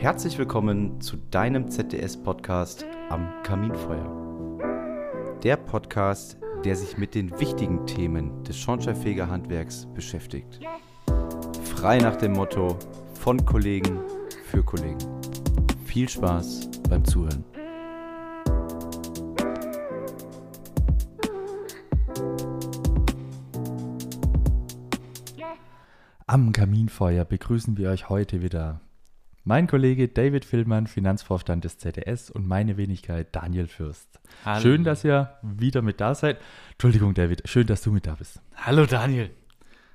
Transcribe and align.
Herzlich 0.00 0.38
willkommen 0.38 1.00
zu 1.00 1.16
deinem 1.16 1.68
ZDS-Podcast 1.72 2.86
am 3.08 3.28
Kaminfeuer. 3.42 5.40
Der 5.42 5.56
Podcast, 5.56 6.38
der 6.64 6.76
sich 6.76 6.98
mit 6.98 7.16
den 7.16 7.36
wichtigen 7.40 7.84
Themen 7.84 8.44
des 8.44 8.56
Schornsteinfegerhandwerks 8.60 9.88
beschäftigt. 9.94 10.60
Frei 11.64 11.98
nach 11.98 12.14
dem 12.14 12.34
Motto 12.34 12.78
von 13.14 13.44
Kollegen 13.44 13.98
für 14.44 14.62
Kollegen. 14.62 14.98
Viel 15.84 16.08
Spaß 16.08 16.70
beim 16.88 17.04
Zuhören. 17.04 17.44
Am 26.28 26.52
Kaminfeuer 26.52 27.24
begrüßen 27.24 27.76
wir 27.76 27.90
euch 27.90 28.08
heute 28.08 28.42
wieder 28.42 28.80
mein 29.48 29.66
Kollege 29.66 30.08
David 30.08 30.44
Villmann, 30.44 30.86
Finanzvorstand 30.86 31.64
des 31.64 31.78
ZDS 31.78 32.30
und 32.30 32.46
meine 32.46 32.76
Wenigkeit 32.76 33.34
Daniel 33.34 33.66
Fürst. 33.66 34.20
Hallo. 34.44 34.60
Schön, 34.60 34.84
dass 34.84 35.04
ihr 35.04 35.38
wieder 35.40 35.80
mit 35.80 36.02
da 36.02 36.14
seid. 36.14 36.38
Entschuldigung, 36.72 37.14
David, 37.14 37.48
schön, 37.48 37.66
dass 37.66 37.80
du 37.80 37.90
mit 37.90 38.06
da 38.06 38.14
bist. 38.16 38.42
Hallo 38.56 38.84
Daniel. 38.84 39.30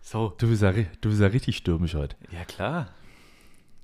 So. 0.01 0.33
Du 0.39 0.47
bist 0.47 0.63
ja, 0.63 0.71
du 0.71 1.09
bist 1.09 1.21
ja 1.21 1.27
richtig 1.27 1.55
stürmisch 1.55 1.93
heute. 1.93 2.15
Ja 2.31 2.43
klar. 2.45 2.87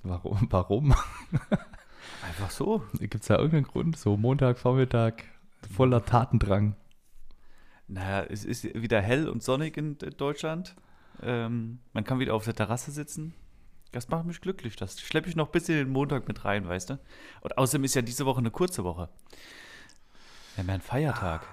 Warum? 0.02 0.48
Warum? 0.50 0.92
Einfach 2.26 2.50
so. 2.50 2.82
Gibt 2.98 3.14
es 3.14 3.28
da 3.28 3.36
irgendeinen 3.36 3.68
Grund? 3.68 3.96
So 3.96 4.16
Montag, 4.16 4.58
Vormittag, 4.58 5.22
voller 5.72 6.04
Tatendrang. 6.04 6.74
Naja, 7.86 8.26
es 8.28 8.44
ist 8.44 8.64
wieder 8.74 9.00
hell 9.00 9.28
und 9.28 9.44
sonnig 9.44 9.76
in 9.76 9.96
Deutschland. 10.16 10.74
Ähm, 11.22 11.78
man 11.92 12.02
kann 12.02 12.18
wieder 12.18 12.34
auf 12.34 12.44
der 12.44 12.56
Terrasse 12.56 12.90
sitzen. 12.90 13.34
Das 13.92 14.08
macht 14.08 14.24
mich 14.26 14.40
glücklich. 14.40 14.76
Das 14.76 15.00
schleppe 15.00 15.28
ich 15.28 15.36
noch 15.36 15.48
bis 15.48 15.68
in 15.68 15.74
den 15.76 15.90
Montag 15.90 16.28
mit 16.28 16.44
rein, 16.44 16.68
weißt 16.68 16.90
du? 16.90 16.98
Und 17.40 17.58
außerdem 17.58 17.84
ist 17.84 17.94
ja 17.94 18.02
diese 18.02 18.24
Woche 18.26 18.38
eine 18.38 18.50
kurze 18.50 18.84
Woche. 18.84 19.08
Wir 20.54 20.62
haben 20.62 20.68
ja 20.68 20.74
einen 20.74 20.82
Feiertag. 20.82 21.46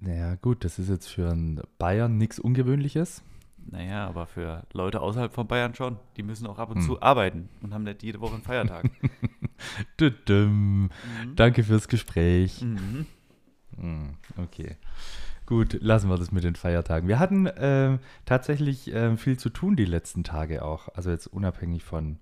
Naja, 0.00 0.36
gut, 0.36 0.64
das 0.64 0.78
ist 0.78 0.88
jetzt 0.88 1.08
für 1.08 1.30
einen 1.30 1.60
Bayern 1.78 2.16
nichts 2.18 2.38
Ungewöhnliches. 2.38 3.22
Naja, 3.70 4.06
aber 4.06 4.26
für 4.26 4.62
Leute 4.72 5.00
außerhalb 5.02 5.32
von 5.32 5.46
Bayern 5.46 5.74
schon. 5.74 5.98
Die 6.16 6.22
müssen 6.22 6.46
auch 6.46 6.58
ab 6.58 6.70
und 6.70 6.76
Hm. 6.78 6.82
zu 6.86 7.02
arbeiten 7.02 7.48
und 7.60 7.74
haben 7.74 7.82
nicht 7.84 8.02
jede 8.02 8.20
Woche 8.20 8.34
einen 8.34 8.42
Feiertag. 8.42 8.90
Mhm. 10.00 10.88
Danke 11.34 11.64
fürs 11.64 11.88
Gespräch. 11.88 12.62
Mhm. 12.62 13.06
Hm, 13.76 14.14
Okay. 14.36 14.76
Gut, 15.48 15.78
lassen 15.80 16.10
wir 16.10 16.18
das 16.18 16.30
mit 16.30 16.44
den 16.44 16.56
Feiertagen. 16.56 17.08
Wir 17.08 17.18
hatten 17.18 17.48
ähm, 17.56 18.00
tatsächlich 18.26 18.92
ähm, 18.92 19.16
viel 19.16 19.38
zu 19.38 19.48
tun 19.48 19.76
die 19.76 19.86
letzten 19.86 20.22
Tage 20.22 20.62
auch. 20.62 20.88
Also 20.94 21.08
jetzt 21.08 21.26
unabhängig 21.26 21.84
von 21.84 22.18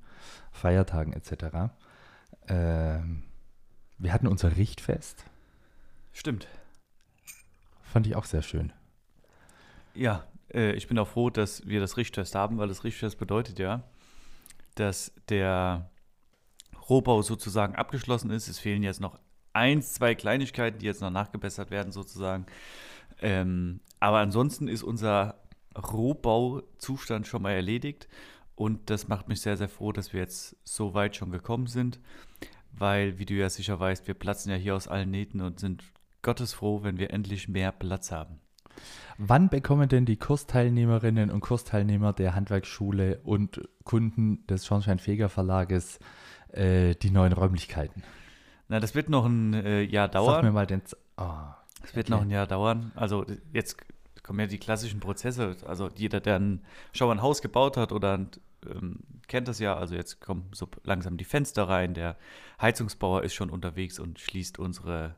Feiertagen 0.53 1.13
etc. 1.13 1.75
Ähm, 2.47 3.25
wir 3.99 4.13
hatten 4.13 4.29
unser 4.29 4.57
Richtfest. 4.57 5.25
Stimmt. 6.13 6.47
Fand 7.83 8.07
ich 8.07 8.15
auch 8.15 8.27
sehr 8.27 8.43
schön. 8.43 8.73
Ja, 9.93 10.25
äh, 10.55 10.75
ich 10.75 10.87
bin 10.87 10.97
auch 10.97 11.09
froh, 11.09 11.29
dass 11.29 11.67
wir 11.67 11.81
das 11.81 11.97
Richtfest 11.97 12.37
haben, 12.37 12.59
weil 12.59 12.69
das 12.69 12.85
Richtfest 12.85 13.19
bedeutet 13.19 13.59
ja, 13.59 13.83
dass 14.77 15.11
der 15.31 15.91
Rohbau 16.89 17.23
sozusagen 17.23 17.75
abgeschlossen 17.75 18.31
ist. 18.31 18.47
Es 18.47 18.61
fehlen 18.61 18.85
jetzt 18.85 19.01
noch 19.01 19.19
eins, 19.53 19.95
zwei 19.95 20.15
Kleinigkeiten, 20.15 20.79
die 20.79 20.87
jetzt 20.87 21.01
noch 21.01 21.11
nachgebessert 21.11 21.73
werden 21.73 21.91
sozusagen. 21.91 22.47
Ähm, 23.21 23.81
aber 24.01 24.19
ansonsten 24.19 24.69
ist 24.69 24.83
unser 24.83 25.37
Rohbauzustand 25.77 27.27
schon 27.27 27.43
mal 27.43 27.53
erledigt 27.53 28.09
und 28.55 28.91
das 28.91 29.09
macht 29.09 29.29
mich 29.29 29.41
sehr, 29.41 29.57
sehr 29.57 29.69
froh, 29.69 29.93
dass 29.93 30.13
wir 30.13 30.21
jetzt 30.21 30.57
so 30.65 30.95
weit 30.95 31.17
schon 31.17 31.31
gekommen 31.31 31.67
sind, 31.67 32.01
weil, 32.73 33.19
wie 33.19 33.27
du 33.27 33.35
ja 33.35 33.51
sicher 33.51 33.79
weißt, 33.79 34.07
wir 34.07 34.15
platzen 34.15 34.51
ja 34.51 34.57
hier 34.57 34.75
aus 34.75 34.89
allen 34.89 35.11
Nähten 35.11 35.41
und 35.41 35.61
sind 35.61 35.85
gottesfroh, 36.23 36.83
wenn 36.83 36.99
wir 36.99 37.11
endlich 37.11 37.49
mehr 37.49 37.73
Platz 37.73 38.11
haben. 38.11 38.41
Wann 39.19 39.49
bekommen 39.49 39.89
denn 39.89 40.05
die 40.05 40.19
Kursteilnehmerinnen 40.19 41.31
und 41.31 41.41
Kursteilnehmer 41.41 42.13
der 42.13 42.35
Handwerksschule 42.35 43.21
und 43.25 43.67
Kunden 43.85 44.47
des 44.47 44.67
Schornsteinfeger 44.67 45.29
Verlages 45.29 45.99
äh, 46.49 46.95
die 46.95 47.11
neuen 47.11 47.33
Räumlichkeiten? 47.33 48.03
Na, 48.69 48.81
das 48.81 48.95
wird 48.95 49.09
noch 49.09 49.25
ein 49.25 49.55
äh, 49.55 49.83
Jahr 49.83 50.11
Sag 50.13 50.23
mir 50.23 50.27
dauern. 50.27 50.53
mal 50.53 50.67
den. 50.67 50.85
Z 50.85 50.99
oh, 51.17 51.31
Es 51.87 51.95
wird 51.95 52.07
okay. 52.07 52.17
noch 52.17 52.23
ein 52.23 52.31
Jahr 52.31 52.47
dauern. 52.47 52.93
Also 52.97 53.25
jetzt 53.53 53.77
kommen 54.23 54.41
ja 54.41 54.47
die 54.47 54.59
klassischen 54.59 55.01
Prozesse. 55.01 55.57
Also 55.67 55.89
jeder, 55.95 56.21
der 56.21 56.39
ein, 56.39 56.63
schon 56.93 57.11
ein 57.11 57.23
Haus 57.23 57.43
gebaut 57.43 57.77
hat 57.77 57.93
oder 57.93 58.19
ein, 58.19 58.29
ähm, 58.69 58.99
kennt 59.29 59.47
das 59.49 59.61
ja. 59.61 59.77
Also 59.77 59.95
jetzt 59.95 60.21
kommen 60.21 60.49
so 60.53 60.69
langsam 60.83 61.17
die 61.17 61.25
Fenster 61.25 61.69
rein. 61.69 61.95
Der 61.95 62.17
Heizungsbauer 62.61 63.23
ist 63.23 63.35
schon 63.35 63.51
unterwegs 63.51 63.99
und 63.99 64.19
schließt 64.19 64.59
unsere 64.59 65.15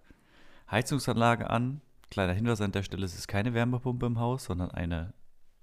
Heizungsanlage 0.70 1.48
an. 1.48 1.80
Kleiner 2.10 2.34
Hinweis 2.34 2.60
an 2.60 2.72
der 2.72 2.82
Stelle, 2.82 3.04
es 3.04 3.14
ist 3.14 3.28
keine 3.28 3.54
Wärmepumpe 3.54 4.06
im 4.06 4.18
Haus, 4.18 4.44
sondern 4.44 4.70
eine 4.70 5.12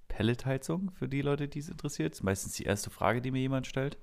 Pelletheizung 0.07 0.91
für 0.91 1.07
die 1.07 1.22
Leute, 1.22 1.47
die 1.47 1.59
es 1.59 1.69
interessiert. 1.69 2.13
Das 2.13 2.19
ist 2.19 2.23
meistens 2.23 2.53
die 2.53 2.63
erste 2.63 2.89
Frage, 2.89 3.22
die 3.22 3.31
mir 3.31 3.41
jemand 3.41 3.67
stellt. 3.67 3.97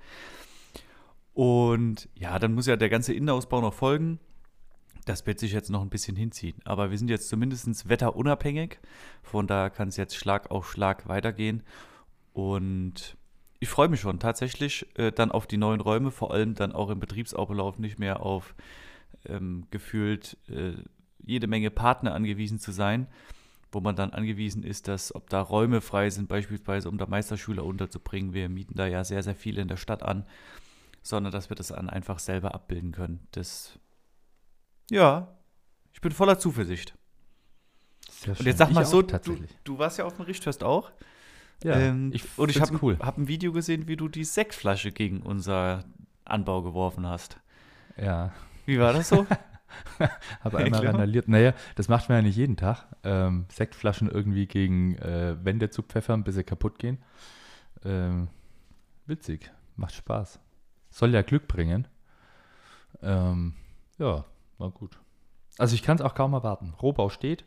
Und 1.35 2.09
ja, 2.15 2.39
dann 2.39 2.55
muss 2.55 2.67
ja 2.67 2.77
der 2.77 2.91
ganze 2.91 3.15
Innenausbau 3.15 3.61
noch 3.61 3.75
folgen. 3.75 4.19
Das 5.05 5.27
wird 5.27 5.41
sich 5.41 5.53
jetzt 5.53 5.71
noch 5.71 5.83
ein 5.83 5.91
bisschen 5.91 6.17
hinziehen. 6.17 6.57
Aber 6.65 6.91
wir 6.91 6.99
sind 6.99 7.11
jetzt 7.11 7.29
zumindest 7.29 7.89
wetterunabhängig. 7.89 8.79
Von 9.23 9.47
daher 9.47 9.71
kann 9.71 9.89
es 9.89 9.97
jetzt 9.97 10.17
Schlag 10.17 10.51
auf 10.51 10.71
Schlag 10.71 11.09
weitergehen. 11.09 11.63
Und 12.33 13.17
ich 13.59 13.69
freue 13.69 13.89
mich 13.89 14.01
schon 14.01 14.19
tatsächlich 14.19 14.87
äh, 14.99 15.13
dann 15.13 15.31
auf 15.31 15.47
die 15.47 15.57
neuen 15.57 15.81
Räume, 15.81 16.11
vor 16.11 16.33
allem 16.33 16.55
dann 16.55 16.73
auch 16.73 16.91
im 16.91 17.01
Betriebsablauf 17.01 17.79
nicht 17.79 17.99
mehr 17.99 18.21
auf 18.21 18.55
ähm, 19.27 19.67
gefühlt 19.71 20.37
äh, 20.49 20.73
jede 21.25 21.47
Menge 21.47 21.71
Partner 21.71 22.15
angewiesen 22.15 22.59
zu 22.59 22.73
sein, 22.73 23.07
wo 23.71 23.81
man 23.81 23.97
dann 23.97 24.11
angewiesen 24.11 24.65
ist, 24.65 24.89
dass 24.89 25.15
ob 25.15 25.31
da 25.31 25.41
Räume 25.41 25.81
frei 25.81 26.11
sind, 26.11 26.29
beispielsweise 26.29 26.89
um 26.89 26.99
da 26.99 27.07
Meisterschüler 27.07 27.65
unterzubringen. 27.65 28.35
Wir 28.35 28.49
mieten 28.49 28.75
da 28.75 28.87
ja 28.87 29.05
sehr, 29.05 29.23
sehr 29.23 29.37
viel 29.37 29.59
in 29.59 29.69
der 29.69 29.77
Stadt 29.77 30.03
an, 30.03 30.27
sondern 31.03 31.33
dass 31.33 31.49
wir 31.49 31.57
das 31.57 31.69
dann 31.69 31.89
einfach 31.89 32.19
selber 32.19 32.55
abbilden 32.55 32.93
können. 32.93 33.27
Das 33.31 33.79
ja, 34.93 35.29
ich 35.93 36.01
bin 36.01 36.13
voller 36.13 36.39
Zuversicht. 36.39 36.97
Sehr 38.09 38.37
Und 38.39 38.47
jetzt 38.47 38.59
sag 38.59 38.71
Ich 38.71 38.75
mal 38.75 38.85
auch, 38.85 38.87
so, 38.87 39.03
du, 39.03 39.09
tatsächlich. 39.09 39.51
du 39.65 39.79
warst 39.79 39.99
ja 39.99 40.05
auf 40.05 40.17
dem 40.17 40.25
Richtfest 40.25 40.65
auch. 40.65 40.93
Ja, 41.63 41.79
Ähm, 41.79 42.11
ich 42.11 42.25
und 42.37 42.51
ich 42.51 42.61
habe 42.61 42.73
cool. 42.83 43.01
hab 43.01 43.19
ein 43.19 43.29
Video 43.29 43.53
gesehen, 43.53 43.89
wie 43.89 43.97
du 43.97 44.09
die 44.09 44.25
Sektflasche 44.25 44.93
gegen 44.93 45.23
unser 45.23 45.85
Anbau 46.25 46.63
geworfen 46.63 47.07
hast. 47.07 47.41
Ja, 47.97 48.33
Wie 48.67 48.79
war 48.79 48.93
das 48.93 49.09
so? 49.09 49.27
habe 50.41 50.61
einmal 50.61 50.83
Erklär. 50.83 50.91
randaliert. 50.91 51.29
Naja, 51.29 51.55
das 51.77 51.89
macht 51.89 52.09
man 52.09 52.19
ja 52.19 52.23
nicht 52.23 52.37
jeden 52.37 52.57
Tag. 52.57 52.87
Ähm, 53.05 53.47
Sektflaschen 53.51 54.09
irgendwie 54.11 54.47
gegen 54.47 54.97
äh, 54.99 55.37
Wände 55.45 55.71
zu 55.71 55.83
pfeffern, 55.83 56.25
bis 56.25 56.35
sie 56.37 56.45
kaputt 56.45 56.79
gehen. 56.79 56.99
Ähm, 57.85 58.29
witzig, 59.07 59.51
macht 59.77 59.95
Spaß. 59.95 60.41
Soll 60.91 61.15
ja 61.15 61.23
Glück 61.23 61.49
bringen. 61.49 61.89
Ähm, 63.03 63.55
ja, 63.99 64.25
war 64.59 64.71
gut. 64.71 64.99
Also 65.59 65.75
ich 65.75 65.83
kann 65.83 65.97
es 65.97 66.03
auch 66.03 66.15
kaum 66.15 66.33
erwarten. 66.33 66.75
Rohbau 66.81 67.09
steht 67.11 67.45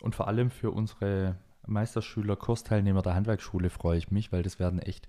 und 0.00 0.14
vor 0.14 0.28
allem 0.28 0.50
für 0.50 0.70
unsere 0.70 1.36
Meisterschüler, 1.66 2.36
Kursteilnehmer 2.36 3.02
der 3.02 3.14
Handwerksschule 3.14 3.68
freue 3.68 3.98
ich 3.98 4.10
mich, 4.10 4.32
weil 4.32 4.42
das 4.42 4.58
werden 4.58 4.78
echt 4.78 5.08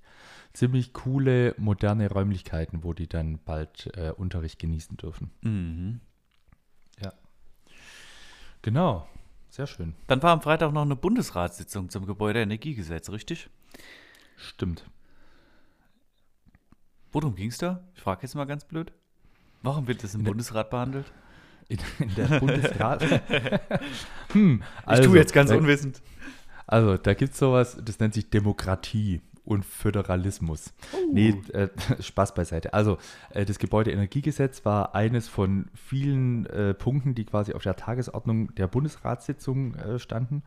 ziemlich 0.53 0.93
coole, 0.93 1.53
moderne 1.57 2.09
Räumlichkeiten, 2.09 2.83
wo 2.83 2.93
die 2.93 3.07
dann 3.07 3.39
bald 3.45 3.95
äh, 3.95 4.11
Unterricht 4.11 4.59
genießen 4.59 4.97
dürfen. 4.97 5.31
mhm. 5.41 6.01
Genau, 8.61 9.07
sehr 9.49 9.67
schön. 9.67 9.95
Dann 10.07 10.21
war 10.21 10.31
am 10.33 10.41
Freitag 10.41 10.73
noch 10.73 10.81
eine 10.81 10.97
Bundesratssitzung 10.97 11.89
zum 11.89 12.05
Gebäudeenergiegesetz, 12.05 13.09
richtig? 13.09 13.49
Stimmt. 14.35 14.83
Worum 17.13 17.35
ging 17.35 17.47
es 17.49 17.57
da? 17.57 17.81
Ich 17.95 18.01
frage 18.01 18.23
jetzt 18.23 18.35
mal 18.35 18.43
ganz 18.45 18.65
blöd. 18.65 18.91
Warum 19.61 19.87
wird 19.87 20.03
das 20.03 20.13
im 20.13 20.23
der- 20.25 20.31
Bundesrat 20.31 20.69
behandelt? 20.69 21.09
In, 21.69 21.77
in 21.99 22.15
der 22.15 22.39
Bundesrat. 22.39 23.03
hm, 24.33 24.63
ich 24.91 24.99
tue 24.99 25.17
jetzt 25.17 25.33
ganz 25.33 25.51
da, 25.51 25.57
unwissend. 25.57 26.01
Also, 26.67 26.97
da 26.97 27.13
gibt 27.13 27.33
es 27.33 27.39
sowas, 27.39 27.77
das 27.83 27.99
nennt 27.99 28.13
sich 28.13 28.29
Demokratie 28.29 29.21
und 29.45 29.65
Föderalismus. 29.65 30.73
Nee, 31.11 31.35
äh, 31.53 31.69
Spaß 31.99 32.33
beiseite. 32.33 32.73
Also, 32.73 32.97
äh, 33.31 33.45
das 33.45 33.59
Gebäudeenergiegesetz 33.59 34.65
war 34.65 34.93
eines 34.93 35.27
von 35.27 35.67
vielen 35.73 36.45
äh, 36.47 36.73
Punkten, 36.73 37.15
die 37.15 37.25
quasi 37.25 37.53
auf 37.53 37.63
der 37.63 37.75
Tagesordnung 37.75 38.53
der 38.55 38.67
Bundesratssitzung 38.67 39.75
äh, 39.75 39.99
standen. 39.99 40.43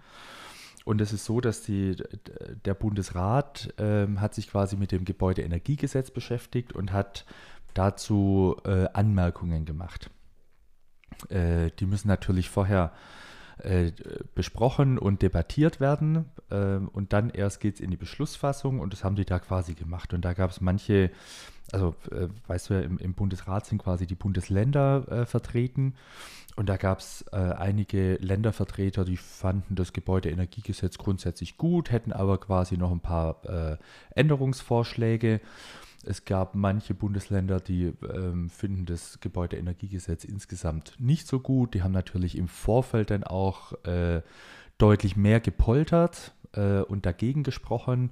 Und 0.85 1.01
es 1.01 1.13
ist 1.13 1.25
so, 1.25 1.41
dass 1.41 1.63
die, 1.63 1.97
der 2.65 2.75
Bundesrat 2.75 3.73
ähm, 3.79 4.21
hat 4.21 4.35
sich 4.35 4.51
quasi 4.51 4.77
mit 4.77 4.91
dem 4.91 5.05
Gebäudeenergiegesetz 5.05 6.11
beschäftigt 6.11 6.73
und 6.73 6.93
hat 6.93 7.25
dazu 7.75 8.57
äh, 8.65 8.87
Anmerkungen 8.93 9.65
gemacht. 9.65 10.11
Äh, 11.29 11.71
die 11.79 11.87
müssen 11.87 12.09
natürlich 12.09 12.51
vorher 12.51 12.93
äh, 13.59 13.93
besprochen 14.35 14.99
und 14.99 15.23
debattiert 15.23 15.81
werden. 15.81 16.27
ähm, 16.51 16.89
und 16.89 17.13
dann 17.13 17.31
erst 17.31 17.61
geht 17.61 17.77
es 17.77 17.81
in 17.81 17.91
die 17.91 17.97
Beschlussfassung 17.97 18.81
und 18.81 18.93
das 18.93 19.05
haben 19.05 19.17
die 19.17 19.25
da 19.25 19.39
quasi 19.39 19.75
gemacht. 19.75 20.15
Und 20.15 20.25
da 20.25 20.33
gab 20.33 20.51
es 20.51 20.61
manche 20.61 21.11
also 21.73 21.95
äh, 22.11 22.29
weißt 22.47 22.71
du 22.71 22.83
im, 22.83 22.99
im, 22.99 23.15
Bundesrat 23.15 23.67
sind 23.67 23.83
quasi 23.83 24.07
die 24.07 24.15
Bundesländer 24.15 25.07
äh, 25.11 25.27
vertreten. 25.27 25.95
Und 26.55 26.69
da 26.69 26.77
gab 26.77 26.99
es 26.99 27.25
äh, 27.33 27.37
einige 27.37 28.17
Ländervertreter, 28.17 29.05
die 29.05 29.17
fanden 29.17 29.75
das 29.75 29.93
Gebäudeenergiegesetz 29.93 30.99
grundsätzlich 30.99 31.57
gut, 31.57 31.91
hätten 31.91 32.13
aber 32.13 32.39
quasi 32.39 32.77
noch 32.77 32.93
ein 32.93 33.01
paar 33.01 33.45
äh, 33.47 33.77
Änderungsvorschläge. 34.15 35.41
Es 36.05 36.25
gab 36.25 36.55
manche 36.55 36.95
Bundesländer, 36.95 37.61
die 37.61 37.93
ähm, 38.13 38.51
finden 38.51 38.87
das 38.87 39.21
Gebäudeenergiegesetz 39.21 40.25
insgesamt 40.25 40.95
nicht 40.99 41.27
so 41.27 41.41
gut. 41.41 41.75
Die 41.75 41.83
haben 41.83 41.93
natürlich 41.93 42.37
im 42.37 42.49
Vorfeld 42.49 43.11
dann 43.11 43.25
auch 43.25 43.73
äh, 43.85 44.21
deutlich 44.79 45.17
mehr 45.17 45.41
gepoltert 45.41 46.33
äh, 46.53 46.81
und 46.81 47.07
dagegen 47.07 47.45
gesprochen. 47.45 48.11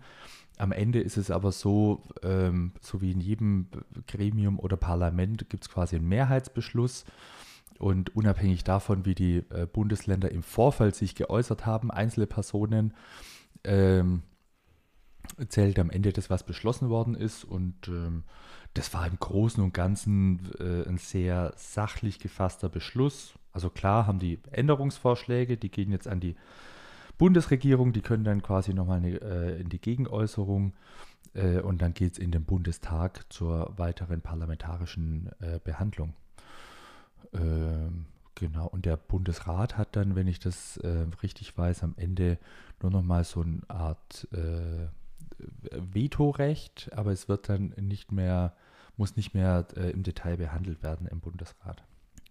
Am 0.60 0.72
Ende 0.72 1.00
ist 1.00 1.16
es 1.16 1.30
aber 1.30 1.52
so, 1.52 2.02
ähm, 2.22 2.72
so 2.82 3.00
wie 3.00 3.12
in 3.12 3.20
jedem 3.22 3.68
Gremium 4.06 4.58
oder 4.58 4.76
Parlament 4.76 5.48
gibt 5.48 5.64
es 5.64 5.70
quasi 5.70 5.96
einen 5.96 6.06
Mehrheitsbeschluss. 6.08 7.06
Und 7.78 8.14
unabhängig 8.14 8.62
davon, 8.62 9.06
wie 9.06 9.14
die 9.14 9.38
äh, 9.48 9.66
Bundesländer 9.66 10.30
im 10.30 10.42
Vorfeld 10.42 10.94
sich 10.94 11.14
geäußert 11.14 11.64
haben, 11.64 11.90
einzelne 11.90 12.26
Personen, 12.26 12.92
ähm, 13.64 14.22
zählt 15.48 15.78
am 15.78 15.88
Ende 15.88 16.12
das, 16.12 16.28
was 16.28 16.44
beschlossen 16.44 16.90
worden 16.90 17.14
ist. 17.14 17.42
Und 17.42 17.88
ähm, 17.88 18.24
das 18.74 18.92
war 18.92 19.06
im 19.06 19.18
Großen 19.18 19.64
und 19.64 19.72
Ganzen 19.72 20.50
äh, 20.58 20.86
ein 20.86 20.98
sehr 20.98 21.54
sachlich 21.56 22.18
gefasster 22.18 22.68
Beschluss. 22.68 23.32
Also 23.54 23.70
klar 23.70 24.06
haben 24.06 24.18
die 24.18 24.38
Änderungsvorschläge, 24.50 25.56
die 25.56 25.70
gehen 25.70 25.90
jetzt 25.90 26.06
an 26.06 26.20
die 26.20 26.36
Bundesregierung, 27.20 27.92
die 27.92 28.00
können 28.00 28.24
dann 28.24 28.40
quasi 28.40 28.72
nochmal 28.72 29.04
äh, 29.04 29.60
in 29.60 29.68
die 29.68 29.78
Gegenäußerung 29.78 30.72
äh, 31.34 31.60
und 31.60 31.82
dann 31.82 31.92
geht 31.92 32.14
es 32.14 32.18
in 32.18 32.30
den 32.30 32.46
Bundestag 32.46 33.30
zur 33.30 33.74
weiteren 33.76 34.22
parlamentarischen 34.22 35.28
äh, 35.38 35.60
Behandlung. 35.62 36.14
Ähm, 37.34 38.06
genau, 38.36 38.68
und 38.68 38.86
der 38.86 38.96
Bundesrat 38.96 39.76
hat 39.76 39.96
dann, 39.96 40.16
wenn 40.16 40.28
ich 40.28 40.38
das 40.38 40.78
äh, 40.78 41.08
richtig 41.22 41.58
weiß, 41.58 41.82
am 41.82 41.92
Ende 41.98 42.38
nur 42.80 42.90
nochmal 42.90 43.24
so 43.24 43.42
eine 43.42 43.60
Art 43.68 44.26
äh, 44.32 44.88
Vetorecht, 45.92 46.90
aber 46.94 47.12
es 47.12 47.28
wird 47.28 47.50
dann 47.50 47.74
nicht 47.78 48.12
mehr, 48.12 48.56
muss 48.96 49.16
nicht 49.16 49.34
mehr 49.34 49.66
äh, 49.76 49.90
im 49.90 50.04
Detail 50.04 50.38
behandelt 50.38 50.82
werden 50.82 51.06
im 51.06 51.20
Bundesrat. 51.20 51.84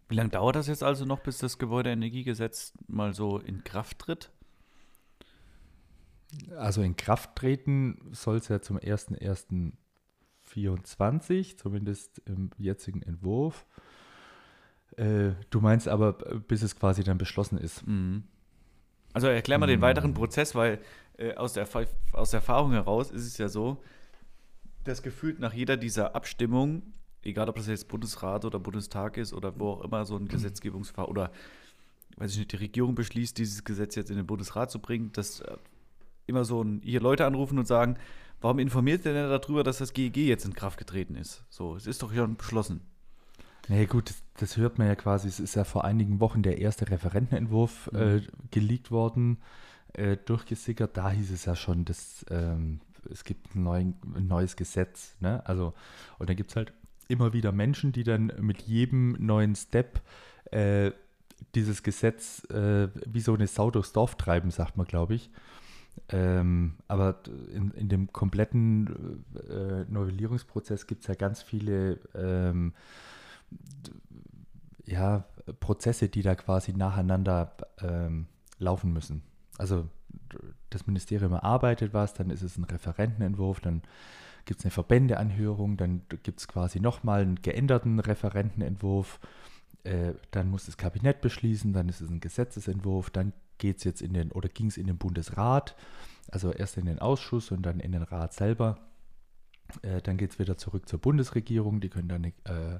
Wie 0.08 0.16
lange 0.16 0.32
dauert 0.32 0.56
das 0.56 0.66
jetzt 0.66 0.82
also 0.82 1.06
noch, 1.06 1.20
bis 1.20 1.38
das 1.38 1.60
Gebäudeenergiegesetz 1.60 2.74
mal 2.88 3.14
so 3.14 3.38
in 3.38 3.64
Kraft 3.64 4.00
tritt? 4.00 4.32
Also 6.58 6.82
in 6.82 6.96
Kraft 6.96 7.36
treten 7.36 8.00
soll 8.12 8.38
es 8.38 8.48
ja 8.48 8.62
zum 8.62 8.78
01.01.24, 8.78 11.58
zumindest 11.58 12.22
im 12.26 12.52
jetzigen 12.58 13.02
Entwurf. 13.02 13.66
Äh, 14.96 15.32
du 15.50 15.60
meinst 15.62 15.88
aber, 15.88 16.14
bis 16.14 16.62
es 16.62 16.76
quasi 16.76 17.04
dann 17.04 17.18
beschlossen 17.18 17.58
ist. 17.58 17.88
Mhm. 17.88 18.26
Also 19.14 19.28
erklär 19.28 19.58
mal 19.58 19.66
mhm. 19.66 19.72
den 19.72 19.82
weiteren 19.82 20.14
Prozess, 20.14 20.54
weil 20.56 20.80
äh, 21.18 21.34
aus, 21.36 21.54
der, 21.54 21.68
aus 22.14 22.32
der 22.32 22.40
Erfahrung 22.40 22.74
heraus 22.74 23.12
ist 23.12 23.26
es 23.26 23.38
ja 23.38 23.48
so, 23.50 23.82
dass 24.84 25.02
gefühlt 25.02 25.40
nach 25.40 25.54
jeder 25.54 25.78
dieser 25.78 26.16
Abstimmung, 26.16 26.84
egal 27.24 27.50
ob 27.50 27.56
das 27.56 27.68
jetzt 27.68 27.88
Bundesrat 27.88 28.46
oder 28.46 28.60
Bundestag 28.60 29.18
ist 29.18 29.34
oder 29.34 29.60
wo 29.60 29.72
auch 29.72 29.82
immer 29.82 30.06
so 30.06 30.16
ein 30.16 30.28
Gesetzgebungsverfahren 30.28 31.10
oder 31.10 31.32
weiß 32.18 32.34
ich 32.34 32.40
nicht, 32.40 32.52
die 32.52 32.58
Regierung 32.58 32.96
beschließt, 32.96 33.38
dieses 33.38 33.64
Gesetz 33.64 33.96
jetzt 33.96 34.12
in 34.12 34.18
den 34.18 34.28
Bundesrat 34.28 34.72
zu 34.72 34.80
bringen, 34.80 35.12
dass 35.14 35.40
äh, 35.42 35.58
immer 36.30 36.46
so 36.46 36.64
ein, 36.64 36.82
hier 36.84 37.02
Leute 37.02 37.26
anrufen 37.26 37.60
und 37.60 37.68
sagen, 37.68 37.98
warum 38.42 38.60
informiert 38.60 39.06
ihr 39.06 39.14
denn 39.14 39.30
darüber, 39.30 39.64
dass 39.64 39.80
das 39.80 39.94
GEG 39.94 40.18
jetzt 40.18 40.46
in 40.46 40.54
Kraft 40.54 40.78
getreten 40.78 41.16
ist? 41.16 41.44
So, 41.50 41.76
es 41.76 41.88
ist 41.88 42.02
doch 42.02 42.14
schon 42.14 42.38
beschlossen. 42.38 42.82
Nee, 43.68 43.86
gut, 43.86 44.10
das, 44.10 44.24
das, 44.38 44.58
hört 44.58 44.80
man 44.80 44.88
ja 44.88 44.96
quasi. 44.96 45.28
Es 45.28 45.40
ist 45.40 45.56
ja 45.56 45.64
vor 45.64 45.86
einigen 45.86 46.20
Wochen 46.20 46.42
der 46.42 46.58
erste 46.58 46.90
Referentenentwurf 46.90 47.92
mhm. 47.92 48.00
äh, 48.00 48.22
geleakt 48.50 48.90
worden, 48.90 49.38
äh, 49.94 50.18
durchgesickert. 50.18 50.98
Da 50.98 51.12
hieß 51.12 51.32
es 51.32 51.46
ja 51.46 51.56
schon, 51.56 51.86
dass 51.86 52.26
ähm, 52.32 52.80
es 53.12 53.24
gibt 53.24 53.56
ein, 53.56 53.64
neu, 53.64 53.80
ein 53.80 54.28
neues 54.28 54.56
Gesetz. 54.56 55.16
Ne? 55.20 55.46
Also, 55.46 55.74
und 56.18 56.30
dann 56.30 56.36
gibt 56.36 56.50
es 56.50 56.56
halt 56.56 56.74
immer 57.08 57.34
wieder 57.34 57.52
Menschen, 57.52 57.92
die 57.92 58.04
dann 58.04 58.32
mit 58.40 58.64
jedem 58.64 59.12
neuen 59.20 59.56
Step 59.56 60.02
äh, 60.52 60.92
dieses 61.56 61.84
Gesetz 61.84 62.44
äh, 62.50 62.90
wie 63.06 63.22
so 63.22 63.34
eine 63.34 63.48
Sau 63.48 63.72
durchs 63.72 63.94
Dorf 63.94 64.16
treiben, 64.16 64.52
sagt 64.52 64.78
man, 64.78 64.86
glaube 64.86 65.16
ich. 65.16 65.30
Ähm, 66.12 66.74
aber 66.88 67.20
in, 67.54 67.72
in, 67.72 67.88
dem 67.88 68.12
kompletten 68.12 69.24
äh, 69.48 69.86
Novellierungsprozess 69.88 70.88
gibt 70.88 71.02
es 71.02 71.08
ja 71.08 71.14
ganz 71.14 71.44
viele 71.44 72.00
ähm, 72.16 72.74
ja, 74.86 75.26
Prozesse, 75.60 76.10
die 76.10 76.24
da 76.24 76.34
quasi 76.36 76.74
nacheinander 76.74 77.56
ähm, 77.82 78.26
laufen 78.58 78.92
müssen. 78.92 79.22
Also 79.60 79.88
das 80.70 80.88
Ministerium 80.88 81.34
erarbeitet 81.34 81.94
was, 81.94 82.14
dann 82.14 82.30
ist 82.32 82.42
es 82.42 82.58
ein 82.58 82.64
Referentenentwurf, 82.64 83.60
dann 83.60 83.84
gibt 84.46 84.62
es 84.62 84.66
eine 84.66 84.72
Verbändeanhörung, 84.72 85.78
dann 85.78 86.02
gibt 86.24 86.40
es 86.40 86.48
quasi 86.48 86.80
nochmal 86.80 87.22
einen 87.22 87.42
geänderten 87.42 88.00
Referentenentwurf, 88.00 89.20
äh, 89.84 90.14
dann 90.32 90.50
muss 90.50 90.66
das 90.66 90.78
Kabinett 90.78 91.22
beschließen, 91.22 91.74
dann 91.74 91.88
ist 91.88 92.02
es 92.02 92.10
ein 92.10 92.20
Gesetzesentwurf, 92.20 93.12
dann 93.12 93.34
geht 93.60 93.78
es 93.78 93.84
jetzt 93.84 94.02
in 94.02 94.14
den, 94.14 94.32
oder 94.32 94.50
ging 94.50 94.68
es 94.68 94.78
in 94.78 94.88
den 94.88 94.98
Bundesrat, 94.98 95.76
also 96.32 96.52
erst 96.52 96.78
in 96.78 96.86
den 96.86 97.00
Ausschuss 97.00 97.52
und 97.52 97.62
dann 97.62 97.80
in 97.80 97.92
den 97.92 98.04
Rat 98.04 98.34
selber. 98.34 98.80
Äh, 99.84 100.02
dann 100.02 100.18
geht 100.18 100.32
es 100.32 100.40
wieder 100.40 100.58
zurück 100.58 100.90
zur 100.90 101.00
Bundesregierung, 101.00 101.80
die 101.80 101.90
können 101.90 102.10
dann 102.10 102.26
eine, 102.26 102.80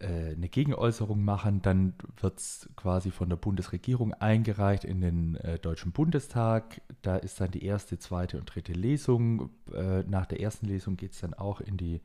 äh, 0.00 0.34
eine 0.34 0.48
Gegenäußerung 0.48 1.24
machen. 1.24 1.62
Dann 1.62 1.94
wird 2.20 2.38
es 2.38 2.68
quasi 2.76 3.10
von 3.10 3.28
der 3.28 3.36
Bundesregierung 3.36 4.12
eingereicht 4.14 4.84
in 4.84 5.00
den 5.00 5.36
äh, 5.36 5.58
Deutschen 5.58 5.92
Bundestag. 5.92 6.82
Da 7.02 7.16
ist 7.16 7.40
dann 7.40 7.50
die 7.50 7.64
erste, 7.64 7.98
zweite 7.98 8.38
und 8.38 8.54
dritte 8.54 8.72
Lesung. 8.72 9.50
Äh, 9.72 10.02
nach 10.02 10.26
der 10.26 10.40
ersten 10.40 10.66
Lesung 10.66 10.96
geht 10.96 11.12
es 11.12 11.20
dann 11.20 11.34
auch 11.34 11.60
in 11.60 11.76
die 11.76 12.00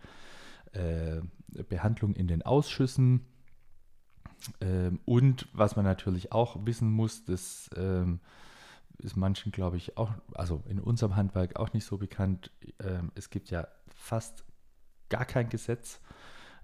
äh, 0.73 1.21
Behandlung 1.69 2.13
in 2.13 2.27
den 2.27 2.41
Ausschüssen. 2.41 3.21
Ähm, 4.61 4.99
und 5.05 5.47
was 5.53 5.75
man 5.75 5.85
natürlich 5.85 6.31
auch 6.31 6.65
wissen 6.65 6.91
muss, 6.91 7.25
das 7.25 7.69
ähm, 7.75 8.19
ist 8.99 9.15
manchen, 9.17 9.51
glaube 9.51 9.77
ich, 9.77 9.97
auch, 9.97 10.11
also 10.33 10.63
in 10.67 10.79
unserem 10.79 11.15
Handwerk 11.15 11.57
auch 11.57 11.73
nicht 11.73 11.85
so 11.85 11.97
bekannt. 11.97 12.51
Ähm, 12.79 13.11
es 13.15 13.29
gibt 13.29 13.49
ja 13.49 13.67
fast 13.87 14.43
gar 15.09 15.25
kein 15.25 15.49
Gesetz, 15.49 15.99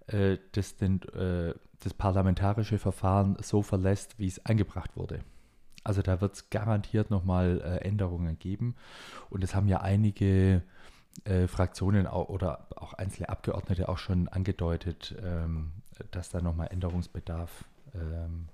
äh, 0.08 0.38
das 0.54 0.78
den, 0.78 1.02
äh, 1.14 1.54
das 1.80 1.94
parlamentarische 1.94 2.78
Verfahren 2.78 3.38
so 3.42 3.62
verlässt, 3.62 4.20
wie 4.20 4.28
es 4.28 4.46
eingebracht 4.46 4.96
wurde. 4.96 5.24
Also 5.84 6.02
da 6.02 6.22
wird 6.22 6.36
es 6.36 6.50
garantiert 6.50 7.10
nochmal 7.10 7.62
äh, 7.62 7.88
Änderungen 7.88 8.38
geben. 8.38 8.76
Und 9.30 9.44
es 9.44 9.56
haben 9.56 9.68
ja 9.68 9.82
einige 9.82 10.62
äh, 11.26 11.48
Fraktionen 11.48 12.08
auch, 12.08 12.30
oder 12.30 12.68
auch 12.76 12.94
einzelne 12.94 13.30
Abgeordnete 13.30 13.90
auch 13.90 13.98
schon 13.98 14.28
angedeutet, 14.28 15.16
ähm, 15.24 15.72
dass 16.12 16.30
da 16.30 16.42
nochmal 16.42 16.68
Änderungsbedarf 16.72 17.66
ähm, 17.94 18.48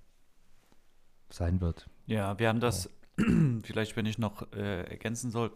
sein 1.29 1.61
wird. 1.61 1.89
Ja, 2.05 2.37
wir 2.39 2.49
haben 2.49 2.59
das, 2.59 2.89
vielleicht 3.63 3.95
wenn 3.95 4.05
ich 4.05 4.17
noch 4.17 4.51
äh, 4.53 4.83
ergänzen 4.83 5.31
soll, 5.31 5.51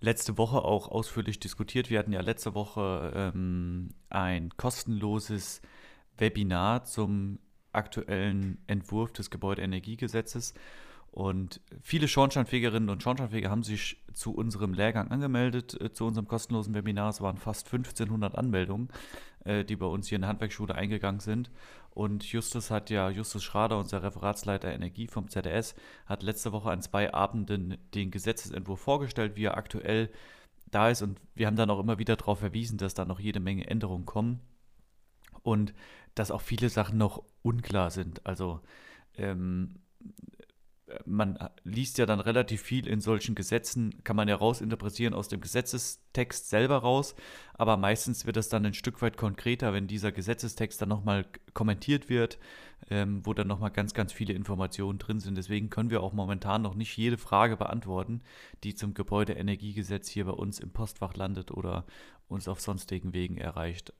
letzte 0.00 0.38
Woche 0.38 0.62
auch 0.62 0.88
ausführlich 0.88 1.40
diskutiert. 1.40 1.90
Wir 1.90 1.98
hatten 1.98 2.12
ja 2.12 2.20
letzte 2.20 2.54
Woche 2.54 3.12
ähm, 3.14 3.90
ein 4.10 4.50
kostenloses 4.56 5.62
Webinar 6.18 6.84
zum 6.84 7.38
aktuellen 7.72 8.58
Entwurf 8.66 9.12
des 9.12 9.30
Gebäudeenergiegesetzes. 9.30 10.54
Und 11.16 11.62
viele 11.80 12.08
Schornsteinfegerinnen 12.08 12.90
und 12.90 13.02
Schornsteinfeger 13.02 13.48
haben 13.48 13.62
sich 13.62 13.96
zu 14.12 14.34
unserem 14.34 14.74
Lehrgang 14.74 15.10
angemeldet, 15.10 15.80
äh, 15.80 15.90
zu 15.90 16.04
unserem 16.04 16.28
kostenlosen 16.28 16.74
Webinar. 16.74 17.08
Es 17.08 17.22
waren 17.22 17.38
fast 17.38 17.68
1500 17.68 18.36
Anmeldungen, 18.36 18.90
äh, 19.46 19.64
die 19.64 19.76
bei 19.76 19.86
uns 19.86 20.08
hier 20.08 20.16
in 20.16 20.22
der 20.22 20.28
Handwerksschule 20.28 20.74
eingegangen 20.74 21.20
sind. 21.20 21.50
Und 21.88 22.30
Justus 22.30 22.70
hat 22.70 22.90
ja, 22.90 23.08
Justus 23.08 23.42
Schrader, 23.42 23.78
unser 23.78 24.02
Referatsleiter 24.02 24.70
Energie 24.70 25.06
vom 25.06 25.30
ZDS, 25.30 25.74
hat 26.04 26.22
letzte 26.22 26.52
Woche 26.52 26.70
an 26.70 26.82
zwei 26.82 27.14
Abenden 27.14 27.78
den 27.94 28.10
Gesetzesentwurf 28.10 28.80
vorgestellt, 28.80 29.36
wie 29.36 29.44
er 29.44 29.56
aktuell 29.56 30.10
da 30.70 30.90
ist. 30.90 31.00
Und 31.00 31.18
wir 31.34 31.46
haben 31.46 31.56
dann 31.56 31.70
auch 31.70 31.80
immer 31.80 31.98
wieder 31.98 32.16
darauf 32.16 32.40
verwiesen, 32.40 32.76
dass 32.76 32.92
da 32.92 33.06
noch 33.06 33.20
jede 33.20 33.40
Menge 33.40 33.66
Änderungen 33.66 34.04
kommen. 34.04 34.40
Und 35.42 35.72
dass 36.14 36.30
auch 36.30 36.42
viele 36.42 36.68
Sachen 36.68 36.98
noch 36.98 37.22
unklar 37.40 37.90
sind. 37.90 38.26
Also 38.26 38.60
ähm, 39.16 39.76
man 41.04 41.38
liest 41.64 41.98
ja 41.98 42.06
dann 42.06 42.20
relativ 42.20 42.62
viel 42.62 42.86
in 42.86 43.00
solchen 43.00 43.34
Gesetzen, 43.34 44.04
kann 44.04 44.16
man 44.16 44.28
ja 44.28 44.36
rausinterpretieren 44.36 45.14
aus 45.14 45.28
dem 45.28 45.40
Gesetzestext 45.40 46.48
selber 46.48 46.78
raus, 46.78 47.16
aber 47.54 47.76
meistens 47.76 48.24
wird 48.24 48.36
es 48.36 48.48
dann 48.48 48.64
ein 48.64 48.74
Stück 48.74 49.02
weit 49.02 49.16
konkreter, 49.16 49.72
wenn 49.72 49.88
dieser 49.88 50.12
Gesetzestext 50.12 50.80
dann 50.80 50.88
nochmal 50.88 51.26
kommentiert 51.54 52.08
wird, 52.08 52.38
ähm, 52.88 53.26
wo 53.26 53.34
dann 53.34 53.48
nochmal 53.48 53.72
ganz, 53.72 53.94
ganz 53.94 54.12
viele 54.12 54.34
Informationen 54.34 54.98
drin 54.98 55.18
sind. 55.18 55.36
Deswegen 55.36 55.70
können 55.70 55.90
wir 55.90 56.02
auch 56.02 56.12
momentan 56.12 56.62
noch 56.62 56.74
nicht 56.74 56.96
jede 56.96 57.18
Frage 57.18 57.56
beantworten, 57.56 58.22
die 58.62 58.74
zum 58.74 58.94
Gebäudeenergiegesetz 58.94 60.08
hier 60.08 60.26
bei 60.26 60.32
uns 60.32 60.60
im 60.60 60.70
Postfach 60.70 61.16
landet 61.16 61.50
oder 61.50 61.84
uns 62.28 62.46
auf 62.46 62.60
sonstigen 62.60 63.12
Wegen 63.12 63.38
erreicht. 63.38 63.92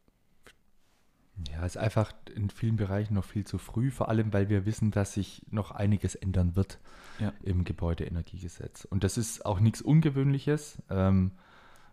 Ja, 1.53 1.67
ist 1.67 1.77
einfach 1.77 2.13
in 2.35 2.49
vielen 2.49 2.77
Bereichen 2.77 3.15
noch 3.15 3.25
viel 3.25 3.47
zu 3.47 3.59
früh, 3.59 3.91
vor 3.91 4.09
allem 4.09 4.33
weil 4.33 4.49
wir 4.49 4.65
wissen, 4.65 4.91
dass 4.91 5.13
sich 5.13 5.43
noch 5.51 5.71
einiges 5.71 6.15
ändern 6.15 6.57
wird 6.57 6.79
ja. 7.19 7.33
im 7.43 7.65
Gebäudeenergiegesetz. 7.65 8.87
Und 8.87 9.05
das 9.05 9.19
ist 9.19 9.45
auch 9.45 9.61
nichts 9.61 9.83
Ungewöhnliches. 9.83 10.79
Ähm, 10.89 11.33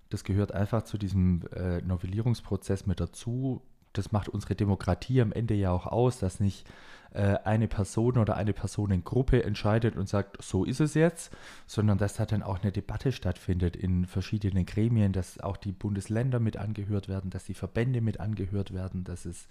das 0.09 0.23
gehört 0.23 0.53
einfach 0.53 0.83
zu 0.83 0.97
diesem 0.97 1.41
äh, 1.53 1.81
Novellierungsprozess 1.81 2.85
mit 2.85 2.99
dazu. 2.99 3.61
Das 3.93 4.11
macht 4.11 4.29
unsere 4.29 4.55
Demokratie 4.55 5.21
am 5.21 5.31
Ende 5.31 5.53
ja 5.53 5.71
auch 5.71 5.87
aus, 5.87 6.19
dass 6.19 6.39
nicht 6.39 6.65
äh, 7.13 7.37
eine 7.43 7.67
Person 7.67 8.17
oder 8.17 8.35
eine 8.35 8.53
Personengruppe 8.53 9.43
entscheidet 9.43 9.95
und 9.95 10.09
sagt, 10.09 10.43
so 10.43 10.65
ist 10.65 10.79
es 10.79 10.95
jetzt, 10.95 11.31
sondern 11.67 11.97
dass 11.97 12.15
da 12.15 12.25
dann 12.25 12.43
auch 12.43 12.61
eine 12.61 12.71
Debatte 12.71 13.11
stattfindet 13.11 13.75
in 13.75 14.05
verschiedenen 14.05 14.65
Gremien, 14.65 15.13
dass 15.13 15.39
auch 15.39 15.57
die 15.57 15.71
Bundesländer 15.71 16.39
mit 16.39 16.57
angehört 16.57 17.07
werden, 17.07 17.29
dass 17.29 17.45
die 17.45 17.53
Verbände 17.53 18.01
mit 18.01 18.19
angehört 18.19 18.73
werden, 18.73 19.03
dass 19.03 19.25
es 19.25 19.47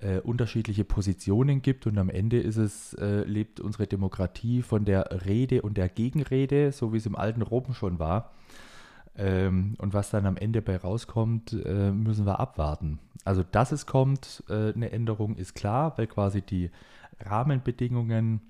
äh, 0.00 0.18
unterschiedliche 0.18 0.84
Positionen 0.84 1.62
gibt 1.62 1.86
und 1.86 1.98
am 1.98 2.10
Ende 2.10 2.40
ist 2.40 2.56
es, 2.56 2.94
äh, 2.94 3.22
lebt 3.22 3.60
unsere 3.60 3.86
Demokratie 3.86 4.62
von 4.62 4.84
der 4.84 5.26
Rede 5.26 5.62
und 5.62 5.76
der 5.76 5.88
Gegenrede, 5.88 6.72
so 6.72 6.92
wie 6.92 6.96
es 6.96 7.06
im 7.06 7.16
alten 7.16 7.42
Rom 7.42 7.72
schon 7.72 7.98
war. 7.98 8.32
Ähm, 9.20 9.74
und 9.76 9.92
was 9.92 10.08
dann 10.08 10.24
am 10.24 10.38
Ende 10.38 10.62
bei 10.62 10.78
rauskommt, 10.78 11.52
äh, 11.52 11.90
müssen 11.90 12.24
wir 12.24 12.40
abwarten. 12.40 12.98
Also, 13.24 13.42
dass 13.42 13.70
es 13.70 13.84
kommt, 13.84 14.42
äh, 14.48 14.72
eine 14.72 14.92
Änderung 14.92 15.36
ist 15.36 15.54
klar, 15.54 15.98
weil 15.98 16.06
quasi 16.06 16.40
die 16.40 16.70
Rahmenbedingungen 17.20 18.40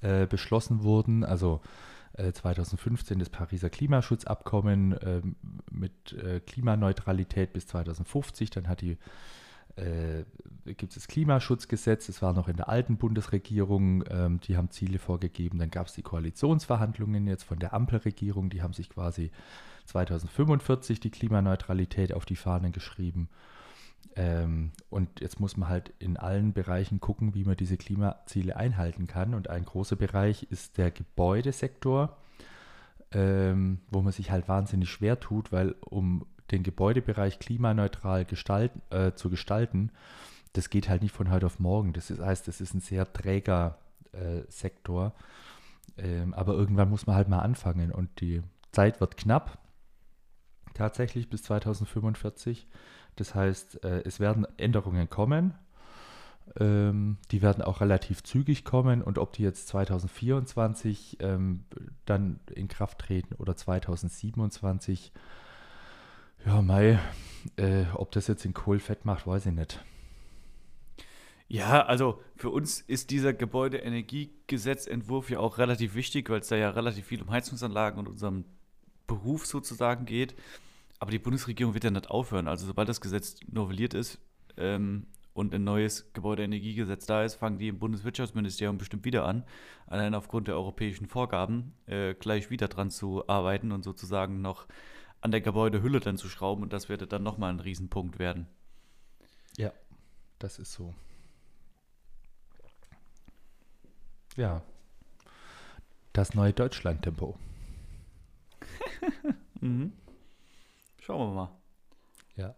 äh, 0.00 0.26
beschlossen 0.26 0.82
wurden. 0.82 1.24
Also 1.24 1.60
2015 2.16 3.16
äh, 3.16 3.20
das 3.20 3.28
Pariser 3.28 3.68
Klimaschutzabkommen 3.68 4.96
ähm, 5.02 5.36
mit 5.70 6.14
äh, 6.14 6.40
Klimaneutralität 6.40 7.52
bis 7.52 7.66
2050. 7.66 8.48
Dann 8.48 8.68
hat 8.68 8.80
die 8.80 8.96
äh, 9.76 10.24
gibt 10.64 10.90
es 10.90 10.94
das 10.94 11.08
Klimaschutzgesetz, 11.08 12.06
das 12.06 12.22
war 12.22 12.32
noch 12.32 12.48
in 12.48 12.56
der 12.56 12.68
alten 12.68 12.96
Bundesregierung, 12.96 14.04
ähm, 14.10 14.40
die 14.40 14.56
haben 14.56 14.70
Ziele 14.70 14.98
vorgegeben. 14.98 15.58
Dann 15.58 15.70
gab 15.70 15.86
es 15.86 15.94
die 15.94 16.02
Koalitionsverhandlungen 16.02 17.26
jetzt 17.26 17.44
von 17.44 17.58
der 17.58 17.72
Ampelregierung, 17.72 18.50
die 18.50 18.62
haben 18.62 18.72
sich 18.72 18.90
quasi 18.90 19.30
2045 19.86 20.98
die 21.00 21.10
Klimaneutralität 21.10 22.12
auf 22.12 22.24
die 22.24 22.36
Fahnen 22.36 22.72
geschrieben. 22.72 23.28
Ähm, 24.16 24.72
und 24.88 25.20
jetzt 25.20 25.40
muss 25.40 25.56
man 25.56 25.68
halt 25.68 25.92
in 25.98 26.16
allen 26.16 26.52
Bereichen 26.52 27.00
gucken, 27.00 27.34
wie 27.34 27.44
man 27.44 27.56
diese 27.56 27.76
Klimaziele 27.76 28.56
einhalten 28.56 29.06
kann. 29.06 29.34
Und 29.34 29.50
ein 29.50 29.64
großer 29.64 29.96
Bereich 29.96 30.44
ist 30.50 30.78
der 30.78 30.90
Gebäudesektor, 30.90 32.16
ähm, 33.12 33.80
wo 33.90 34.02
man 34.02 34.12
sich 34.12 34.30
halt 34.30 34.48
wahnsinnig 34.48 34.90
schwer 34.90 35.20
tut, 35.20 35.52
weil 35.52 35.74
um 35.80 36.26
den 36.50 36.62
Gebäudebereich 36.62 37.38
klimaneutral 37.38 38.24
gestalten, 38.24 38.82
äh, 38.90 39.12
zu 39.12 39.30
gestalten, 39.30 39.90
das 40.52 40.70
geht 40.70 40.88
halt 40.88 41.02
nicht 41.02 41.14
von 41.14 41.30
heute 41.30 41.46
auf 41.46 41.58
morgen. 41.58 41.92
Das 41.92 42.10
ist, 42.10 42.20
heißt, 42.20 42.48
das 42.48 42.60
ist 42.60 42.74
ein 42.74 42.80
sehr 42.80 43.12
träger 43.12 43.78
äh, 44.12 44.42
Sektor. 44.48 45.12
Ähm, 45.98 46.34
aber 46.34 46.54
irgendwann 46.54 46.90
muss 46.90 47.06
man 47.06 47.16
halt 47.16 47.28
mal 47.28 47.40
anfangen 47.40 47.92
und 47.92 48.20
die 48.20 48.42
Zeit 48.72 49.00
wird 49.00 49.16
knapp. 49.16 49.58
Tatsächlich 50.74 51.28
bis 51.30 51.42
2045. 51.44 52.66
Das 53.16 53.34
heißt, 53.34 53.84
äh, 53.84 54.02
es 54.04 54.20
werden 54.20 54.46
Änderungen 54.58 55.08
kommen. 55.08 55.54
Ähm, 56.58 57.18
die 57.32 57.42
werden 57.42 57.62
auch 57.62 57.80
relativ 57.80 58.22
zügig 58.22 58.64
kommen 58.64 59.02
und 59.02 59.18
ob 59.18 59.32
die 59.32 59.42
jetzt 59.42 59.68
2024 59.68 61.18
ähm, 61.20 61.64
dann 62.04 62.40
in 62.54 62.68
Kraft 62.68 62.98
treten 62.98 63.34
oder 63.34 63.56
2027, 63.56 65.12
ja, 66.46 66.62
Mai, 66.62 66.98
äh, 67.56 67.84
ob 67.94 68.12
das 68.12 68.28
jetzt 68.28 68.44
in 68.44 68.54
Kohl 68.54 68.78
fett 68.78 69.04
macht, 69.04 69.26
weiß 69.26 69.46
ich 69.46 69.52
nicht. 69.52 69.84
Ja, 71.48 71.84
also 71.84 72.20
für 72.36 72.50
uns 72.50 72.80
ist 72.80 73.10
dieser 73.10 73.32
Gebäudeenergiegesetzentwurf 73.32 75.30
ja 75.30 75.38
auch 75.38 75.58
relativ 75.58 75.94
wichtig, 75.94 76.28
weil 76.28 76.40
es 76.40 76.48
da 76.48 76.56
ja 76.56 76.70
relativ 76.70 77.06
viel 77.06 77.22
um 77.22 77.30
Heizungsanlagen 77.30 78.00
und 78.00 78.08
unserem 78.08 78.44
Beruf 79.06 79.46
sozusagen 79.46 80.06
geht. 80.06 80.34
Aber 80.98 81.10
die 81.10 81.18
Bundesregierung 81.18 81.74
wird 81.74 81.84
ja 81.84 81.90
nicht 81.90 82.10
aufhören. 82.10 82.48
Also 82.48 82.66
sobald 82.66 82.88
das 82.88 83.00
Gesetz 83.00 83.36
novelliert 83.48 83.94
ist 83.94 84.18
ähm, 84.56 85.06
und 85.34 85.54
ein 85.54 85.62
neues 85.62 86.12
Gebäudeenergiegesetz 86.14 87.06
da 87.06 87.22
ist, 87.22 87.36
fangen 87.36 87.58
die 87.58 87.68
im 87.68 87.78
Bundeswirtschaftsministerium 87.78 88.78
bestimmt 88.78 89.04
wieder 89.04 89.24
an, 89.24 89.44
allein 89.86 90.14
aufgrund 90.14 90.48
der 90.48 90.56
europäischen 90.56 91.06
Vorgaben 91.06 91.74
äh, 91.86 92.14
gleich 92.14 92.50
wieder 92.50 92.66
dran 92.66 92.90
zu 92.90 93.28
arbeiten 93.28 93.70
und 93.70 93.84
sozusagen 93.84 94.40
noch 94.40 94.66
an 95.26 95.32
der 95.32 95.40
Gebäudehülle 95.40 95.98
dann 95.98 96.18
zu 96.18 96.28
schrauben 96.28 96.62
und 96.62 96.72
das 96.72 96.88
wird 96.88 97.10
dann 97.12 97.24
nochmal 97.24 97.52
ein 97.52 97.58
Riesenpunkt 97.58 98.20
werden. 98.20 98.46
Ja, 99.56 99.72
das 100.38 100.60
ist 100.60 100.72
so. 100.72 100.94
Ja. 104.36 104.62
Das 106.12 106.34
neue 106.34 106.52
Deutschland-Tempo. 106.52 107.36
mhm. 109.60 109.92
Schauen 111.00 111.28
wir 111.28 111.34
mal. 111.34 111.50
Ja. 112.36 112.54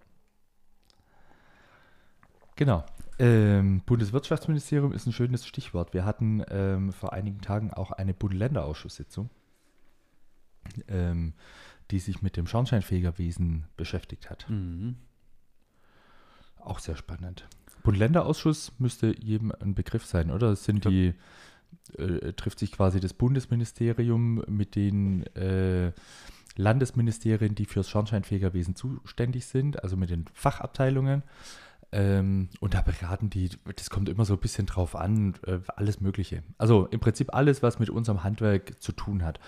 Genau. 2.54 2.84
Ähm, 3.18 3.80
Bundeswirtschaftsministerium 3.87 4.92
ist 4.92 5.06
ein 5.06 5.14
schönes 5.14 5.46
Stichwort. 5.46 5.94
Wir 5.94 6.04
hatten 6.04 6.44
ähm, 6.50 6.92
vor 6.92 7.14
einigen 7.14 7.40
Tagen 7.40 7.72
auch 7.72 7.92
eine 7.92 8.12
Bund-Länder-Ausschusssitzung. 8.12 9.30
Ähm, 10.87 11.32
die 11.90 11.99
sich 11.99 12.23
mit 12.23 12.37
dem 12.37 12.47
Schornsteinfegerwesen 12.47 13.64
beschäftigt 13.76 14.30
hat. 14.30 14.49
Mhm. 14.49 14.97
Auch 16.57 16.78
sehr 16.78 16.97
spannend. 16.97 17.49
Bund-Länder-Ausschuss 17.83 18.73
müsste 18.78 19.14
jedem 19.18 19.52
ein 19.61 19.75
Begriff 19.75 20.04
sein, 20.04 20.30
oder? 20.30 20.50
Das 20.50 20.64
sind 20.64 20.85
die, 20.85 21.14
äh, 21.97 22.33
trifft 22.35 22.59
sich 22.59 22.73
quasi 22.73 23.00
das 23.00 23.14
Bundesministerium 23.14 24.45
mit 24.49 24.75
den 24.75 25.25
äh, 25.35 25.92
Landesministerien, 26.57 27.54
die 27.54 27.64
fürs 27.64 27.88
Schornsteinfegerwesen 27.88 28.75
zuständig 28.75 29.47
sind, 29.47 29.83
also 29.83 29.97
mit 29.97 30.11
den 30.11 30.26
Fachabteilungen. 30.35 31.23
Ähm, 31.90 32.50
und 32.61 32.75
da 32.75 32.83
beraten 32.83 33.30
die, 33.30 33.50
das 33.76 33.88
kommt 33.88 34.09
immer 34.09 34.26
so 34.26 34.35
ein 34.35 34.40
bisschen 34.40 34.66
drauf 34.66 34.95
an, 34.95 35.35
äh, 35.47 35.61
alles 35.68 36.00
Mögliche. 36.00 36.42
Also 36.59 36.87
im 36.87 37.00
Prinzip 37.00 37.33
alles, 37.33 37.62
was 37.62 37.78
mit 37.78 37.88
unserem 37.88 38.25
Handwerk 38.25 38.83
zu 38.83 38.92
tun 38.92 39.25
hat. 39.25 39.40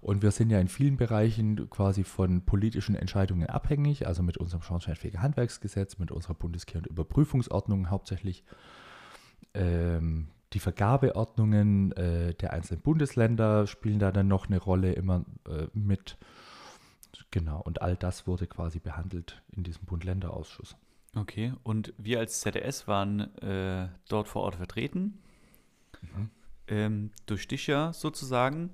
Und 0.00 0.22
wir 0.22 0.30
sind 0.30 0.50
ja 0.50 0.60
in 0.60 0.68
vielen 0.68 0.96
Bereichen 0.96 1.68
quasi 1.70 2.04
von 2.04 2.44
politischen 2.44 2.94
Entscheidungen 2.94 3.48
abhängig, 3.48 4.06
also 4.06 4.22
mit 4.22 4.38
unserem 4.38 4.62
Schornsteinfeger 4.62 5.20
Handwerksgesetz, 5.20 5.98
mit 5.98 6.10
unserer 6.10 6.34
Bundeskehr- 6.34 6.78
und 6.78 6.86
Überprüfungsordnung 6.86 7.90
hauptsächlich. 7.90 8.44
Ähm, 9.54 10.28
die 10.52 10.60
Vergabeordnungen 10.60 11.92
äh, 11.92 12.34
der 12.34 12.52
einzelnen 12.52 12.80
Bundesländer 12.80 13.66
spielen 13.66 13.98
da 13.98 14.12
dann 14.12 14.28
noch 14.28 14.46
eine 14.46 14.58
Rolle 14.58 14.92
immer 14.92 15.24
äh, 15.46 15.66
mit. 15.74 16.16
Genau, 17.30 17.60
und 17.60 17.82
all 17.82 17.96
das 17.96 18.26
wurde 18.26 18.46
quasi 18.46 18.78
behandelt 18.78 19.42
in 19.52 19.62
diesem 19.62 19.84
Bund-Länder-Ausschuss. 19.84 20.76
Okay, 21.14 21.52
und 21.64 21.92
wir 21.98 22.20
als 22.20 22.40
ZDS 22.40 22.86
waren 22.86 23.36
äh, 23.38 23.88
dort 24.08 24.28
vor 24.28 24.42
Ort 24.42 24.56
vertreten. 24.56 25.18
Mhm. 26.00 26.30
Ähm, 26.68 27.10
durch 27.26 27.48
dich 27.48 27.66
ja 27.66 27.92
sozusagen. 27.92 28.70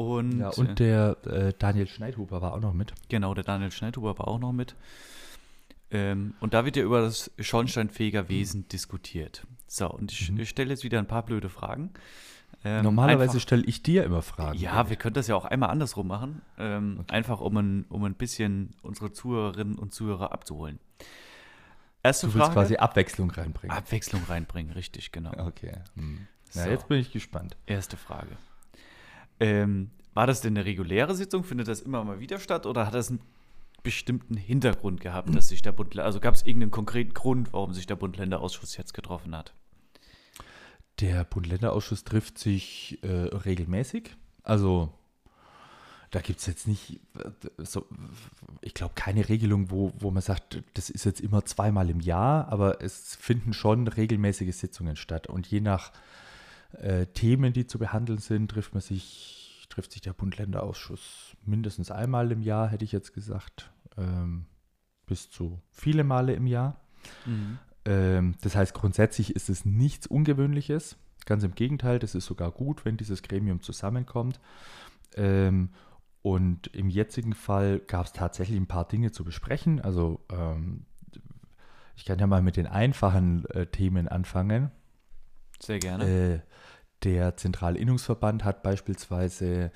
Und, 0.00 0.40
ja, 0.40 0.48
und 0.48 0.78
der 0.78 1.16
äh, 1.26 1.52
Daniel 1.58 1.86
Schneidhuber 1.86 2.40
war 2.40 2.54
auch 2.54 2.60
noch 2.60 2.72
mit. 2.72 2.94
Genau, 3.10 3.34
der 3.34 3.44
Daniel 3.44 3.70
Schneidhuber 3.70 4.18
war 4.18 4.28
auch 4.28 4.38
noch 4.38 4.52
mit. 4.52 4.74
Ähm, 5.90 6.34
und 6.40 6.54
da 6.54 6.64
wird 6.64 6.76
ja 6.76 6.84
über 6.84 7.02
das 7.02 7.30
Schornsteinfegerwesen 7.38 8.62
mhm. 8.62 8.68
diskutiert. 8.68 9.46
So, 9.66 9.90
und 9.90 10.10
ich, 10.10 10.30
mhm. 10.30 10.42
stelle 10.46 10.70
jetzt 10.70 10.84
wieder 10.84 10.98
ein 10.98 11.06
paar 11.06 11.24
blöde 11.24 11.50
Fragen. 11.50 11.90
Ähm, 12.64 12.82
Normalerweise 12.82 13.40
stelle 13.40 13.64
ich 13.64 13.82
dir 13.82 14.04
immer 14.04 14.22
Fragen. 14.22 14.58
Ja, 14.58 14.88
wir 14.88 14.96
können 14.96 15.14
das 15.14 15.26
ja 15.26 15.36
auch 15.36 15.44
einmal 15.44 15.68
andersrum 15.68 16.06
machen. 16.06 16.40
Ähm, 16.58 16.98
okay. 17.00 17.14
Einfach, 17.14 17.40
um 17.40 17.56
ein, 17.58 17.84
um 17.90 18.04
ein 18.04 18.14
bisschen 18.14 18.74
unsere 18.80 19.12
Zuhörerinnen 19.12 19.78
und 19.78 19.92
Zuhörer 19.92 20.32
abzuholen. 20.32 20.78
Erste 22.02 22.28
du 22.28 22.34
willst 22.34 22.46
Frage, 22.46 22.54
quasi 22.54 22.76
Abwechslung 22.76 23.30
reinbringen. 23.30 23.76
Abwechslung 23.76 24.22
reinbringen, 24.24 24.72
richtig, 24.72 25.12
genau. 25.12 25.32
Okay. 25.46 25.74
Hm. 25.94 26.26
Na, 26.54 26.64
so. 26.64 26.70
jetzt 26.70 26.88
bin 26.88 26.98
ich 26.98 27.12
gespannt. 27.12 27.56
Erste 27.66 27.98
Frage. 27.98 28.38
Ähm, 29.40 29.90
war 30.14 30.26
das 30.26 30.40
denn 30.40 30.56
eine 30.56 30.66
reguläre 30.66 31.14
Sitzung? 31.14 31.44
Findet 31.44 31.68
das 31.68 31.80
immer 31.80 32.04
mal 32.04 32.20
wieder 32.20 32.38
statt 32.38 32.66
oder 32.66 32.86
hat 32.86 32.94
das 32.94 33.10
einen 33.10 33.20
bestimmten 33.82 34.36
Hintergrund 34.36 35.00
gehabt, 35.00 35.34
dass 35.34 35.48
sich 35.48 35.62
der 35.62 35.72
Bund, 35.72 35.98
also 35.98 36.20
gab 36.20 36.34
es 36.34 36.44
irgendeinen 36.44 36.70
konkreten 36.70 37.14
Grund, 37.14 37.52
warum 37.52 37.72
sich 37.72 37.86
der 37.86 37.96
Bund-Länder-Ausschuss 37.96 38.76
jetzt 38.76 38.92
getroffen 38.92 39.34
hat? 39.34 39.54
Der 41.00 41.24
Bund-Länder-Ausschuss 41.24 42.04
trifft 42.04 42.38
sich 42.38 42.98
äh, 43.02 43.08
regelmäßig. 43.08 44.16
Also 44.42 44.92
da 46.10 46.20
gibt 46.20 46.40
es 46.40 46.46
jetzt 46.46 46.66
nicht, 46.66 47.00
äh, 47.16 47.30
so, 47.64 47.86
ich 48.60 48.74
glaube, 48.74 48.94
keine 48.94 49.28
Regelung, 49.28 49.70
wo, 49.70 49.92
wo 49.98 50.10
man 50.10 50.22
sagt, 50.22 50.62
das 50.74 50.90
ist 50.90 51.04
jetzt 51.04 51.20
immer 51.20 51.44
zweimal 51.44 51.88
im 51.88 52.00
Jahr, 52.00 52.48
aber 52.48 52.82
es 52.82 53.16
finden 53.16 53.52
schon 53.52 53.86
regelmäßige 53.88 54.54
Sitzungen 54.54 54.96
statt. 54.96 55.28
Und 55.28 55.46
je 55.46 55.60
nach 55.60 55.92
äh, 56.72 57.06
Themen, 57.06 57.52
die 57.52 57.66
zu 57.66 57.78
behandeln 57.78 58.18
sind, 58.18 58.50
trifft 58.50 58.74
man 58.74 58.80
sich, 58.80 59.66
trifft 59.68 59.92
sich 59.92 60.00
der 60.00 60.12
Bund-Länder-Ausschuss 60.12 61.36
mindestens 61.44 61.90
einmal 61.90 62.32
im 62.32 62.42
Jahr, 62.42 62.68
hätte 62.68 62.84
ich 62.84 62.92
jetzt 62.92 63.12
gesagt, 63.12 63.70
ähm, 63.96 64.46
bis 65.06 65.30
zu 65.30 65.60
viele 65.70 66.04
Male 66.04 66.34
im 66.34 66.46
Jahr. 66.46 66.80
Mhm. 67.26 67.58
Ähm, 67.84 68.34
das 68.42 68.56
heißt, 68.56 68.74
grundsätzlich 68.74 69.34
ist 69.34 69.48
es 69.48 69.64
nichts 69.64 70.06
Ungewöhnliches. 70.06 70.96
Ganz 71.26 71.42
im 71.44 71.54
Gegenteil, 71.54 71.98
das 71.98 72.14
ist 72.14 72.26
sogar 72.26 72.50
gut, 72.50 72.84
wenn 72.84 72.96
dieses 72.96 73.22
Gremium 73.22 73.60
zusammenkommt. 73.60 74.40
Ähm, 75.16 75.70
und 76.22 76.68
im 76.68 76.90
jetzigen 76.90 77.34
Fall 77.34 77.80
gab 77.80 78.06
es 78.06 78.12
tatsächlich 78.12 78.58
ein 78.58 78.66
paar 78.66 78.86
Dinge 78.86 79.10
zu 79.10 79.24
besprechen. 79.24 79.80
Also 79.80 80.20
ähm, 80.30 80.84
ich 81.96 82.04
kann 82.04 82.18
ja 82.18 82.26
mal 82.26 82.42
mit 82.42 82.56
den 82.56 82.66
einfachen 82.66 83.44
äh, 83.46 83.66
Themen 83.66 84.08
anfangen. 84.08 84.70
Sehr 85.62 85.78
gerne. 85.78 86.04
Äh, 86.04 86.40
der 87.04 87.36
Zentralinnungsverband 87.36 88.44
hat 88.44 88.62
beispielsweise 88.62 89.70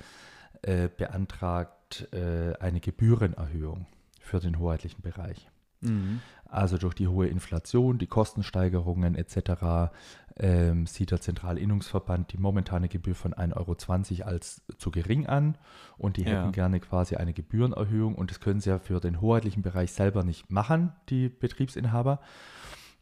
äh, 0.61 0.89
beantragt 0.95 2.07
äh, 2.11 2.53
eine 2.59 2.79
Gebührenerhöhung 2.79 3.87
für 4.19 4.39
den 4.39 4.59
hoheitlichen 4.59 5.01
Bereich. 5.01 5.49
Mhm. 5.81 6.21
Also 6.47 6.77
durch 6.77 6.93
die 6.93 7.07
hohe 7.07 7.27
Inflation, 7.27 7.97
die 7.97 8.07
Kostensteigerungen 8.07 9.15
etc. 9.15 9.91
Ähm, 10.37 10.85
sieht 10.85 11.11
der 11.11 11.21
Zentralinnungsverband 11.21 12.31
die 12.31 12.37
momentane 12.37 12.87
Gebühr 12.87 13.15
von 13.15 13.33
1,20 13.33 14.19
Euro 14.19 14.29
als 14.29 14.61
zu 14.77 14.91
gering 14.91 15.25
an 15.25 15.57
und 15.97 16.17
die 16.17 16.23
ja. 16.23 16.41
hätten 16.41 16.51
gerne 16.51 16.79
quasi 16.79 17.15
eine 17.15 17.33
Gebührenerhöhung 17.33 18.15
und 18.15 18.31
das 18.31 18.39
können 18.39 18.61
sie 18.61 18.69
ja 18.69 18.79
für 18.79 18.99
den 18.99 19.21
hoheitlichen 19.21 19.63
Bereich 19.63 19.91
selber 19.91 20.23
nicht 20.23 20.49
machen, 20.51 20.93
die 21.09 21.29
Betriebsinhaber. 21.29 22.19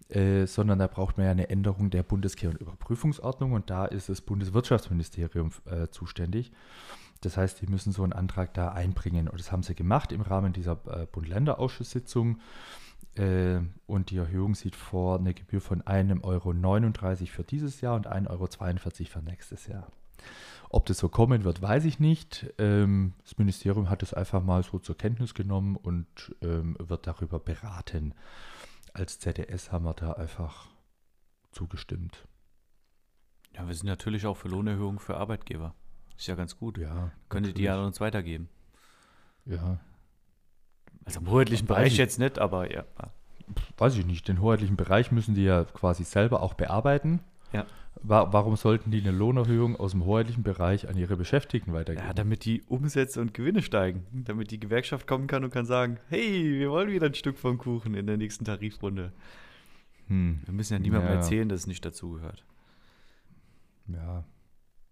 Äh, 0.10 0.45
sondern 0.48 0.79
da 0.79 0.88
braucht 0.88 1.17
man 1.17 1.25
ja 1.25 1.31
eine 1.31 1.50
Änderung 1.50 1.89
der 1.89 2.03
Bundeskehr- 2.03 2.50
und 2.50 2.60
Überprüfungsordnung 2.60 3.53
und 3.53 3.69
da 3.69 3.86
ist 3.86 4.10
das 4.10 4.22
Bundeswirtschaftsministerium 4.22 5.51
äh, 5.65 5.88
zuständig. 5.89 6.51
Das 7.22 7.38
heißt, 7.38 7.62
die 7.62 7.67
müssen 7.67 7.93
so 7.93 8.03
einen 8.03 8.13
Antrag 8.13 8.53
da 8.53 8.69
einbringen 8.69 9.29
und 9.29 9.39
das 9.39 9.51
haben 9.51 9.63
sie 9.63 9.75
gemacht 9.75 10.12
im 10.12 10.22
Rahmen 10.22 10.51
dieser 10.51 10.79
äh, 10.88 11.05
Bund-Länder-Ausschusssitzung. 11.05 12.39
Äh, 13.15 13.62
und 13.86 14.10
die 14.10 14.17
Erhöhung 14.17 14.55
sieht 14.55 14.75
vor 14.75 15.19
eine 15.19 15.33
Gebühr 15.33 15.62
von 15.62 15.81
1,39 15.83 16.24
Euro 16.24 17.25
für 17.27 17.43
dieses 17.43 17.81
Jahr 17.81 17.95
und 17.95 18.07
1,42 18.07 18.29
Euro 18.29 18.48
für 19.05 19.22
nächstes 19.22 19.67
Jahr. 19.67 19.88
Ob 20.69 20.88
das 20.88 20.98
so 20.98 21.07
kommen 21.07 21.43
wird, 21.43 21.62
weiß 21.62 21.86
ich 21.86 22.00
nicht. 22.00 22.51
Ähm, 22.57 23.13
das 23.24 23.38
Ministerium 23.38 23.89
hat 23.89 24.01
es 24.03 24.13
einfach 24.13 24.43
mal 24.43 24.63
so 24.63 24.79
zur 24.79 24.98
Kenntnis 24.98 25.33
genommen 25.33 25.75
und 25.75 26.07
ähm, 26.41 26.75
wird 26.79 27.05
darüber 27.07 27.39
beraten. 27.39 28.13
Als 28.94 29.20
ZDS 29.20 29.72
haben 29.72 29.86
wir 29.86 29.94
da 29.94 30.14
einfach 30.14 30.68
zugestimmt. 31.52 32.28
Ja, 33.56 33.68
wir 33.68 33.76
sind 33.76 33.88
natürlich 33.88 34.26
auch 34.26 34.38
für 34.38 34.48
Lohnerhöhungen 34.48 35.00
für 35.00 35.18
Arbeitgeber. 35.18 35.76
Ist 36.18 36.28
ja 36.28 36.36
ganz 36.36 36.58
gut. 36.58 36.78
Ja. 36.78 37.12
Könnt 37.30 37.48
ihr 37.48 37.54
die 37.54 37.70
an 37.70 37.80
uns 37.80 38.00
weitergeben? 38.00 38.50
Ja, 39.46 39.80
also 41.06 41.20
im 41.20 41.30
hoheitlichen 41.30 41.68
Bereich 41.68 41.98
jetzt 41.98 42.20
nicht, 42.20 42.40
aber 42.40 42.72
ja. 42.72 42.86
Weiß 43.78 43.98
ich 43.98 44.06
nicht. 44.06 44.28
Den 44.28 44.40
hoheitlichen 44.40 44.78
Bereich 44.78 45.12
müssen 45.12 45.36
die 45.36 45.44
ja 45.44 45.66
quasi 45.66 46.04
selber 46.04 46.42
auch 46.42 46.54
bearbeiten. 46.54 47.20
Ja. 47.52 47.66
Warum 48.02 48.56
sollten 48.56 48.92
die 48.92 49.02
eine 49.02 49.12
Lohnerhöhung 49.12 49.78
aus 49.78 49.92
dem 49.92 50.04
hoheitlichen 50.04 50.44
Bereich 50.44 50.90
an 50.90 50.98
ihre 50.98 51.16
Beschäftigten 51.16 51.74
weitergeben? 51.74 52.06
Ja, 52.06 52.14
damit 52.14 52.44
die 52.44 52.62
Umsätze 52.64 53.22
und 53.22 53.34
Gewinne 53.34 53.62
steigen. 53.62 54.06
Damit 54.12 54.52
die 54.52 54.60
Gewerkschaft 54.60 55.08
kommen 55.08 55.28
kann 55.28 55.44
und 55.44 55.52
kann 55.52 55.66
sagen, 55.66 56.00
hey, 56.10 56.60
wir 56.60 56.70
wollen 56.72 56.92
wieder 56.92 57.06
ein 57.06 57.14
Stück 57.14 57.38
vom 57.38 57.58
Kuchen 57.58 57.94
in 57.94 58.08
der 58.08 58.18
nächsten 58.18 58.46
Tarifrunde. 58.46 59.14
Hm. 60.08 60.42
Wir 60.46 60.54
müssen 60.54 60.74
ja 60.74 60.80
niemandem 60.80 61.12
ja. 61.12 61.16
erzählen, 61.16 61.48
dass 61.48 61.62
es 61.62 61.68
nicht 61.68 61.86
dazugehört. 61.86 62.44
Ja. 63.88 64.26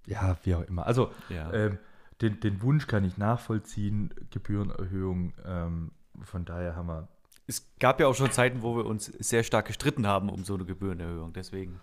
Ja, 0.07 0.37
wie 0.43 0.55
auch 0.55 0.63
immer. 0.63 0.85
Also, 0.85 1.11
ja. 1.29 1.51
ähm, 1.53 1.79
den, 2.21 2.39
den 2.39 2.61
Wunsch 2.61 2.87
kann 2.87 3.03
ich 3.03 3.17
nachvollziehen, 3.17 4.13
Gebührenerhöhung 4.29 5.33
ähm, 5.45 5.91
von 6.23 6.45
daher 6.45 6.75
haben 6.75 6.87
wir. 6.87 7.07
Es 7.47 7.67
gab 7.79 7.99
ja 7.99 8.07
auch 8.07 8.15
schon 8.15 8.31
Zeiten, 8.31 8.61
wo 8.61 8.77
wir 8.77 8.85
uns 8.85 9.05
sehr 9.05 9.43
stark 9.43 9.65
gestritten 9.65 10.07
haben 10.07 10.29
um 10.29 10.43
so 10.43 10.55
eine 10.55 10.65
Gebührenerhöhung. 10.65 11.33
Deswegen, 11.33 11.79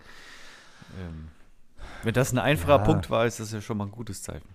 ähm, 1.01 1.29
wenn 2.03 2.15
das 2.15 2.33
ein 2.33 2.39
einfacher 2.39 2.79
ja. 2.79 2.85
Punkt 2.85 3.11
war, 3.11 3.27
ist 3.27 3.41
das 3.41 3.53
ja 3.53 3.61
schon 3.61 3.79
mal 3.79 3.87
ein 3.87 3.91
gutes 3.91 4.23
Zeichen. 4.23 4.49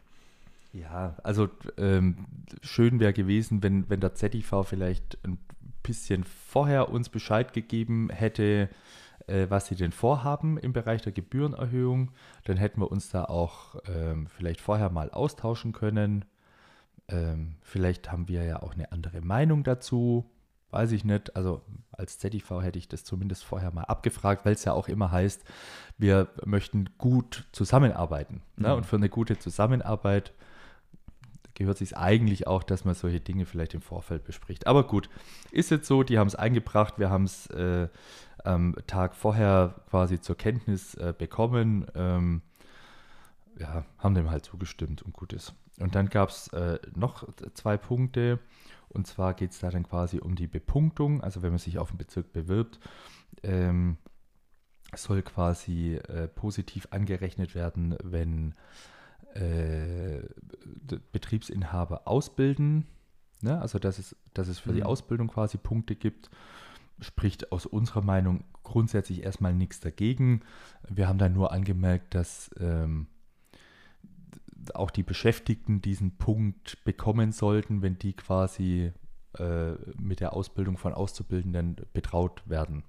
Ja, 0.73 1.15
also 1.23 1.49
ähm, 1.77 2.25
schön 2.61 2.99
wäre 2.99 3.13
gewesen, 3.13 3.61
wenn, 3.61 3.89
wenn 3.89 3.99
der 3.99 4.15
ZIV 4.15 4.65
vielleicht 4.65 5.19
ein 5.23 5.37
bisschen 5.83 6.23
vorher 6.23 6.89
uns 6.89 7.09
Bescheid 7.09 7.53
gegeben 7.53 8.09
hätte, 8.09 8.69
äh, 9.27 9.45
was 9.49 9.67
sie 9.67 9.75
denn 9.75 9.91
vorhaben 9.91 10.57
im 10.57 10.73
Bereich 10.73 11.01
der 11.03 11.11
Gebührenerhöhung. 11.11 12.11
Dann 12.45 12.57
hätten 12.57 12.81
wir 12.81 12.91
uns 12.91 13.09
da 13.09 13.25
auch 13.25 13.75
ähm, 13.87 14.27
vielleicht 14.27 14.61
vorher 14.61 14.89
mal 14.89 15.11
austauschen 15.11 15.73
können. 15.73 16.25
Ähm, 17.07 17.55
vielleicht 17.61 18.11
haben 18.11 18.27
wir 18.27 18.43
ja 18.43 18.63
auch 18.63 18.73
eine 18.73 18.91
andere 18.91 19.21
Meinung 19.21 19.63
dazu. 19.63 20.25
Weiß 20.73 20.91
ich 20.91 21.05
nicht. 21.05 21.35
Also 21.35 21.61
als 21.91 22.17
ZDV 22.17 22.61
hätte 22.61 22.79
ich 22.79 22.87
das 22.87 23.03
zumindest 23.03 23.45
vorher 23.45 23.71
mal 23.71 23.83
abgefragt, 23.83 24.43
weil 24.43 24.53
es 24.53 24.65
ja 24.65 24.73
auch 24.73 24.87
immer 24.87 25.11
heißt, 25.11 25.43
wir 25.99 26.27
möchten 26.43 26.89
gut 26.97 27.45
zusammenarbeiten. 27.51 28.41
Ne? 28.57 28.69
Mhm. 28.69 28.73
Und 28.73 28.85
für 28.85 28.95
eine 28.95 29.09
gute 29.09 29.37
Zusammenarbeit 29.37 30.33
gehört 31.53 31.77
sich 31.77 31.95
eigentlich 31.95 32.47
auch, 32.47 32.63
dass 32.63 32.85
man 32.85 32.95
solche 32.95 33.19
Dinge 33.19 33.45
vielleicht 33.45 33.75
im 33.75 33.81
Vorfeld 33.81 34.23
bespricht. 34.23 34.65
Aber 34.65 34.87
gut, 34.87 35.09
ist 35.51 35.69
jetzt 35.69 35.87
so, 35.87 36.01
die 36.01 36.17
haben 36.17 36.27
es 36.27 36.35
eingebracht, 36.35 36.97
wir 36.97 37.11
haben 37.11 37.25
es 37.25 37.47
äh, 37.51 37.87
am 38.43 38.75
Tag 38.87 39.15
vorher 39.15 39.75
quasi 39.91 40.19
zur 40.19 40.35
Kenntnis 40.35 40.95
äh, 40.95 41.13
bekommen. 41.15 41.85
Ähm, 41.93 42.41
ja, 43.59 43.85
haben 43.97 44.15
dem 44.15 44.29
halt 44.29 44.45
zugestimmt 44.45 45.01
und 45.01 45.13
gut 45.13 45.33
ist. 45.33 45.53
Und 45.79 45.95
dann 45.95 46.09
gab 46.09 46.29
es 46.29 46.47
äh, 46.49 46.79
noch 46.95 47.27
zwei 47.53 47.77
Punkte. 47.77 48.39
Und 48.89 49.07
zwar 49.07 49.33
geht 49.33 49.51
es 49.51 49.59
da 49.59 49.71
dann 49.71 49.83
quasi 49.83 50.19
um 50.19 50.35
die 50.35 50.47
Bepunktung. 50.47 51.21
Also 51.21 51.41
wenn 51.41 51.49
man 51.49 51.59
sich 51.59 51.79
auf 51.79 51.89
den 51.89 51.97
Bezirk 51.97 52.31
bewirbt, 52.31 52.79
ähm, 53.41 53.97
soll 54.95 55.23
quasi 55.23 55.95
äh, 55.95 56.27
positiv 56.27 56.87
angerechnet 56.91 57.55
werden, 57.55 57.97
wenn 58.03 58.53
äh, 59.33 60.21
Betriebsinhaber 61.11 62.07
ausbilden. 62.07 62.85
Ne? 63.41 63.59
Also 63.59 63.79
dass 63.79 63.97
es, 63.97 64.15
dass 64.33 64.47
es 64.47 64.59
für 64.59 64.71
mhm. 64.71 64.75
die 64.75 64.83
Ausbildung 64.83 65.27
quasi 65.27 65.57
Punkte 65.57 65.95
gibt. 65.95 66.29
Spricht 66.99 67.51
aus 67.51 67.65
unserer 67.65 68.03
Meinung 68.03 68.43
grundsätzlich 68.61 69.23
erstmal 69.23 69.53
nichts 69.55 69.79
dagegen. 69.79 70.41
Wir 70.87 71.07
haben 71.07 71.17
dann 71.17 71.33
nur 71.33 71.51
angemerkt, 71.51 72.13
dass 72.13 72.51
ähm, 72.59 73.07
auch 74.73 74.91
die 74.91 75.03
Beschäftigten 75.03 75.81
diesen 75.81 76.17
Punkt 76.17 76.83
bekommen 76.83 77.31
sollten, 77.31 77.81
wenn 77.81 77.97
die 77.97 78.13
quasi 78.13 78.91
äh, 79.37 79.71
mit 79.99 80.19
der 80.19 80.33
Ausbildung 80.33 80.77
von 80.77 80.93
Auszubildenden 80.93 81.77
betraut 81.93 82.43
werden. 82.45 82.83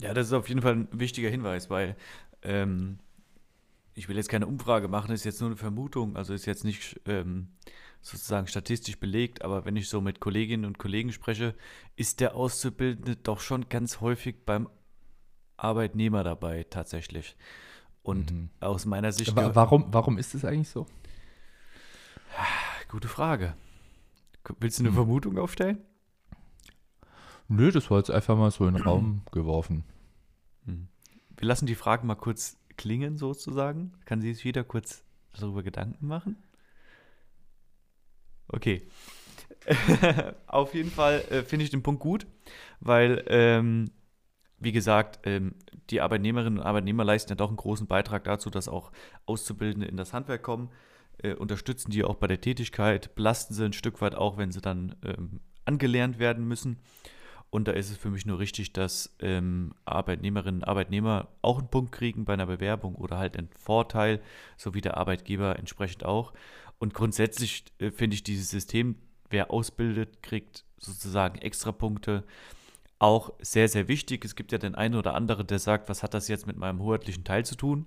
Ja, 0.00 0.14
das 0.14 0.28
ist 0.28 0.32
auf 0.32 0.48
jeden 0.48 0.62
Fall 0.62 0.74
ein 0.74 0.88
wichtiger 0.92 1.28
Hinweis, 1.28 1.70
weil 1.70 1.96
ähm, 2.42 2.98
ich 3.94 4.08
will 4.08 4.16
jetzt 4.16 4.28
keine 4.28 4.46
Umfrage 4.46 4.88
machen, 4.88 5.10
das 5.10 5.20
ist 5.20 5.24
jetzt 5.24 5.40
nur 5.40 5.50
eine 5.50 5.56
Vermutung, 5.56 6.16
also 6.16 6.32
ist 6.32 6.46
jetzt 6.46 6.64
nicht 6.64 7.00
ähm, 7.06 7.48
sozusagen 8.02 8.46
statistisch 8.46 8.98
belegt, 8.98 9.42
aber 9.42 9.64
wenn 9.64 9.76
ich 9.76 9.88
so 9.88 10.00
mit 10.00 10.20
Kolleginnen 10.20 10.64
und 10.64 10.78
Kollegen 10.78 11.12
spreche, 11.12 11.54
ist 11.96 12.20
der 12.20 12.34
Auszubildende 12.34 13.16
doch 13.16 13.40
schon 13.40 13.68
ganz 13.68 14.00
häufig 14.00 14.36
beim 14.46 14.68
Arbeitnehmer 15.56 16.24
dabei 16.24 16.64
tatsächlich. 16.68 17.36
Und 18.02 18.32
mhm. 18.32 18.50
aus 18.60 18.86
meiner 18.86 19.12
Sicht. 19.12 19.36
Warum, 19.36 19.92
warum 19.92 20.16
ist 20.16 20.34
es 20.34 20.44
eigentlich 20.44 20.70
so? 20.70 20.86
Gute 22.88 23.08
Frage. 23.08 23.54
Willst 24.58 24.78
du 24.78 24.82
eine 24.82 24.88
hm. 24.90 24.96
Vermutung 24.96 25.38
aufstellen? 25.38 25.78
Nö, 27.48 27.70
das 27.70 27.90
war 27.90 27.98
jetzt 27.98 28.10
einfach 28.10 28.36
mal 28.36 28.50
so 28.50 28.66
in 28.66 28.74
den 28.74 28.82
Raum 28.82 29.22
geworfen. 29.32 29.84
Hm. 30.64 30.88
Wir 31.36 31.48
lassen 31.48 31.66
die 31.66 31.74
Fragen 31.74 32.06
mal 32.06 32.14
kurz 32.14 32.56
klingen, 32.76 33.16
sozusagen. 33.16 33.92
Kann 34.04 34.20
sie 34.20 34.32
sich 34.32 34.44
wieder 34.44 34.64
kurz 34.64 35.04
darüber 35.38 35.62
Gedanken 35.62 36.06
machen? 36.06 36.36
Okay. 38.48 38.88
Auf 40.46 40.74
jeden 40.74 40.90
Fall 40.90 41.24
äh, 41.30 41.42
finde 41.42 41.64
ich 41.64 41.70
den 41.70 41.82
Punkt 41.82 42.00
gut, 42.00 42.26
weil, 42.80 43.24
ähm, 43.28 43.90
wie 44.58 44.72
gesagt, 44.72 45.20
ähm, 45.24 45.54
die 45.90 46.00
Arbeitnehmerinnen 46.00 46.58
und 46.58 46.64
Arbeitnehmer 46.64 47.04
leisten 47.04 47.30
ja 47.30 47.36
doch 47.36 47.48
einen 47.48 47.56
großen 47.56 47.86
Beitrag 47.86 48.24
dazu, 48.24 48.50
dass 48.50 48.68
auch 48.68 48.90
Auszubildende 49.26 49.86
in 49.86 49.96
das 49.96 50.12
Handwerk 50.12 50.42
kommen 50.42 50.70
äh, 51.22 51.34
unterstützen 51.34 51.90
die 51.90 52.04
auch 52.04 52.16
bei 52.16 52.26
der 52.26 52.40
Tätigkeit, 52.40 53.14
belasten 53.14 53.54
sie 53.54 53.64
ein 53.64 53.72
Stück 53.72 54.00
weit 54.00 54.14
auch, 54.14 54.36
wenn 54.36 54.52
sie 54.52 54.60
dann 54.60 54.94
ähm, 55.04 55.40
angelernt 55.64 56.18
werden 56.18 56.46
müssen. 56.46 56.78
Und 57.50 57.66
da 57.66 57.72
ist 57.72 57.90
es 57.90 57.96
für 57.96 58.10
mich 58.10 58.26
nur 58.26 58.38
richtig, 58.38 58.72
dass 58.72 59.16
ähm, 59.18 59.74
Arbeitnehmerinnen 59.84 60.62
und 60.62 60.68
Arbeitnehmer 60.68 61.28
auch 61.42 61.58
einen 61.58 61.68
Punkt 61.68 61.90
kriegen 61.90 62.24
bei 62.24 62.34
einer 62.34 62.46
Bewerbung 62.46 62.94
oder 62.94 63.18
halt 63.18 63.36
einen 63.36 63.50
Vorteil, 63.58 64.20
so 64.56 64.72
wie 64.72 64.80
der 64.80 64.96
Arbeitgeber 64.96 65.58
entsprechend 65.58 66.04
auch. 66.04 66.32
Und 66.78 66.94
grundsätzlich 66.94 67.64
äh, 67.78 67.90
finde 67.90 68.14
ich 68.14 68.22
dieses 68.22 68.50
System, 68.50 68.96
wer 69.30 69.50
ausbildet, 69.50 70.22
kriegt 70.22 70.64
sozusagen 70.78 71.38
extra 71.38 71.72
Punkte, 71.72 72.24
auch 73.00 73.32
sehr, 73.40 73.68
sehr 73.68 73.88
wichtig. 73.88 74.24
Es 74.24 74.36
gibt 74.36 74.52
ja 74.52 74.58
den 74.58 74.76
einen 74.76 74.94
oder 74.94 75.14
anderen, 75.14 75.46
der 75.46 75.58
sagt, 75.58 75.88
was 75.88 76.02
hat 76.02 76.14
das 76.14 76.28
jetzt 76.28 76.46
mit 76.46 76.56
meinem 76.56 76.80
hoheitlichen 76.80 77.24
Teil 77.24 77.44
zu 77.44 77.56
tun? 77.56 77.86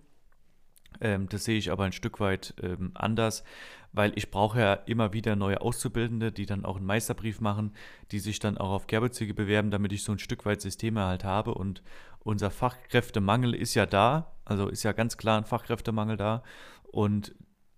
Ähm, 1.01 1.29
das 1.29 1.45
sehe 1.45 1.57
ich 1.57 1.71
aber 1.71 1.83
ein 1.83 1.91
Stück 1.91 2.19
weit 2.19 2.53
ähm, 2.61 2.91
anders, 2.93 3.43
weil 3.91 4.11
ich 4.15 4.31
brauche 4.31 4.59
ja 4.59 4.73
immer 4.73 5.13
wieder 5.13 5.35
neue 5.35 5.61
Auszubildende, 5.61 6.31
die 6.31 6.45
dann 6.45 6.65
auch 6.65 6.77
einen 6.77 6.85
Meisterbrief 6.85 7.41
machen, 7.41 7.73
die 8.11 8.19
sich 8.19 8.39
dann 8.39 8.57
auch 8.57 8.71
auf 8.71 8.87
Kerbezüge 8.87 9.33
bewerben, 9.33 9.71
damit 9.71 9.93
ich 9.93 10.03
so 10.03 10.11
ein 10.11 10.19
Stück 10.19 10.45
weit 10.45 10.61
Systeme 10.61 11.03
halt 11.05 11.23
habe. 11.23 11.53
Und 11.53 11.83
unser 12.19 12.51
Fachkräftemangel 12.51 13.53
ist 13.53 13.75
ja 13.75 13.85
da, 13.85 14.33
also 14.45 14.67
ist 14.67 14.83
ja 14.83 14.93
ganz 14.93 15.17
klar 15.17 15.37
ein 15.37 15.45
Fachkräftemangel 15.45 16.17
da. 16.17 16.43
Und 16.83 17.35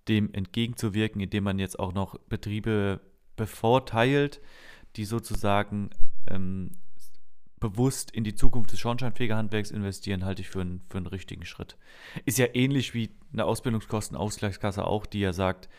dem 0.08 0.34
entgegenzuwirken, 0.34 1.22
indem 1.22 1.44
man 1.44 1.60
jetzt 1.60 1.80
auch 1.80 1.94
noch 1.94 2.18
Betriebe 2.30 3.02
bevorteilt, 3.36 4.40
die 4.96 5.06
sozusagen 5.06 5.90
ähm, 6.30 6.72
bewusst 7.60 8.12
in 8.12 8.24
die 8.24 8.36
Zukunft 8.36 8.72
des 8.72 8.80
Schornsteinfegerhandwerks 8.80 9.72
investieren, 9.72 10.26
halte 10.26 10.42
ich 10.42 10.50
für 10.50 10.62
einen, 10.62 10.82
für 10.90 10.98
einen 10.98 11.08
richtigen 11.08 11.46
Schritt. 11.46 11.78
Ist 12.26 12.38
ja 12.38 12.48
ähnlich 12.54 12.94
wie 12.94 13.12
eine 13.32 13.46
Ausbildungskostenausgleichskasse 13.46 14.86
auch, 14.86 15.06
die 15.06 15.22
ja 15.22 15.34
sagt, 15.34 15.70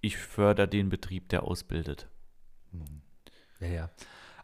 ich 0.00 0.16
fördere 0.16 0.68
den 0.68 0.90
Betrieb, 0.90 1.28
der 1.30 1.44
ausbildet. 1.44 2.08
Mhm. 2.72 3.02
Ja, 3.60 3.68
ja. 3.68 3.90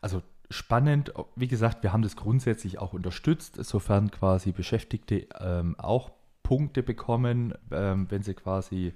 Also 0.00 0.22
spannend, 0.48 1.12
wie 1.36 1.48
gesagt, 1.48 1.82
wir 1.82 1.92
haben 1.92 2.02
das 2.02 2.16
grundsätzlich 2.16 2.78
auch 2.78 2.92
unterstützt, 2.92 3.62
sofern 3.62 4.10
quasi 4.10 4.52
Beschäftigte 4.52 5.28
ähm, 5.38 5.78
auch 5.78 6.10
Punkte 6.42 6.82
bekommen, 6.82 7.54
ähm, 7.70 8.06
wenn 8.10 8.22
sie 8.22 8.34
quasi 8.34 8.94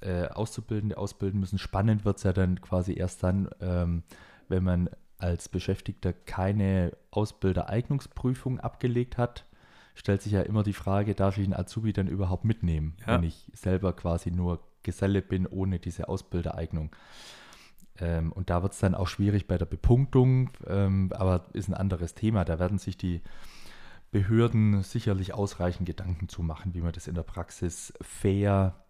äh, 0.00 0.26
Auszubildende 0.26 0.98
ausbilden 0.98 1.40
müssen. 1.40 1.58
Spannend 1.58 2.04
wird 2.04 2.18
es 2.18 2.24
ja 2.24 2.32
dann 2.32 2.60
quasi 2.60 2.94
erst 2.94 3.22
dann, 3.22 3.48
ähm, 3.60 4.02
wenn 4.48 4.64
man 4.64 4.90
als 5.18 5.48
Beschäftigter 5.48 6.12
keine 6.12 6.96
Ausbildereignungsprüfung 7.10 8.60
abgelegt 8.60 9.18
hat, 9.18 9.46
stellt 9.94 10.22
sich 10.22 10.32
ja 10.32 10.42
immer 10.42 10.62
die 10.62 10.74
Frage, 10.74 11.14
darf 11.14 11.38
ich 11.38 11.44
einen 11.44 11.54
Azubi 11.54 11.92
dann 11.92 12.06
überhaupt 12.06 12.44
mitnehmen, 12.44 12.96
ja. 13.00 13.14
wenn 13.14 13.22
ich 13.22 13.50
selber 13.54 13.94
quasi 13.94 14.30
nur 14.30 14.60
Geselle 14.82 15.22
bin 15.22 15.46
ohne 15.46 15.78
diese 15.78 16.08
Ausbildereignung. 16.08 16.94
Ähm, 17.98 18.30
und 18.32 18.50
da 18.50 18.62
wird 18.62 18.74
es 18.74 18.78
dann 18.78 18.94
auch 18.94 19.08
schwierig 19.08 19.46
bei 19.46 19.58
der 19.58 19.66
Bepunktung, 19.66 20.50
ähm, 20.66 21.12
aber 21.14 21.46
ist 21.54 21.68
ein 21.68 21.74
anderes 21.74 22.14
Thema. 22.14 22.44
Da 22.44 22.58
werden 22.58 22.78
sich 22.78 22.96
die 22.96 23.22
Behörden 24.10 24.82
sicherlich 24.82 25.34
ausreichend 25.34 25.86
Gedanken 25.86 26.28
zu 26.28 26.42
machen, 26.42 26.74
wie 26.74 26.80
man 26.80 26.92
das 26.92 27.08
in 27.08 27.14
der 27.14 27.22
Praxis 27.22 27.92
fair 28.00 28.85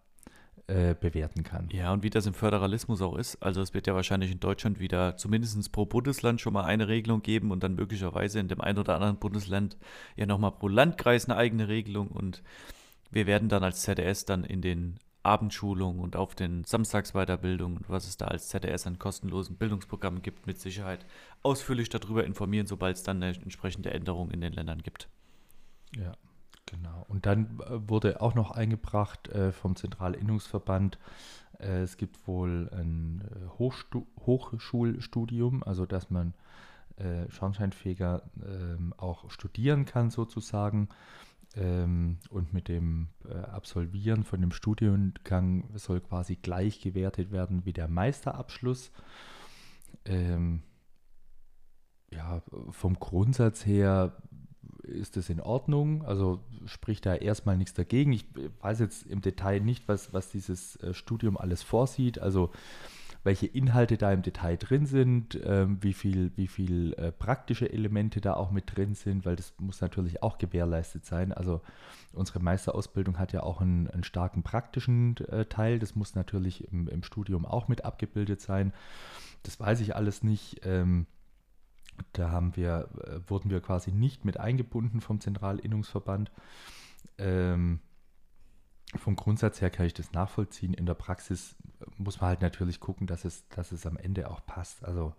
äh, 0.67 0.95
bewerten 0.99 1.43
kann. 1.43 1.69
Ja, 1.71 1.93
und 1.93 2.03
wie 2.03 2.09
das 2.09 2.25
im 2.25 2.33
Föderalismus 2.33 3.01
auch 3.01 3.15
ist. 3.17 3.41
Also 3.41 3.61
es 3.61 3.73
wird 3.73 3.87
ja 3.87 3.95
wahrscheinlich 3.95 4.31
in 4.31 4.39
Deutschland 4.41 4.79
wieder 4.79 5.15
zumindest 5.15 5.71
pro 5.71 5.85
Bundesland 5.85 6.41
schon 6.41 6.53
mal 6.53 6.65
eine 6.65 6.89
Regelung 6.89 7.21
geben 7.21 7.51
und 7.51 7.63
dann 7.63 7.75
möglicherweise 7.75 8.39
in 8.39 8.49
dem 8.49 8.59
einen 8.59 8.77
oder 8.77 8.95
anderen 8.95 9.17
Bundesland 9.17 9.77
ja 10.17 10.25
nochmal 10.25 10.51
pro 10.51 10.67
Landkreis 10.67 11.25
eine 11.25 11.37
eigene 11.37 11.69
Regelung. 11.69 12.09
Und 12.09 12.43
wir 13.11 13.27
werden 13.27 13.47
dann 13.47 13.63
als 13.63 13.83
ZDS 13.83 14.25
dann 14.25 14.43
in 14.43 14.61
den 14.61 14.99
Abendschulungen 15.23 16.01
und 16.01 16.15
auf 16.15 16.35
den 16.35 16.63
Samstagsweiterbildungen 16.63 17.77
und 17.77 17.89
was 17.89 18.07
es 18.07 18.17
da 18.17 18.25
als 18.25 18.49
ZDS 18.49 18.87
an 18.87 18.99
kostenlosen 18.99 19.57
Bildungsprogrammen 19.57 20.21
gibt, 20.21 20.47
mit 20.47 20.59
Sicherheit 20.59 21.05
ausführlich 21.43 21.89
darüber 21.89 22.25
informieren, 22.25 22.67
sobald 22.67 22.97
es 22.97 23.03
dann 23.03 23.23
eine 23.23 23.35
entsprechende 23.35 23.91
Änderung 23.91 24.31
in 24.31 24.41
den 24.41 24.53
Ländern 24.53 24.81
gibt. 24.83 25.09
Ja. 25.95 26.13
Genau. 26.67 27.05
Und 27.07 27.25
dann 27.25 27.59
äh, 27.61 27.89
wurde 27.89 28.21
auch 28.21 28.35
noch 28.35 28.51
eingebracht 28.51 29.29
äh, 29.29 29.51
vom 29.51 29.75
Zentralinnungsverband, 29.75 30.99
äh, 31.59 31.81
es 31.81 31.97
gibt 31.97 32.27
wohl 32.27 32.69
ein 32.71 33.21
äh, 33.21 33.47
Hochstu 33.57 34.05
Hochschulstudium, 34.25 35.63
also 35.63 35.85
dass 35.85 36.09
man 36.09 36.33
äh, 36.97 37.29
Schornsteinfeger 37.29 38.23
ähm, 38.45 38.93
auch 38.97 39.29
studieren 39.29 39.85
kann 39.85 40.09
sozusagen. 40.09 40.89
Ähm, 41.55 42.17
und 42.29 42.53
mit 42.53 42.67
dem 42.67 43.07
äh, 43.27 43.33
Absolvieren 43.33 44.23
von 44.23 44.41
dem 44.41 44.51
Studiengang 44.51 45.69
soll 45.75 46.01
quasi 46.01 46.35
gleich 46.35 46.81
gewertet 46.81 47.31
werden 47.31 47.65
wie 47.65 47.73
der 47.73 47.87
Meisterabschluss. 47.87 48.91
Ähm, 50.05 50.63
ja, 52.11 52.41
vom 52.71 52.99
Grundsatz 52.99 53.65
her 53.65 54.17
ist 54.87 55.17
das 55.17 55.29
in 55.29 55.39
Ordnung. 55.39 56.03
Also 56.05 56.39
spricht 56.65 57.05
da 57.05 57.15
erstmal 57.15 57.57
nichts 57.57 57.73
dagegen. 57.73 58.13
Ich 58.13 58.25
weiß 58.61 58.79
jetzt 58.79 59.05
im 59.07 59.21
Detail 59.21 59.59
nicht, 59.61 59.87
was, 59.87 60.13
was 60.13 60.29
dieses 60.29 60.75
äh, 60.77 60.93
Studium 60.93 61.37
alles 61.37 61.63
vorsieht. 61.63 62.19
Also 62.19 62.51
welche 63.27 63.45
Inhalte 63.45 63.97
da 63.97 64.13
im 64.13 64.21
Detail 64.21 64.55
drin 64.55 64.85
sind, 64.85 65.37
ähm, 65.43 65.79
wie 65.81 65.93
viel, 65.93 66.31
wie 66.37 66.47
viel 66.47 66.93
äh, 66.93 67.11
praktische 67.11 67.71
Elemente 67.71 68.21
da 68.21 68.35
auch 68.35 68.51
mit 68.51 68.75
drin 68.75 68.95
sind, 68.95 69.25
weil 69.25 69.35
das 69.35 69.53
muss 69.59 69.81
natürlich 69.81 70.23
auch 70.23 70.37
gewährleistet 70.37 71.05
sein. 71.05 71.33
Also 71.33 71.61
unsere 72.13 72.39
Meisterausbildung 72.39 73.19
hat 73.19 73.33
ja 73.33 73.43
auch 73.43 73.59
einen, 73.59 73.89
einen 73.89 74.05
starken 74.05 74.43
praktischen 74.43 75.17
äh, 75.27 75.45
Teil. 75.45 75.77
Das 75.77 75.93
muss 75.93 76.15
natürlich 76.15 76.71
im, 76.71 76.87
im, 76.87 77.03
Studium 77.03 77.45
auch 77.45 77.67
mit 77.67 77.83
abgebildet 77.83 78.39
sein. 78.39 78.71
Das 79.43 79.59
weiß 79.59 79.81
ich 79.81 79.93
alles 79.93 80.23
nicht. 80.23 80.61
Ähm, 80.63 81.05
da 82.13 82.31
haben 82.31 82.55
wir, 82.55 82.89
äh, 83.03 83.29
wurden 83.29 83.49
wir 83.49 83.61
quasi 83.61 83.91
nicht 83.91 84.25
mit 84.25 84.39
eingebunden 84.39 85.01
vom 85.01 85.19
Zentralinnungsverband. 85.19 86.31
Ähm, 87.17 87.79
vom 88.95 89.15
Grundsatz 89.15 89.59
her 89.61 89.69
kann 89.69 89.85
ich 89.85 89.93
das 89.93 90.13
nachvollziehen. 90.13 90.73
In 90.73 90.85
der 90.85 90.93
Praxis 90.93 91.55
muss 91.97 92.21
man 92.21 92.29
halt 92.29 92.41
natürlich 92.41 92.79
gucken, 92.79 93.07
dass 93.07 93.25
es, 93.25 93.47
dass 93.49 93.71
es 93.71 93.85
am 93.85 93.97
Ende 93.97 94.29
auch 94.29 94.45
passt. 94.45 94.85
Also 94.85 95.13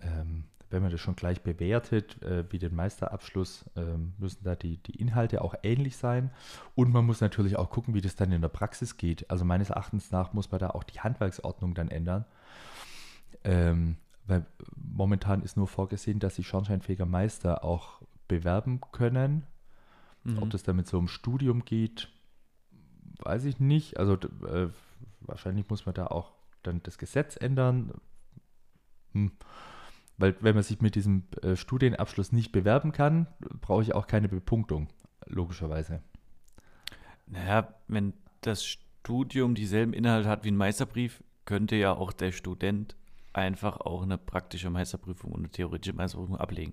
ähm, 0.00 0.44
wenn 0.70 0.82
man 0.82 0.90
das 0.90 1.00
schon 1.00 1.16
gleich 1.16 1.40
bewertet, 1.42 2.20
äh, 2.22 2.44
wie 2.50 2.58
den 2.58 2.74
Meisterabschluss, 2.74 3.64
äh, 3.76 3.96
müssen 4.18 4.44
da 4.44 4.56
die, 4.56 4.78
die 4.78 4.96
Inhalte 4.96 5.42
auch 5.42 5.54
ähnlich 5.62 5.96
sein. 5.96 6.30
Und 6.74 6.92
man 6.92 7.06
muss 7.06 7.20
natürlich 7.20 7.56
auch 7.56 7.70
gucken, 7.70 7.94
wie 7.94 8.00
das 8.00 8.16
dann 8.16 8.32
in 8.32 8.42
der 8.42 8.48
Praxis 8.48 8.96
geht. 8.96 9.30
Also 9.30 9.44
meines 9.44 9.70
Erachtens 9.70 10.10
nach 10.10 10.32
muss 10.32 10.50
man 10.50 10.58
da 10.58 10.70
auch 10.70 10.82
die 10.82 11.00
Handwerksordnung 11.00 11.74
dann 11.74 11.88
ändern. 11.88 12.24
Ähm, 13.44 13.96
weil 14.26 14.46
momentan 14.76 15.42
ist 15.42 15.56
nur 15.56 15.68
vorgesehen, 15.68 16.18
dass 16.18 16.36
sich 16.36 16.46
Schornsteinfeger 16.46 17.06
Meister 17.06 17.64
auch 17.64 18.00
bewerben 18.28 18.80
können. 18.92 19.44
Mhm. 20.24 20.38
Ob 20.38 20.50
das 20.50 20.62
dann 20.62 20.76
mit 20.76 20.86
so 20.86 20.98
einem 20.98 21.08
Studium 21.08 21.64
geht, 21.64 22.08
weiß 23.18 23.44
ich 23.44 23.60
nicht. 23.60 23.98
Also 23.98 24.14
äh, 24.14 24.68
wahrscheinlich 25.20 25.68
muss 25.68 25.86
man 25.86 25.94
da 25.94 26.06
auch 26.06 26.32
dann 26.62 26.82
das 26.82 26.98
Gesetz 26.98 27.36
ändern. 27.36 27.92
Hm. 29.12 29.32
Weil 30.16 30.36
wenn 30.40 30.54
man 30.54 30.62
sich 30.64 30.80
mit 30.80 30.94
diesem 30.94 31.24
äh, 31.42 31.56
Studienabschluss 31.56 32.32
nicht 32.32 32.52
bewerben 32.52 32.92
kann, 32.92 33.26
brauche 33.60 33.82
ich 33.82 33.94
auch 33.94 34.06
keine 34.06 34.28
Bepunktung, 34.28 34.88
logischerweise. 35.26 36.02
Naja, 37.26 37.74
wenn 37.88 38.12
das 38.40 38.64
Studium 38.64 39.54
dieselben 39.54 39.92
Inhalte 39.92 40.28
hat 40.28 40.44
wie 40.44 40.50
ein 40.50 40.56
Meisterbrief, 40.56 41.22
könnte 41.44 41.76
ja 41.76 41.92
auch 41.92 42.12
der 42.12 42.32
Student 42.32 42.96
einfach 43.34 43.80
auch 43.80 44.02
eine 44.02 44.18
praktische 44.18 44.70
Meisterprüfung 44.70 45.32
und 45.32 45.40
eine 45.40 45.50
theoretische 45.50 45.94
Meisterprüfung 45.94 46.36
ablegen. 46.36 46.72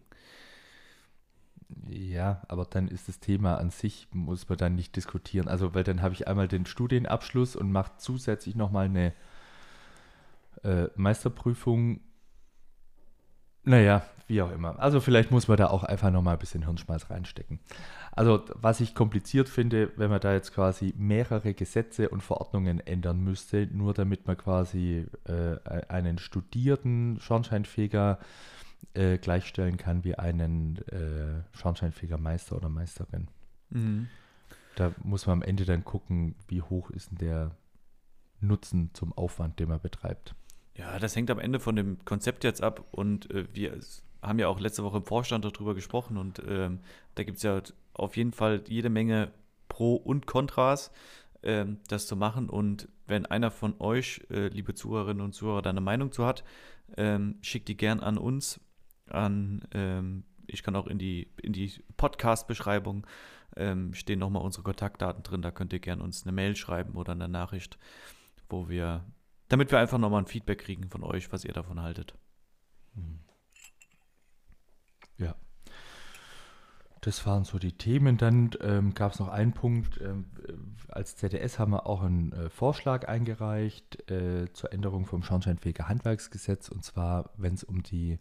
Ja, 1.88 2.42
aber 2.48 2.66
dann 2.66 2.88
ist 2.88 3.08
das 3.08 3.20
Thema 3.20 3.58
an 3.58 3.70
sich, 3.70 4.08
muss 4.12 4.48
man 4.50 4.58
dann 4.58 4.76
nicht 4.76 4.96
diskutieren. 4.96 5.48
Also, 5.48 5.74
weil 5.74 5.84
dann 5.84 6.02
habe 6.02 6.14
ich 6.14 6.28
einmal 6.28 6.48
den 6.48 6.66
Studienabschluss 6.66 7.56
und 7.56 7.72
mache 7.72 7.94
zusätzlich 7.98 8.56
nochmal 8.56 8.86
eine 8.86 9.14
äh, 10.64 10.88
Meisterprüfung. 10.96 12.02
Naja, 13.64 14.04
wie 14.28 14.42
auch 14.42 14.52
immer. 14.52 14.80
Also 14.80 15.00
vielleicht 15.00 15.30
muss 15.30 15.48
man 15.48 15.58
da 15.58 15.68
auch 15.68 15.84
einfach 15.84 16.10
nochmal 16.10 16.36
ein 16.36 16.40
bisschen 16.40 16.64
Hirnschmalz 16.64 17.10
reinstecken. 17.10 17.60
Also 18.12 18.44
was 18.56 18.80
ich 18.80 18.96
kompliziert 18.96 19.50
finde, 19.50 19.92
wenn 19.98 20.10
man 20.10 20.20
da 20.20 20.34
jetzt 20.34 20.54
quasi 20.54 20.94
mehrere 20.98 21.54
Gesetze 21.54 22.10
und 22.10 22.22
Verordnungen 22.22 22.80
ändern 22.80 23.20
müsste, 23.24 23.68
nur 23.72 23.94
damit 23.94 24.28
man 24.28 24.38
quasi 24.38 25.06
äh, 25.26 25.58
einen 25.90 26.18
studierten 26.18 27.20
Schornsteinfeger 27.20 28.20
äh, 28.94 29.18
gleichstellen 29.18 29.78
kann 29.78 30.04
wie 30.04 30.16
einen 30.16 30.78
äh, 30.88 31.44
Schornsteinfegermeister 31.58 32.56
oder 32.56 32.70
Meisterin. 32.70 33.28
Mhm. 33.70 34.08
Da 34.76 34.92
muss 35.04 35.28
man 35.28 35.40
am 35.40 35.44
Ende 35.44 35.66
dann 35.66 35.84
gucken, 35.84 36.36
wie 36.48 36.62
hoch 36.62 36.90
ist 36.90 37.12
denn 37.12 37.18
der 37.18 37.52
Nutzen 38.40 38.90
zum 38.94 39.14
Aufwand, 39.14 39.60
den 39.60 39.70
man 39.70 39.80
betreibt. 39.80 40.36
Ja, 40.76 41.00
das 41.00 41.16
hängt 41.16 41.30
am 41.30 41.40
Ende 41.40 41.60
von 41.60 41.76
dem 41.76 42.04
Konzept 42.06 42.44
jetzt 42.44 42.64
ab 42.64 42.86
und 42.92 43.30
äh, 43.32 43.46
wir 43.54 43.80
haben 44.22 44.40
ja 44.40 44.48
auch 44.48 44.60
letzte 44.60 44.84
Woche 44.84 44.98
im 44.98 45.06
Vorstand 45.06 45.44
darüber 45.46 45.76
gesprochen 45.76 46.18
und 46.18 46.42
ähm, 46.48 46.80
da 47.16 47.24
gibt 47.24 47.38
es 47.38 47.44
ja 47.44 47.62
auf 47.94 48.16
jeden 48.18 48.32
Fall 48.32 48.64
jede 48.68 48.90
Menge 48.90 49.32
Pro 49.68 49.96
und 49.96 50.28
Kontras, 50.28 50.92
ähm, 51.44 51.80
das 51.88 52.08
zu 52.08 52.16
machen. 52.16 52.50
Und 52.50 52.88
wenn 53.08 53.26
einer 53.26 53.52
von 53.52 53.76
euch, 53.80 54.22
äh, 54.30 54.48
liebe 54.48 54.74
Zuhörerinnen 54.74 55.24
und 55.24 55.34
Zuhörer, 55.34 55.62
da 55.62 55.70
eine 55.70 55.82
Meinung 55.82 56.12
zu 56.12 56.26
hat, 56.26 56.44
ähm, 56.98 57.38
schickt 57.42 57.68
die 57.68 57.78
gern 57.78 58.00
an 58.00 58.18
uns 58.18 58.60
an, 59.08 59.62
ähm, 59.74 60.24
ich 60.48 60.64
kann 60.64 60.76
auch 60.76 60.88
in 60.88 60.98
die, 60.98 61.32
in 61.42 61.54
die 61.54 61.72
Podcast-Beschreibung 61.98 63.08
ähm, 63.56 63.94
stehen 63.94 64.20
nochmal 64.20 64.44
unsere 64.44 64.64
Kontaktdaten 64.64 65.24
drin. 65.24 65.42
Da 65.42 65.52
könnt 65.52 65.74
ihr 65.74 65.80
gerne 65.80 66.04
uns 66.04 66.24
eine 66.24 66.32
Mail 66.32 66.56
schreiben 66.56 66.96
oder 66.96 67.14
eine 67.14 67.28
Nachricht, 67.28 67.78
wo 68.50 68.70
wir, 68.70 69.06
damit 69.52 69.70
wir 69.70 69.80
einfach 69.80 69.98
nochmal 69.98 70.22
ein 70.22 70.28
Feedback 70.28 70.60
kriegen 70.60 70.90
von 70.90 71.04
euch, 71.04 71.32
was 71.34 71.44
ihr 71.44 71.52
davon 71.52 71.82
haltet. 71.82 72.16
Ja. 75.18 75.36
Das 77.02 77.26
waren 77.26 77.44
so 77.44 77.60
die 77.60 77.74
Themen. 77.74 78.16
Dann 78.16 78.52
ähm, 78.62 78.94
gab 78.94 79.12
es 79.12 79.20
noch 79.20 79.28
einen 79.28 79.52
Punkt. 79.52 80.00
Ähm, 80.00 80.28
als 80.88 81.18
ZDS 81.18 81.60
haben 81.60 81.74
wir 81.74 81.86
auch 81.86 82.02
einen 82.02 82.32
äh, 82.32 82.50
Vorschlag 82.50 83.10
eingereicht 83.10 84.10
äh, 84.10 84.52
zur 84.54 84.72
Änderung 84.72 85.06
vom 85.06 85.22
Schornsteinfeger 85.22 85.90
Handwerksgesetz. 85.90 86.70
Und 86.70 86.86
zwar, 86.86 87.32
wenn 87.36 87.54
es 87.54 87.66
um 87.66 87.84
die 87.84 88.20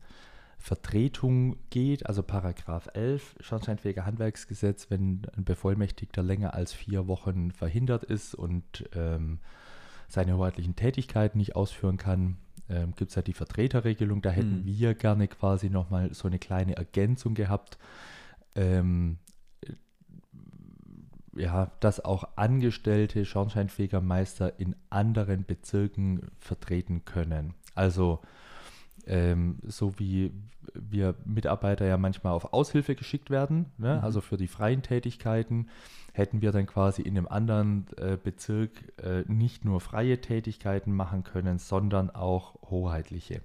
Vertretung 0.59 1.59
geht, 1.71 2.07
also 2.07 2.25
Paragraph 2.25 2.88
11 2.93 3.37
Schornsteinfeger 3.38 4.05
Handwerksgesetz, 4.05 4.90
wenn 4.90 5.23
ein 5.37 5.45
Bevollmächtigter 5.45 6.25
länger 6.25 6.55
als 6.55 6.73
vier 6.73 7.07
Wochen 7.07 7.53
verhindert 7.53 8.03
ist 8.03 8.35
und 8.35 8.88
ähm, 8.97 9.38
seine 10.12 10.37
hoheitlichen 10.37 10.77
Tätigkeiten 10.77 11.38
nicht 11.38 11.57
ausführen 11.57 11.96
kann, 11.96 12.37
ähm, 12.68 12.94
gibt 12.96 13.11
es 13.11 13.14
ja 13.16 13.23
die 13.23 13.33
Vertreterregelung. 13.33 14.23
Da 14.23 14.31
hätten 14.31 14.61
Mhm. 14.61 14.64
wir 14.66 14.94
gerne 14.94 15.29
quasi 15.29 15.70
nochmal 15.70 16.12
so 16.14 16.29
eine 16.29 16.38
kleine 16.38 16.77
Ergänzung 16.77 17.35
gehabt. 17.35 17.79
Ähm, 18.55 19.18
ja, 21.37 21.70
dass 21.81 22.05
auch 22.05 22.25
angestellte 22.37 23.25
Schornsteinfegermeister 23.25 24.59
in 24.59 24.75
anderen 24.90 25.44
Bezirken 25.44 26.23
vertreten 26.38 27.05
können. 27.05 27.55
Also 27.75 28.20
ähm, 29.11 29.59
so 29.66 29.99
wie 29.99 30.31
wir 30.73 31.16
Mitarbeiter 31.25 31.85
ja 31.85 31.96
manchmal 31.96 32.33
auf 32.33 32.53
Aushilfe 32.53 32.94
geschickt 32.94 33.29
werden, 33.29 33.66
ne? 33.77 33.96
Mhm. 33.96 34.05
also 34.05 34.20
für 34.20 34.37
die 34.37 34.46
freien 34.46 34.83
Tätigkeiten, 34.83 35.68
hätten 36.12 36.42
wir 36.42 36.53
dann 36.53 36.66
quasi 36.66 37.03
in 37.03 37.18
einem 37.18 37.27
anderen 37.27 37.87
äh, 37.96 38.16
Bezirk 38.23 38.70
äh, 39.03 39.25
nicht 39.27 39.64
nur 39.64 39.81
freie 39.81 40.20
Tätigkeiten 40.20 40.94
machen 40.94 41.25
können, 41.25 41.59
sondern 41.59 42.11
auch 42.11 42.55
hoheitliche. 42.70 43.42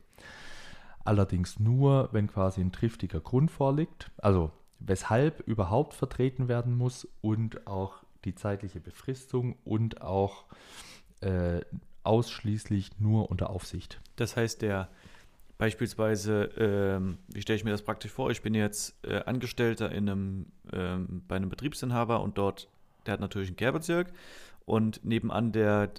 Allerdings 1.04 1.60
nur, 1.60 2.10
wenn 2.12 2.28
quasi 2.28 2.62
ein 2.62 2.72
triftiger 2.72 3.20
Grund 3.20 3.52
vorliegt, 3.52 4.12
also 4.18 4.52
weshalb 4.80 5.40
überhaupt 5.48 5.94
vertreten 5.94 6.48
werden 6.48 6.78
muss 6.78 7.08
und 7.22 7.66
auch 7.66 8.04
die 8.24 8.36
zeitliche 8.36 8.80
Befristung 8.80 9.56
und 9.64 10.02
auch 10.02 10.46
äh, 11.22 11.62
ausschließlich 12.04 13.00
nur 13.00 13.32
unter 13.32 13.50
Aufsicht. 13.50 14.00
Das 14.16 14.36
heißt, 14.36 14.62
der 14.62 14.90
beispielsweise, 15.58 16.50
ähm, 16.58 17.18
wie 17.28 17.42
stelle 17.42 17.58
ich 17.58 17.64
mir 17.64 17.72
das 17.72 17.82
praktisch 17.82 18.12
vor? 18.12 18.32
Ich 18.32 18.42
bin 18.42 18.54
jetzt 18.54 18.96
äh, 19.06 19.24
Angestellter 19.24 19.92
in 19.92 20.10
einem, 20.10 20.46
ähm, 20.74 21.24
bei 21.28 21.36
einem 21.36 21.50
Betriebsinhaber 21.50 22.22
und 22.22 22.38
dort, 22.38 22.70
der 23.06 23.14
hat 23.14 23.20
natürlich 23.20 23.50
einen 23.50 23.58
Kehrbezirk 23.58 24.12
und 24.66 25.04
nebenan 25.06 25.52
der 25.52 25.92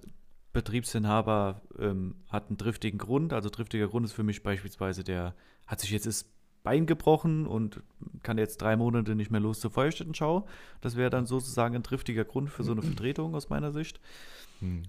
Betriebsinhaber 0.52 1.60
ähm, 1.78 2.16
hat 2.28 2.48
einen 2.48 2.58
triftigen 2.58 2.98
Grund. 2.98 3.32
Also 3.32 3.50
triftiger 3.50 3.88
Grund 3.88 4.06
ist 4.06 4.12
für 4.12 4.22
mich 4.22 4.42
beispielsweise, 4.42 5.04
der 5.04 5.34
hat 5.66 5.80
sich 5.80 5.90
jetzt 5.90 6.06
das 6.06 6.30
Bein 6.62 6.86
gebrochen 6.86 7.46
und 7.46 7.82
kann 8.22 8.38
jetzt 8.38 8.60
drei 8.60 8.76
Monate 8.76 9.14
nicht 9.14 9.30
mehr 9.30 9.40
los 9.40 9.60
zur 9.60 9.70
Feuerstättenschau. 9.70 10.46
Das 10.80 10.96
wäre 10.96 11.10
dann 11.10 11.26
sozusagen 11.26 11.76
ein 11.76 11.84
triftiger 11.84 12.24
Grund 12.24 12.50
für 12.50 12.64
so 12.64 12.72
eine 12.72 12.82
Vertretung 12.82 13.34
aus 13.34 13.50
meiner 13.50 13.70
Sicht. 13.70 14.00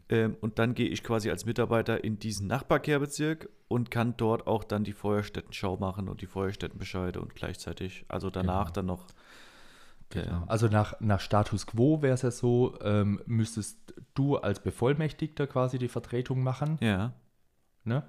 Ähm, 0.10 0.38
und 0.42 0.60
dann 0.60 0.74
gehe 0.74 0.88
ich 0.88 1.04
quasi 1.04 1.30
als 1.30 1.46
Mitarbeiter 1.46 2.04
in 2.04 2.20
diesen 2.20 2.48
Nachbarkehrbezirk 2.48 3.50
und 3.68 3.92
kann 3.92 4.16
dort 4.18 4.48
auch 4.48 4.64
dann 4.64 4.84
die 4.84 4.94
Feuerstättenschau 4.94 5.78
machen 5.78 6.08
und 6.08 6.22
die 6.22 6.26
Feuerstättenbescheide 6.28 7.20
und 7.20 7.36
gleichzeitig, 7.36 8.06
also 8.08 8.30
danach 8.30 8.66
Genau. 8.68 8.74
dann 8.74 8.86
noch. 8.86 9.08
Genau. 10.10 10.38
ähm, 10.38 10.44
Also 10.48 10.68
nach, 10.68 11.00
nach 11.02 11.20
Status 11.20 11.68
quo 11.68 12.02
wäre 12.02 12.14
es 12.14 12.22
ja 12.22 12.32
so, 12.32 12.78
ähm, 12.82 13.22
müsstest 13.26 13.78
du 14.14 14.38
als 14.38 14.62
Bevollmächtigter 14.62 15.48
quasi 15.48 15.78
die 15.78 15.90
Vertretung 15.90 16.44
machen. 16.44 16.78
ja, 16.82 17.14
Ne? 17.84 18.04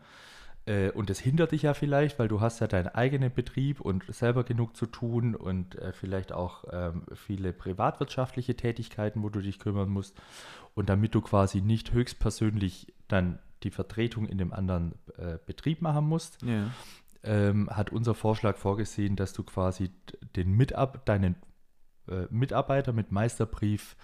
Äh, 0.69 0.91
und 0.91 1.09
das 1.09 1.19
hindert 1.19 1.53
dich 1.53 1.63
ja 1.63 1.73
vielleicht, 1.75 2.19
weil 2.19 2.29
du 2.29 2.41
hast 2.41 2.61
ja 2.61 2.67
deinen 2.67 2.89
eigenen 2.89 3.33
Betrieb 3.33 3.81
und 3.81 4.05
selber 4.13 4.45
genug 4.45 4.77
zu 4.77 4.87
tun 4.87 5.35
und 5.35 5.77
äh, 5.77 5.93
vielleicht 5.93 6.33
auch 6.33 6.65
ähm, 6.71 7.05
viele 7.15 7.53
privatwirtschaftliche 7.53 8.55
Tätigkeiten, 8.55 9.23
wo 9.23 9.31
du 9.31 9.41
dich 9.41 9.59
kümmern 9.59 9.89
musst. 9.89 10.21
Und 10.75 10.89
damit 10.89 11.15
du 11.15 11.21
quasi 11.23 11.63
nicht 11.63 11.93
höchstpersönlich 11.93 12.93
dann 13.09 13.39
die 13.63 13.71
Vertretung 13.71 14.27
in 14.27 14.37
dem 14.39 14.53
anderen 14.53 14.95
äh, 15.17 15.39
Betrieb 15.47 15.81
machen 15.83 16.07
musst, 16.07 16.43
ja, 16.43 16.71
ähm, 17.25 17.69
hat 17.71 17.91
unser 17.91 18.15
Vorschlag 18.15 18.57
vorgesehen, 18.59 19.17
dass 19.17 19.33
du 19.33 19.43
quasi 19.43 19.91
den 20.37 20.53
Mitab 20.53 21.05
deinen 21.07 21.35
äh, 22.09 22.27
Mitarbeiter 22.31 22.93
mit 22.93 23.11
Meisterbrief 23.11 23.97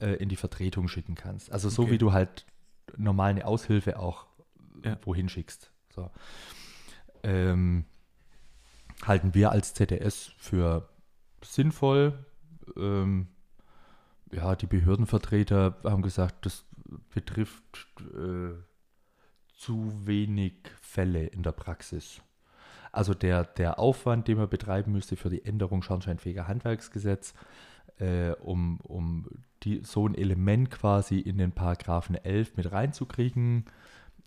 äh, 0.00 0.14
in 0.16 0.28
die 0.28 0.36
Vertretung 0.36 0.88
schicken 0.88 1.14
kannst. 1.14 1.50
Also 1.50 1.70
so 1.70 1.82
Okay. 1.84 1.92
wie 1.92 1.98
du 1.98 2.12
halt 2.12 2.44
normal 2.96 3.30
eine 3.30 3.46
Aushilfe 3.46 3.98
auch 3.98 4.26
Ja. 4.84 4.98
wohin 5.02 5.28
schickst. 5.28 5.72
So. 5.98 6.10
Ähm, 7.22 7.84
halten 9.04 9.34
wir 9.34 9.50
als 9.50 9.74
ZDS 9.74 10.32
für 10.38 10.88
sinnvoll. 11.42 12.24
Ähm, 12.76 13.28
ja, 14.32 14.54
die 14.56 14.66
Behördenvertreter 14.66 15.78
haben 15.84 16.02
gesagt, 16.02 16.46
das 16.46 16.64
betrifft 17.12 17.88
äh, 18.14 18.54
zu 19.56 20.06
wenig 20.06 20.54
Fälle 20.80 21.26
in 21.26 21.42
der 21.42 21.52
Praxis. 21.52 22.20
Also 22.92 23.14
der, 23.14 23.44
der 23.44 23.78
Aufwand, 23.78 24.28
den 24.28 24.38
man 24.38 24.48
betreiben 24.48 24.92
müsste 24.92 25.16
für 25.16 25.28
die 25.28 25.44
Änderung 25.44 25.82
Schornsteinfeger 25.82 26.48
Handwerksgesetz, 26.48 27.34
äh, 27.98 28.30
um, 28.40 28.80
um 28.80 29.26
die, 29.62 29.82
so 29.84 30.06
ein 30.06 30.14
Element 30.14 30.70
quasi 30.70 31.18
in 31.18 31.38
den 31.38 31.52
Paragraphen 31.52 32.14
11 32.14 32.56
mit 32.56 32.72
reinzukriegen, 32.72 33.66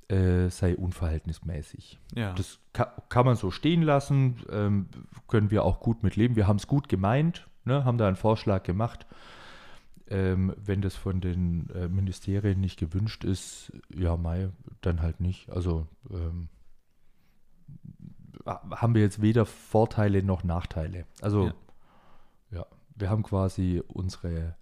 äh, 0.10 0.50
sei 0.50 0.76
unverhältnismäßig. 0.76 2.00
ja. 2.16 2.34
Das 2.34 2.60
kann, 2.74 2.88
kann 3.10 3.26
man 3.26 3.36
so 3.36 3.52
stehen 3.52 3.82
lassen, 3.82 4.38
ähm, 4.50 4.88
können 5.28 5.52
wir 5.52 5.64
auch 5.66 5.80
gut 5.80 6.04
mitleben. 6.04 6.36
Wir 6.36 6.48
haben 6.48 6.58
es 6.58 6.68
gut 6.68 6.88
gemeint, 6.90 7.48
ne, 7.66 7.84
haben 7.86 7.98
da 7.98 8.08
einen 8.08 8.16
Vorschlag 8.16 8.64
gemacht. 8.64 9.06
Ähm, 10.08 10.54
wenn 10.58 10.82
das 10.82 10.96
von 10.96 11.22
den 11.22 11.70
äh, 11.70 11.88
Ministerien 11.88 12.60
nicht 12.60 12.78
gewünscht 12.78 13.24
ist, 13.24 13.72
ja, 13.96 14.18
Mai, 14.18 14.50
dann 14.82 15.02
halt 15.02 15.22
nicht. 15.22 15.50
Also 15.50 15.88
ähm, 16.10 16.50
ha- 18.46 18.62
haben 18.72 18.94
wir 18.96 19.02
jetzt 19.02 19.22
weder 19.22 19.46
Vorteile 19.46 20.24
noch 20.24 20.44
Nachteile. 20.44 21.06
Also 21.22 21.46
Ja. 21.48 21.54
ja, 22.52 22.66
wir 22.96 23.10
haben 23.10 23.24
quasi 23.24 23.82
unsere 23.88 24.56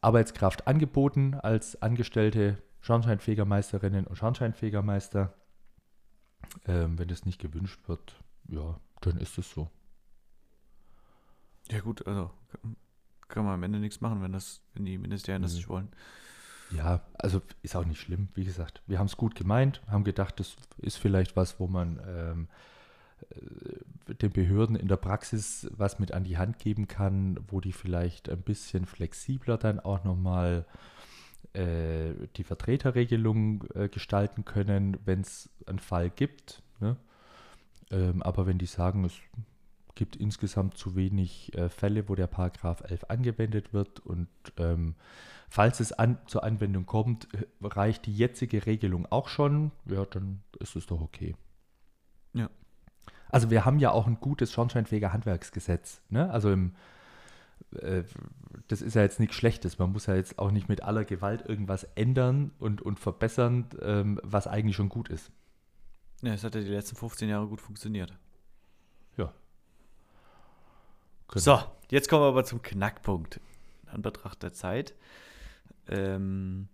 Arbeitskraft 0.00 0.66
angeboten 0.66 1.34
als 1.34 1.80
angestellte 1.80 2.58
Schornsteinfegermeisterinnen 2.86 4.06
und 4.06 4.16
Schornsteinfegermeister. 4.16 5.34
Ähm, 6.66 6.98
wenn 6.98 7.08
das 7.08 7.24
nicht 7.26 7.40
gewünscht 7.40 7.80
wird, 7.88 8.14
ja, 8.48 8.78
dann 9.00 9.16
ist 9.18 9.36
es 9.38 9.50
so. 9.50 9.68
ja, 11.70 11.80
gut, 11.80 12.06
also 12.06 12.30
kann- 13.28 13.44
man 13.44 13.54
am 13.54 13.62
Ende 13.64 13.80
nichts 13.80 14.00
machen, 14.00 14.22
wenn, 14.22 14.32
das, 14.32 14.60
wenn 14.74 14.84
die 14.84 14.98
Ministerien 14.98 15.42
das 15.42 15.52
Mhm. 15.52 15.56
nicht 15.56 15.68
wollen. 15.68 15.88
Ja, 16.70 17.00
also 17.14 17.42
ist 17.62 17.74
auch 17.74 17.84
nicht 17.84 18.00
schlimm. 18.00 18.28
Wie 18.34 18.44
gesagt, 18.44 18.82
wir 18.86 18.98
haben 19.00 19.06
es 19.06 19.16
gut 19.16 19.34
gemeint, 19.34 19.82
haben 19.88 20.04
gedacht, 20.04 20.38
das 20.38 20.56
ist 20.78 20.96
vielleicht 20.98 21.34
was, 21.36 21.58
wo 21.58 21.66
man 21.66 22.00
ähm, 22.06 22.48
äh, 23.30 24.14
den 24.14 24.30
Behörden 24.32 24.76
in 24.76 24.86
der 24.88 24.96
Praxis 24.96 25.68
was 25.72 25.98
mit 25.98 26.12
an 26.12 26.22
die 26.24 26.38
Hand 26.38 26.58
geben 26.60 26.86
kann, 26.86 27.38
wo 27.48 27.60
die 27.60 27.72
vielleicht 27.72 28.28
ein 28.28 28.42
bisschen 28.42 28.86
flexibler 28.86 29.58
dann 29.58 29.80
auch 29.80 30.04
nochmal 30.04 30.64
äh, 30.68 30.76
die 31.56 32.44
Vertreterregelung 32.44 33.64
äh, 33.74 33.88
gestalten 33.88 34.44
können, 34.44 34.98
wenn 35.04 35.20
es 35.20 35.48
einen 35.66 35.78
Fall 35.78 36.10
gibt. 36.10 36.62
Ne? 36.80 36.96
Ähm, 37.90 38.22
aber 38.22 38.46
wenn 38.46 38.58
die 38.58 38.66
sagen, 38.66 39.04
es 39.04 39.14
gibt 39.94 40.14
insgesamt 40.16 40.76
zu 40.76 40.94
wenig 40.94 41.56
äh, 41.56 41.68
Fälle, 41.68 42.08
wo 42.08 42.14
der 42.14 42.26
Paragraph 42.26 42.82
11 42.82 43.04
angewendet 43.08 43.72
wird 43.72 44.00
und 44.00 44.28
ähm, 44.58 44.94
falls 45.48 45.80
es 45.80 45.92
an, 45.92 46.18
zur 46.26 46.44
Anwendung 46.44 46.86
kommt, 46.86 47.32
äh, 47.34 47.46
reicht 47.62 48.06
die 48.06 48.14
jetzige 48.14 48.66
Regelung 48.66 49.06
auch 49.06 49.28
schon, 49.28 49.72
ja, 49.86 50.04
dann 50.04 50.42
ist 50.60 50.76
es 50.76 50.86
doch 50.86 51.00
okay. 51.00 51.34
Ja. 52.34 52.50
Also 53.30 53.50
wir 53.50 53.64
haben 53.64 53.78
ja 53.78 53.90
auch 53.90 54.06
ein 54.06 54.20
gutes 54.20 54.52
Schornsteinfeger 54.52 55.12
Handwerksgesetz. 55.12 56.02
Ne? 56.10 56.30
Also 56.30 56.52
im, 56.52 56.68
äh, 56.68 56.72
das 58.68 58.82
ist 58.82 58.94
ja 58.94 59.02
jetzt 59.02 59.20
nichts 59.20 59.36
Schlechtes. 59.36 59.78
Man 59.78 59.92
muss 59.92 60.06
ja 60.06 60.14
jetzt 60.14 60.38
auch 60.38 60.50
nicht 60.50 60.68
mit 60.68 60.82
aller 60.82 61.04
Gewalt 61.04 61.46
irgendwas 61.46 61.84
ändern 61.94 62.52
und, 62.58 62.82
und 62.82 62.98
verbessern, 62.98 63.68
ähm, 63.80 64.20
was 64.22 64.46
eigentlich 64.46 64.76
schon 64.76 64.88
gut 64.88 65.08
ist. 65.08 65.30
Ja, 66.22 66.32
es 66.32 66.44
hat 66.44 66.54
ja 66.54 66.60
die 66.60 66.68
letzten 66.68 66.96
15 66.96 67.28
Jahre 67.28 67.46
gut 67.46 67.60
funktioniert. 67.60 68.16
Ja. 69.16 69.32
Genau. 71.28 71.40
So, 71.40 71.62
jetzt 71.90 72.08
kommen 72.08 72.22
wir 72.22 72.28
aber 72.28 72.44
zum 72.44 72.62
Knackpunkt. 72.62 73.40
In 73.82 73.88
Anbetracht 73.90 74.42
der 74.42 74.52
Zeit 74.52 74.94
ähm, 75.88 76.68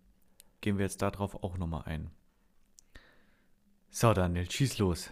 gehen 0.60 0.78
wir 0.78 0.84
jetzt 0.84 1.02
darauf 1.02 1.42
auch 1.42 1.58
nochmal 1.58 1.82
ein. 1.84 2.10
So, 3.90 4.12
Daniel, 4.14 4.50
schieß 4.50 4.78
los. 4.78 5.10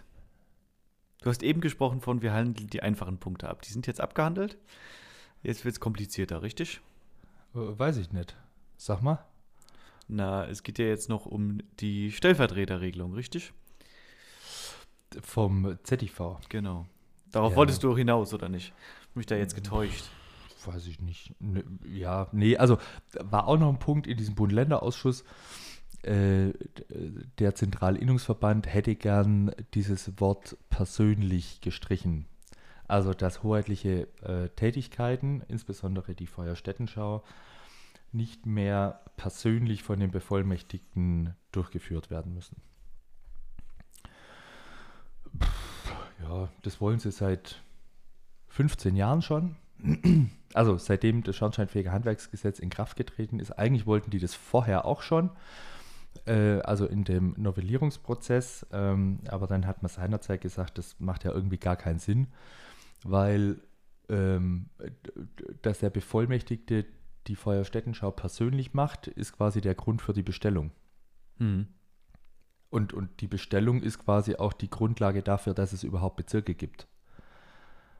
Du 1.21 1.29
hast 1.29 1.43
eben 1.43 1.61
gesprochen 1.61 2.01
von, 2.01 2.23
wir 2.23 2.33
handeln 2.33 2.67
die 2.67 2.81
einfachen 2.81 3.19
Punkte 3.19 3.47
ab. 3.47 3.61
Die 3.61 3.71
sind 3.71 3.85
jetzt 3.85 4.01
abgehandelt. 4.01 4.57
Jetzt 5.43 5.65
wird 5.65 5.73
es 5.73 5.79
komplizierter, 5.79 6.41
richtig? 6.41 6.81
Weiß 7.53 7.97
ich 7.97 8.11
nicht. 8.11 8.35
Sag 8.77 9.01
mal. 9.01 9.23
Na, 10.07 10.45
es 10.47 10.63
geht 10.63 10.77
ja 10.79 10.85
jetzt 10.85 11.09
noch 11.09 11.25
um 11.25 11.59
die 11.79 12.11
Stellvertreterregelung, 12.11 13.13
richtig? 13.13 13.53
Vom 15.21 15.77
ZIV. 15.83 16.37
Genau. 16.49 16.85
Darauf 17.31 17.51
Ja. 17.51 17.57
wolltest 17.57 17.83
du 17.83 17.91
auch 17.91 17.97
hinaus, 17.97 18.33
oder 18.33 18.49
nicht? 18.49 18.73
Mich 19.15 19.25
da 19.25 19.35
jetzt 19.35 19.55
getäuscht. 19.55 20.05
Weiß 20.65 20.85
ich 20.87 21.01
nicht. 21.01 21.33
Ja, 21.85 22.27
nee, 22.31 22.55
also 22.55 22.77
war 23.13 23.47
auch 23.47 23.57
noch 23.57 23.69
ein 23.69 23.79
Punkt 23.79 24.05
in 24.05 24.17
diesem 24.17 24.35
Bund-Länder-Ausschuss. 24.35 25.23
Äh, 26.03 26.51
der 27.39 27.55
Zentralinnungsverband 27.55 28.67
hätte 28.67 28.95
gern 28.95 29.53
dieses 29.73 30.19
Wort 30.19 30.57
persönlich 30.69 31.61
gestrichen. 31.61 32.25
Also, 32.91 33.13
dass 33.13 33.41
hoheitliche 33.41 34.09
äh, 34.21 34.49
Tätigkeiten, 34.49 35.43
insbesondere 35.47 36.13
die 36.13 36.27
Feuerstättenschau, 36.27 37.23
nicht 38.11 38.45
mehr 38.45 38.99
persönlich 39.15 39.81
von 39.81 39.97
den 39.97 40.11
Bevollmächtigten 40.11 41.33
durchgeführt 41.53 42.11
werden 42.11 42.33
müssen. 42.33 42.57
Pff, 45.41 45.93
ja, 46.21 46.49
das 46.63 46.81
wollen 46.81 46.99
sie 46.99 47.11
seit 47.11 47.63
15 48.49 48.97
Jahren 48.97 49.21
schon. 49.21 49.55
Also 50.53 50.77
seitdem 50.77 51.23
das 51.23 51.37
Schornsteinfähige 51.37 51.93
Handwerksgesetz 51.93 52.59
in 52.59 52.69
Kraft 52.69 52.97
getreten 52.97 53.39
ist. 53.39 53.51
Eigentlich 53.51 53.85
wollten 53.85 54.11
die 54.11 54.19
das 54.19 54.35
vorher 54.35 54.83
auch 54.83 55.01
schon, 55.01 55.29
äh, 56.25 56.59
also 56.59 56.85
in 56.87 57.05
dem 57.05 57.35
Novellierungsprozess. 57.37 58.67
Ähm, 58.73 59.19
aber 59.29 59.47
dann 59.47 59.65
hat 59.65 59.81
man 59.81 59.89
seinerzeit 59.89 60.41
gesagt, 60.41 60.77
das 60.77 60.99
macht 60.99 61.23
ja 61.23 61.31
irgendwie 61.31 61.57
gar 61.57 61.77
keinen 61.77 61.99
Sinn, 61.99 62.27
weil 63.03 63.61
ähm, 64.09 64.69
dass 65.61 65.79
der 65.79 65.89
Bevollmächtigte 65.89 66.85
die 67.27 67.35
Feuerstättenschau 67.35 68.11
persönlich 68.11 68.73
macht, 68.73 69.07
ist 69.07 69.33
quasi 69.33 69.61
der 69.61 69.75
Grund 69.75 70.01
für 70.01 70.13
die 70.13 70.23
Bestellung. 70.23 70.71
Hm. 71.37 71.67
Und, 72.69 72.93
und 72.93 73.21
die 73.21 73.27
Bestellung 73.27 73.81
ist 73.81 73.99
quasi 73.99 74.35
auch 74.35 74.53
die 74.53 74.69
Grundlage 74.69 75.21
dafür, 75.21 75.53
dass 75.53 75.73
es 75.73 75.83
überhaupt 75.83 76.17
Bezirke 76.17 76.55
gibt. 76.55 76.87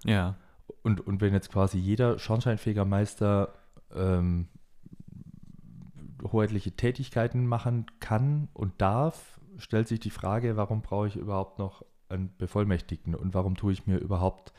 Ja. 0.06 0.36
Und, 0.82 1.02
und 1.02 1.22
wenn 1.22 1.34
jetzt 1.34 1.52
quasi 1.52 1.78
jeder 1.78 2.18
Schornsteinfegermeister 2.18 3.54
ähm, 3.94 4.48
hoheitliche 6.24 6.72
Tätigkeiten 6.72 7.46
machen 7.46 7.86
kann 8.00 8.48
und 8.54 8.82
darf, 8.82 9.40
stellt 9.58 9.88
sich 9.88 10.00
die 10.00 10.10
Frage, 10.10 10.58
warum 10.58 10.82
brauche 10.82 11.08
ich 11.08 11.16
überhaupt 11.16 11.60
noch 11.60 11.86
einen 12.10 12.36
Bevollmächtigten 12.38 13.16
und 13.16 13.34
warum 13.34 13.56
tue 13.56 13.74
ich 13.74 13.88
mir 13.88 13.98
überhaupt 13.98 14.54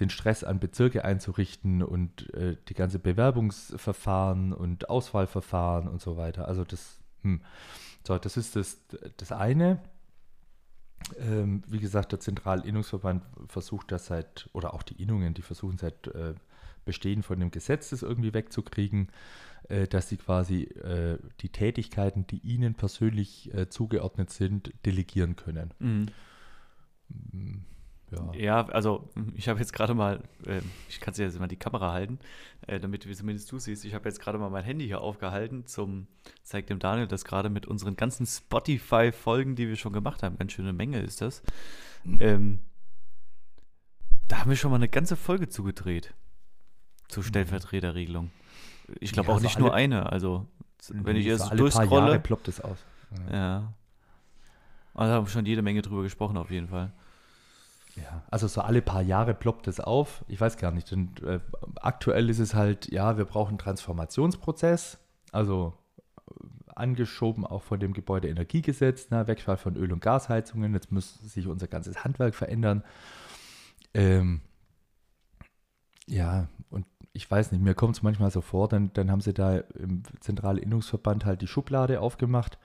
den 0.00 0.10
Stress 0.10 0.44
an 0.44 0.60
Bezirke 0.60 1.04
einzurichten 1.04 1.82
und 1.82 2.32
äh, 2.34 2.56
die 2.68 2.74
ganze 2.74 2.98
Bewerbungsverfahren 2.98 4.52
und 4.52 4.88
Auswahlverfahren 4.88 5.88
und 5.88 6.00
so 6.00 6.16
weiter. 6.16 6.48
Also 6.48 6.64
das, 6.64 6.98
hm. 7.22 7.40
so, 8.06 8.18
das 8.18 8.36
ist 8.36 8.56
das, 8.56 8.78
das 9.16 9.32
eine. 9.32 9.80
Ähm, 11.18 11.62
wie 11.68 11.80
gesagt, 11.80 12.12
der 12.12 12.20
Zentralinnungsverband 12.20 13.24
versucht 13.48 13.92
das 13.92 14.06
seit, 14.06 14.48
oder 14.52 14.74
auch 14.74 14.82
die 14.82 15.00
Innungen, 15.00 15.34
die 15.34 15.42
versuchen 15.42 15.76
seit 15.76 16.06
äh, 16.08 16.34
Bestehen 16.84 17.22
von 17.22 17.40
dem 17.40 17.50
Gesetz 17.50 17.90
das 17.90 18.02
irgendwie 18.02 18.34
wegzukriegen, 18.34 19.08
äh, 19.68 19.86
dass 19.86 20.08
sie 20.08 20.16
quasi 20.16 20.62
äh, 20.62 21.18
die 21.40 21.48
Tätigkeiten, 21.48 22.26
die 22.26 22.38
ihnen 22.38 22.74
persönlich 22.74 23.52
äh, 23.54 23.68
zugeordnet 23.68 24.30
sind, 24.30 24.72
delegieren 24.84 25.36
können. 25.36 25.72
Mhm. 25.78 26.06
Ja. 28.14 28.32
Ja, 28.34 28.66
also 28.68 29.08
ich 29.34 29.48
habe 29.48 29.58
jetzt 29.60 29.72
gerade 29.72 29.94
mal, 29.94 30.22
äh, 30.46 30.60
ich 30.88 31.00
kann 31.00 31.14
dir 31.14 31.24
jetzt 31.24 31.38
mal 31.38 31.46
die 31.48 31.56
Kamera 31.56 31.92
halten, 31.92 32.18
äh, 32.66 32.80
damit 32.80 33.04
du 33.04 33.14
zumindest 33.14 33.50
du 33.52 33.58
siehst. 33.58 33.84
Ich 33.84 33.94
habe 33.94 34.08
jetzt 34.08 34.20
gerade 34.20 34.38
mal 34.38 34.50
mein 34.50 34.64
Handy 34.64 34.86
hier 34.86 35.00
aufgehalten 35.00 35.66
zum, 35.66 36.06
zeigt 36.42 36.70
dem 36.70 36.78
Daniel 36.78 37.06
das 37.06 37.24
gerade 37.24 37.48
mit 37.50 37.66
unseren 37.66 37.96
ganzen 37.96 38.26
Spotify-Folgen, 38.26 39.56
die 39.56 39.68
wir 39.68 39.76
schon 39.76 39.92
gemacht 39.92 40.22
haben. 40.22 40.38
Ganz 40.38 40.52
schöne 40.52 40.72
Menge 40.72 41.00
ist 41.00 41.20
das. 41.20 41.42
Ähm, 42.20 42.60
da 44.28 44.40
haben 44.40 44.50
wir 44.50 44.56
schon 44.56 44.70
mal 44.70 44.76
eine 44.76 44.88
ganze 44.88 45.16
Folge 45.16 45.48
zugedreht. 45.48 46.14
Zur 47.08 47.22
Stellvertreterregelung. 47.22 48.30
Ich 49.00 49.12
glaube 49.12 49.28
Ja, 49.28 49.34
auch 49.34 49.38
so 49.38 49.44
nicht 49.44 49.58
nur 49.58 49.74
eine. 49.74 50.10
Also, 50.10 50.46
wenn 50.90 51.16
ich 51.16 51.24
So 51.24 51.30
jetzt 51.30 51.40
Jahre 51.40 51.56
durchscrolle. 51.56 52.20
ploppt 52.20 52.48
es 52.48 52.60
aus. 52.60 52.78
Ja. 53.30 53.36
Ja. 53.36 53.72
Also 54.94 55.12
haben 55.12 55.26
wir 55.26 55.30
schon 55.30 55.46
jede 55.46 55.62
Menge 55.62 55.82
drüber 55.82 56.02
gesprochen, 56.02 56.36
auf 56.36 56.50
jeden 56.50 56.68
Fall. 56.68 56.92
Ja, 57.96 58.22
also 58.30 58.48
so 58.48 58.60
alle 58.60 58.82
paar 58.82 59.02
Jahre 59.02 59.34
ploppt 59.34 59.68
es 59.68 59.78
auf. 59.78 60.24
Ich 60.26 60.40
weiß 60.40 60.56
gar 60.56 60.72
nicht. 60.72 60.92
Und, 60.92 61.22
äh, 61.22 61.40
aktuell 61.76 62.28
ist 62.28 62.40
es 62.40 62.54
halt, 62.54 62.90
ja, 62.90 63.16
wir 63.16 63.24
brauchen 63.24 63.50
einen 63.50 63.58
Transformationsprozess, 63.58 64.98
also 65.30 65.74
äh, 66.28 66.72
angeschoben 66.74 67.46
auch 67.46 67.62
von 67.62 67.78
dem 67.78 67.92
Gebäudeenergiegesetz, 67.92 69.10
ne, 69.10 69.26
Wegfall 69.28 69.56
von 69.56 69.76
Öl- 69.76 69.92
und 69.92 70.00
Gasheizungen. 70.00 70.74
Jetzt 70.74 70.90
muss 70.90 71.14
sich 71.20 71.46
unser 71.46 71.68
ganzes 71.68 72.04
Handwerk 72.04 72.34
verändern. 72.34 72.82
Ähm, 73.94 74.40
ja, 76.06 76.48
und 76.70 76.86
ich 77.12 77.30
weiß 77.30 77.52
nicht, 77.52 77.62
mir 77.62 77.74
kommt 77.74 77.96
es 77.96 78.02
manchmal 78.02 78.32
so 78.32 78.40
vor, 78.40 78.68
dann, 78.68 78.92
dann 78.94 79.10
haben 79.10 79.20
sie 79.20 79.32
da 79.32 79.58
im 79.58 80.02
Zentralinnungsverband 80.20 81.24
halt 81.24 81.42
die 81.42 81.46
Schublade 81.46 82.00
aufgemacht 82.00 82.58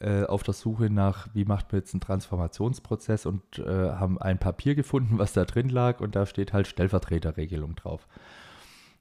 äh, 0.00 0.24
auf 0.24 0.42
der 0.42 0.54
Suche 0.54 0.90
nach, 0.90 1.28
wie 1.34 1.44
macht 1.44 1.72
man 1.72 1.80
jetzt 1.80 1.94
einen 1.94 2.00
Transformationsprozess 2.00 3.26
und 3.26 3.58
äh, 3.58 3.92
haben 3.92 4.18
ein 4.18 4.38
Papier 4.38 4.74
gefunden, 4.74 5.18
was 5.18 5.32
da 5.32 5.44
drin 5.44 5.68
lag 5.68 6.00
und 6.00 6.16
da 6.16 6.26
steht 6.26 6.52
halt 6.52 6.66
Stellvertreterregelung 6.66 7.76
drauf. 7.76 8.08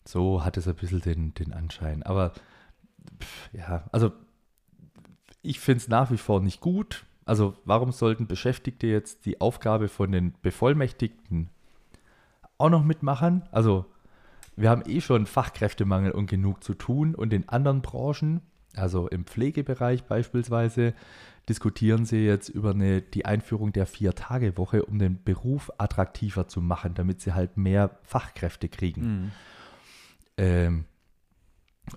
So 0.05 0.43
hat 0.43 0.57
es 0.57 0.67
ein 0.67 0.75
bisschen 0.75 1.01
den, 1.01 1.33
den 1.33 1.53
Anschein. 1.53 2.03
Aber 2.03 2.33
pff, 3.21 3.49
ja, 3.53 3.85
also 3.91 4.11
ich 5.41 5.59
finde 5.59 5.77
es 5.77 5.87
nach 5.87 6.11
wie 6.11 6.17
vor 6.17 6.41
nicht 6.41 6.61
gut. 6.61 7.05
Also 7.25 7.55
warum 7.63 7.91
sollten 7.91 8.27
Beschäftigte 8.27 8.87
jetzt 8.87 9.25
die 9.25 9.39
Aufgabe 9.39 9.87
von 9.87 10.11
den 10.11 10.33
Bevollmächtigten 10.41 11.49
auch 12.57 12.69
noch 12.69 12.83
mitmachen? 12.83 13.43
Also 13.51 13.85
wir 14.55 14.69
haben 14.69 14.83
eh 14.85 14.99
schon 14.99 15.25
Fachkräftemangel 15.25 16.11
und 16.11 16.29
genug 16.29 16.63
zu 16.63 16.73
tun 16.73 17.15
und 17.15 17.31
in 17.31 17.47
anderen 17.47 17.81
Branchen, 17.81 18.41
also 18.75 19.07
im 19.07 19.25
Pflegebereich 19.25 20.03
beispielsweise, 20.03 20.93
diskutieren 21.47 22.05
sie 22.05 22.25
jetzt 22.25 22.49
über 22.49 22.71
eine, 22.71 23.01
die 23.01 23.25
Einführung 23.25 23.73
der 23.73 23.87
Vier-Tage-Woche, 23.87 24.85
um 24.85 24.99
den 24.99 25.23
Beruf 25.23 25.71
attraktiver 25.79 26.47
zu 26.47 26.61
machen, 26.61 26.93
damit 26.93 27.21
sie 27.21 27.33
halt 27.33 27.57
mehr 27.57 27.97
Fachkräfte 28.03 28.69
kriegen. 28.69 29.01
Mhm. 29.01 29.31
Ähm, 30.37 30.85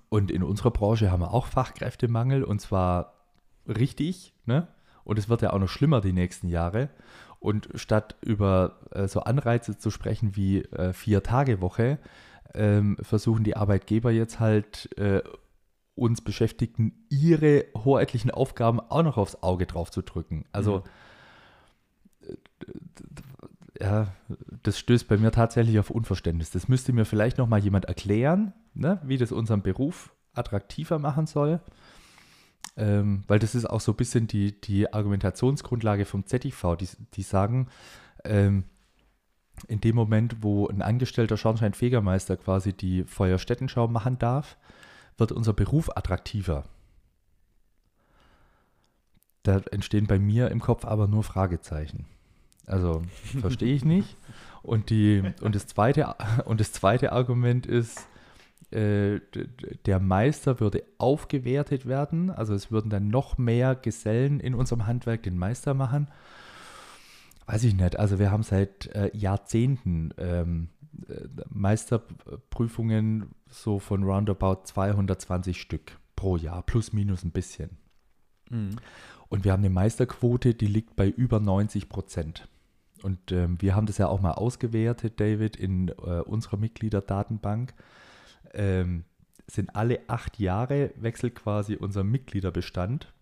und 0.09 0.31
in 0.31 0.43
unserer 0.43 0.71
Branche 0.71 1.11
haben 1.11 1.21
wir 1.21 1.35
auch 1.35 1.47
Fachkräftemangel 1.47 2.45
und 2.45 2.61
zwar 2.61 3.15
richtig, 3.67 4.35
ne? 4.47 4.69
Und 5.05 5.19
es 5.19 5.29
wird 5.29 5.43
ja 5.43 5.53
auch 5.53 5.59
noch 5.59 5.69
schlimmer 5.69 6.01
die 6.01 6.13
nächsten 6.13 6.49
Jahre. 6.49 6.89
Und 7.41 7.69
statt 7.75 8.17
über 8.23 8.79
äh, 8.93 9.09
so 9.09 9.21
Anreize 9.21 9.77
zu 9.77 9.91
sprechen 9.91 10.37
wie 10.37 10.63
äh, 10.63 10.93
Vier-Tage-Woche, 10.93 11.99
ähm, 12.55 12.97
versuchen 13.03 13.45
die 13.45 13.57
Arbeitgeber 13.57 14.13
jetzt 14.13 14.39
halt 14.39 14.97
äh, 14.99 15.23
uns 15.95 16.21
Beschäftigten 16.21 17.05
ihre 17.11 17.67
hoheitlichen 17.77 18.31
Aufgaben 18.31 18.81
auch 18.81 19.03
noch 19.03 19.17
aufs 19.19 19.43
Auge 19.43 19.67
drauf 19.67 19.91
zu 19.91 20.03
drücken. 20.03 20.45
Also 20.53 20.85
ja, 23.81 24.09
das 24.63 24.79
stößt 24.79 25.09
bei 25.09 25.17
mir 25.17 25.33
tatsächlich 25.33 25.79
auf 25.79 25.91
Unverständnis. 25.91 26.51
Das 26.51 26.69
müsste 26.69 26.93
mir 26.93 27.05
vielleicht 27.05 27.39
noch 27.39 27.49
mal 27.49 27.59
jemand 27.59 27.87
erklären, 27.87 28.53
ne, 28.75 29.01
wie 29.05 29.19
das 29.19 29.33
unseren 29.33 29.63
Beruf 29.63 30.15
attraktiver 30.35 30.99
machen 30.99 31.27
soll. 31.27 31.61
Ähm, 32.77 33.25
weil 33.27 33.39
das 33.39 33.55
ist 33.55 33.67
auch 33.67 33.81
so 33.81 33.93
ein 33.93 33.97
bisschen 33.97 34.27
die, 34.29 34.59
die 34.59 34.93
Argumentationsgrundlage 34.93 36.05
vom 36.05 36.27
ZIV. 36.27 36.77
Die, 36.81 36.89
die 37.15 37.23
sagen, 37.23 37.69
ähm, 38.25 38.65
in 39.69 39.81
dem 39.81 39.95
Moment, 39.95 40.43
wo 40.43 40.69
ein 40.69 40.81
angestellter 40.81 41.37
Schornsteinfegermeister 41.37 42.37
quasi 42.37 42.73
die 42.73 43.05
Feuerstättenschau 43.05 43.89
machen 43.89 44.19
darf, 44.19 44.57
wird 45.18 45.33
unser 45.33 45.53
Beruf 45.53 45.96
attraktiver. 45.96 46.64
Da 49.42 49.59
entstehen 49.70 50.07
bei 50.07 50.18
mir 50.18 50.51
im 50.51 50.61
Kopf 50.61 50.85
aber 50.85 51.09
nur 51.09 51.25
Fragezeichen. 51.25 52.07
Also 52.66 53.03
verstehe 53.40 53.75
ich 53.75 53.85
nicht. 53.85 54.16
Und, 54.62 54.90
die, 54.90 55.22
und, 55.40 55.55
das 55.55 55.66
zweite, 55.66 56.14
und 56.44 56.61
das 56.61 56.72
zweite 56.72 57.12
Argument 57.12 57.66
ist, 57.66 58.07
äh, 58.70 59.20
der 59.85 60.01
Meister 60.01 60.61
würde 60.61 60.85
aufgewertet 60.98 61.87
werden. 61.87 62.31
Also 62.31 62.54
es 62.54 62.71
würden 62.71 62.90
dann 62.90 63.08
noch 63.08 63.37
mehr 63.37 63.75
Gesellen 63.75 64.40
in 64.40 64.54
unserem 64.54 64.87
Handwerk 64.87 65.25
den 65.25 65.37
Meister 65.37 65.75
machen. 65.75 66.08
Weiß 67.46 67.65
ich 67.65 67.75
nicht. 67.75 67.98
Also 67.98 68.19
wir 68.19 68.31
haben 68.31 68.44
seit 68.44 68.87
äh, 68.94 69.10
Jahrzehnten 69.15 70.15
ähm, 70.17 70.69
äh, 71.08 71.27
Meisterprüfungen 71.50 73.35
so 73.53 73.79
von 73.79 74.03
roundabout 74.03 74.65
220 74.65 75.61
Stück 75.61 75.98
pro 76.17 76.37
Jahr, 76.37 76.63
plus 76.63 76.92
minus 76.92 77.25
ein 77.25 77.33
bisschen. 77.33 77.79
Mhm. 78.50 78.77
Und 79.29 79.44
wir 79.44 79.53
haben 79.53 79.61
eine 79.61 79.71
Meisterquote, 79.71 80.55
die 80.55 80.67
liegt 80.67 80.96
bei 80.96 81.09
über 81.09 81.40
90 81.40 81.88
Prozent. 81.88 82.48
und 83.03 83.33
ähm, 83.33 83.61
wir 83.61 83.75
haben 83.75 83.87
das 83.87 83.98
ja 83.98 84.07
auch 84.07 84.21
mal 84.21 84.33
ausgewertet, 84.33 85.19
David, 85.19 85.57
in 85.57 85.88
äh, 85.88 86.21
unserer 86.25 86.57
Mitgliederdatenbank. 86.57 87.75
Ähm, 88.55 89.05
sind 89.48 89.75
alle 89.75 90.00
acht 90.09 90.38
Jahre 90.38 90.92
wechselt 90.96 91.35
quasi 91.35 91.75
unser 91.75 92.05
Mitgliederbestand. 92.05 93.13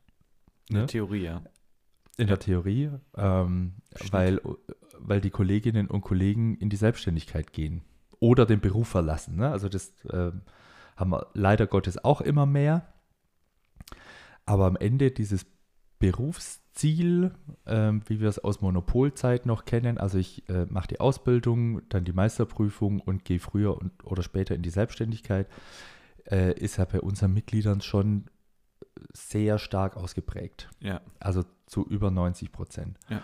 Ne? 0.68 0.86
Theorie, 0.86 1.22
ja. 1.24 1.42
In 2.18 2.26
der 2.26 2.38
Theorie, 2.38 2.90
ähm, 3.16 3.76
weil, 4.10 4.40
weil 4.98 5.22
die 5.22 5.30
Kolleginnen 5.30 5.86
und 5.86 6.02
Kollegen 6.02 6.54
in 6.56 6.68
die 6.68 6.76
Selbstständigkeit 6.76 7.52
gehen 7.52 7.82
oder 8.20 8.46
den 8.46 8.60
Beruf 8.60 8.88
verlassen. 8.88 9.36
Ne? 9.36 9.50
Also 9.50 9.68
das 9.68 9.92
äh, 10.04 10.30
haben 10.96 11.10
wir 11.10 11.26
leider 11.34 11.66
Gottes 11.66 12.04
auch 12.04 12.20
immer 12.20 12.46
mehr. 12.46 12.86
Aber 14.46 14.66
am 14.66 14.76
Ende 14.76 15.10
dieses 15.10 15.46
Berufsziel, 15.98 17.32
äh, 17.64 17.92
wie 18.06 18.20
wir 18.20 18.28
es 18.28 18.38
aus 18.38 18.60
Monopolzeit 18.60 19.46
noch 19.46 19.64
kennen, 19.64 19.98
also 19.98 20.18
ich 20.18 20.48
äh, 20.48 20.66
mache 20.66 20.88
die 20.88 21.00
Ausbildung, 21.00 21.82
dann 21.88 22.04
die 22.04 22.12
Meisterprüfung 22.12 23.00
und 23.00 23.24
gehe 23.24 23.38
früher 23.38 23.76
und, 23.76 24.04
oder 24.04 24.22
später 24.22 24.54
in 24.54 24.62
die 24.62 24.70
Selbstständigkeit, 24.70 25.48
äh, 26.30 26.52
ist 26.58 26.76
ja 26.76 26.84
bei 26.84 27.00
unseren 27.00 27.32
Mitgliedern 27.32 27.80
schon 27.80 28.26
sehr 29.12 29.58
stark 29.58 29.96
ausgeprägt. 29.96 30.70
Ja. 30.80 31.00
Also 31.18 31.44
zu 31.66 31.86
über 31.86 32.10
90 32.10 32.52
Prozent. 32.52 32.98
Ja. 33.08 33.22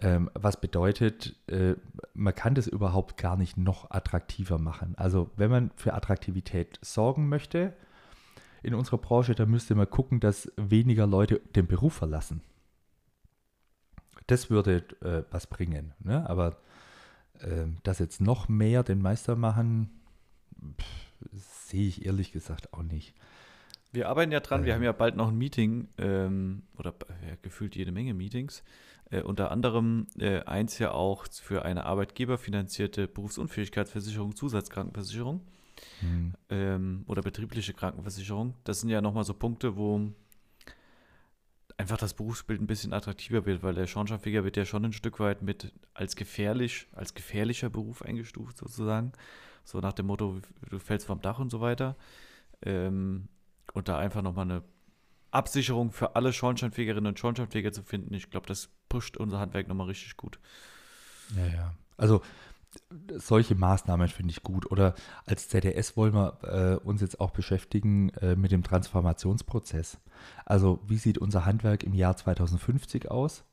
Ähm, 0.00 0.30
was 0.34 0.60
bedeutet, 0.60 1.34
äh, 1.48 1.74
man 2.14 2.34
kann 2.34 2.54
das 2.54 2.68
überhaupt 2.68 3.16
gar 3.16 3.36
nicht 3.36 3.56
noch 3.56 3.90
attraktiver 3.90 4.58
machen. 4.58 4.94
Also 4.96 5.30
wenn 5.36 5.50
man 5.50 5.70
für 5.74 5.94
Attraktivität 5.94 6.78
sorgen 6.82 7.28
möchte 7.28 7.74
in 8.62 8.74
unserer 8.74 8.98
Branche, 8.98 9.34
dann 9.34 9.50
müsste 9.50 9.74
man 9.74 9.90
gucken, 9.90 10.20
dass 10.20 10.52
weniger 10.56 11.06
Leute 11.06 11.40
den 11.56 11.66
Beruf 11.66 11.94
verlassen. 11.94 12.42
Das 14.28 14.50
würde 14.50 14.84
äh, 15.00 15.24
was 15.32 15.48
bringen. 15.48 15.94
Ne? 15.98 16.28
Aber 16.28 16.58
äh, 17.40 17.66
dass 17.82 17.98
jetzt 17.98 18.20
noch 18.20 18.48
mehr 18.48 18.84
den 18.84 19.02
Meister 19.02 19.34
machen, 19.34 19.90
sehe 21.32 21.88
ich 21.88 22.06
ehrlich 22.06 22.30
gesagt 22.30 22.72
auch 22.72 22.82
nicht. 22.82 23.14
Wir 23.90 24.08
arbeiten 24.08 24.30
ja 24.30 24.40
dran, 24.40 24.64
wir 24.64 24.74
haben 24.74 24.82
ja 24.82 24.92
bald 24.92 25.16
noch 25.16 25.28
ein 25.28 25.38
Meeting 25.38 25.88
ähm, 25.96 26.62
oder 26.76 26.94
ja, 27.26 27.36
gefühlt 27.42 27.74
jede 27.74 27.90
Menge 27.90 28.14
Meetings. 28.14 28.62
Äh, 29.10 29.22
unter 29.22 29.50
anderem 29.50 30.06
äh, 30.18 30.40
eins 30.44 30.78
ja 30.78 30.92
auch 30.92 31.26
für 31.30 31.64
eine 31.64 31.84
arbeitgeberfinanzierte 31.84 33.08
Berufsunfähigkeitsversicherung, 33.08 34.36
Zusatzkrankenversicherung 34.36 35.40
hm. 36.00 36.34
ähm, 36.50 37.04
oder 37.06 37.22
betriebliche 37.22 37.72
Krankenversicherung. 37.72 38.54
Das 38.64 38.80
sind 38.80 38.90
ja 38.90 39.00
nochmal 39.00 39.24
so 39.24 39.34
Punkte, 39.34 39.76
wo 39.76 40.12
einfach 41.78 41.96
das 41.96 42.14
Berufsbild 42.14 42.60
ein 42.60 42.66
bisschen 42.66 42.92
attraktiver 42.92 43.46
wird, 43.46 43.62
weil 43.62 43.74
der 43.74 43.86
Schornsteinfeger 43.86 44.44
wird 44.44 44.56
ja 44.56 44.64
schon 44.64 44.84
ein 44.84 44.92
Stück 44.92 45.20
weit 45.20 45.42
mit 45.42 45.72
als 45.94 46.16
gefährlich, 46.16 46.88
als 46.92 47.14
gefährlicher 47.14 47.70
Beruf 47.70 48.02
eingestuft 48.02 48.58
sozusagen. 48.58 49.12
So 49.64 49.80
nach 49.80 49.92
dem 49.92 50.06
Motto, 50.06 50.40
du 50.68 50.78
fällst 50.78 51.06
vom 51.06 51.22
Dach 51.22 51.38
und 51.38 51.50
so 51.50 51.60
weiter. 51.60 51.96
Ähm, 52.62 53.28
und 53.74 53.88
da 53.88 53.98
einfach 53.98 54.22
nochmal 54.22 54.46
eine 54.46 54.64
Absicherung 55.30 55.92
für 55.92 56.16
alle 56.16 56.32
Schornsteinfegerinnen 56.32 57.06
und 57.06 57.18
Schornsteinfeger 57.18 57.70
zu 57.70 57.82
finden, 57.82 58.14
ich 58.14 58.30
glaube, 58.30 58.46
das 58.46 58.70
pusht 58.88 59.16
unser 59.16 59.38
Handwerk 59.38 59.68
nochmal 59.68 59.88
richtig 59.88 60.16
gut. 60.16 60.38
Ja, 61.36 61.46
ja. 61.46 61.74
Also 61.96 62.22
solche 63.16 63.54
Maßnahmen 63.54 64.08
finde 64.08 64.30
ich 64.30 64.42
gut. 64.42 64.70
Oder 64.70 64.94
als 65.26 65.48
ZDS 65.48 65.96
wollen 65.96 66.14
wir 66.14 66.38
äh, 66.82 66.86
uns 66.86 67.00
jetzt 67.00 67.20
auch 67.20 67.30
beschäftigen 67.30 68.10
äh, 68.20 68.36
mit 68.36 68.52
dem 68.52 68.62
Transformationsprozess. 68.62 69.98
Also 70.44 70.80
wie 70.86 70.98
sieht 70.98 71.18
unser 71.18 71.44
Handwerk 71.44 71.82
im 71.82 71.94
Jahr 71.94 72.16
2050 72.16 73.10
aus? 73.10 73.44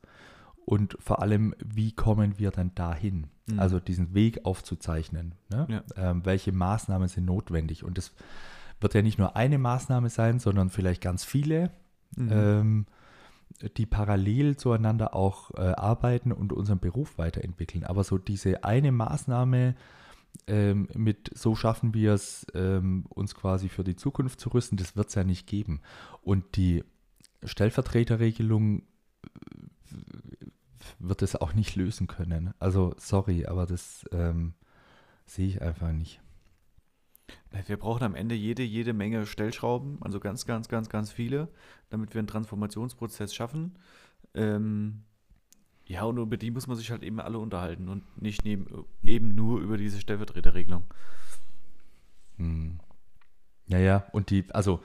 Und 0.65 0.97
vor 0.99 1.21
allem, 1.21 1.53
wie 1.63 1.91
kommen 1.91 2.39
wir 2.39 2.51
dann 2.51 2.73
dahin? 2.73 3.27
Mhm. 3.47 3.59
Also 3.59 3.79
diesen 3.79 4.13
Weg 4.13 4.45
aufzuzeichnen. 4.45 5.35
Ne? 5.49 5.67
Ja. 5.69 6.09
Ähm, 6.11 6.25
welche 6.25 6.51
Maßnahmen 6.51 7.07
sind 7.07 7.25
notwendig? 7.25 7.83
Und 7.83 7.97
das 7.97 8.11
wird 8.81 8.93
ja 8.95 9.01
nicht 9.01 9.19
nur 9.19 9.35
eine 9.35 9.57
Maßnahme 9.59 10.09
sein, 10.09 10.39
sondern 10.39 10.69
vielleicht 10.69 11.01
ganz 11.01 11.23
viele, 11.23 11.71
mhm. 12.15 12.29
ähm, 12.31 12.85
die 13.77 13.85
parallel 13.85 14.57
zueinander 14.57 15.15
auch 15.15 15.51
äh, 15.51 15.61
arbeiten 15.61 16.31
und 16.31 16.51
unseren 16.51 16.79
Beruf 16.79 17.17
weiterentwickeln. 17.17 17.83
Aber 17.83 18.03
so 18.03 18.17
diese 18.17 18.63
eine 18.63 18.91
Maßnahme 18.91 19.75
ähm, 20.47 20.87
mit, 20.93 21.31
so 21.33 21.55
schaffen 21.55 21.93
wir 21.93 22.13
es, 22.13 22.45
ähm, 22.53 23.05
uns 23.09 23.35
quasi 23.35 23.69
für 23.69 23.83
die 23.83 23.95
Zukunft 23.95 24.39
zu 24.39 24.49
rüsten, 24.49 24.77
das 24.77 24.95
wird 24.95 25.09
es 25.09 25.15
ja 25.15 25.23
nicht 25.23 25.47
geben. 25.47 25.81
Und 26.21 26.57
die 26.57 26.83
Stellvertreterregelung 27.43 28.79
äh, 28.79 28.83
wird 30.99 31.21
es 31.21 31.35
auch 31.35 31.53
nicht 31.53 31.75
lösen 31.75 32.07
können. 32.07 32.53
Also 32.59 32.93
sorry, 32.97 33.45
aber 33.45 33.65
das 33.65 34.05
ähm, 34.11 34.53
sehe 35.25 35.47
ich 35.47 35.61
einfach 35.61 35.91
nicht. 35.91 36.21
Wir 37.67 37.77
brauchen 37.77 38.03
am 38.03 38.15
Ende 38.15 38.35
jede, 38.35 38.63
jede 38.63 38.93
Menge 38.93 39.25
Stellschrauben, 39.25 39.97
also 40.01 40.19
ganz, 40.19 40.45
ganz, 40.45 40.67
ganz, 40.67 40.89
ganz 40.89 41.11
viele, 41.11 41.47
damit 41.89 42.13
wir 42.13 42.19
einen 42.19 42.27
Transformationsprozess 42.27 43.33
schaffen. 43.33 43.77
Ähm, 44.33 45.03
ja, 45.85 46.03
und 46.03 46.17
über 46.17 46.37
die 46.37 46.51
muss 46.51 46.67
man 46.67 46.77
sich 46.77 46.91
halt 46.91 47.03
eben 47.03 47.19
alle 47.19 47.37
unterhalten 47.39 47.89
und 47.89 48.21
nicht 48.21 48.43
neben, 48.43 48.85
eben 49.03 49.35
nur 49.35 49.59
über 49.59 49.77
diese 49.77 49.99
Stellvertreterregelung. 50.01 50.83
Hm. 52.37 52.79
Ja, 53.67 54.05
und 54.11 54.29
die, 54.29 54.45
also 54.51 54.81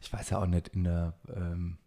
ich 0.00 0.12
weiß 0.12 0.30
ja 0.30 0.38
auch 0.38 0.46
nicht, 0.46 0.68
in 0.68 0.84
der, 0.84 1.14
ähm, 1.34 1.78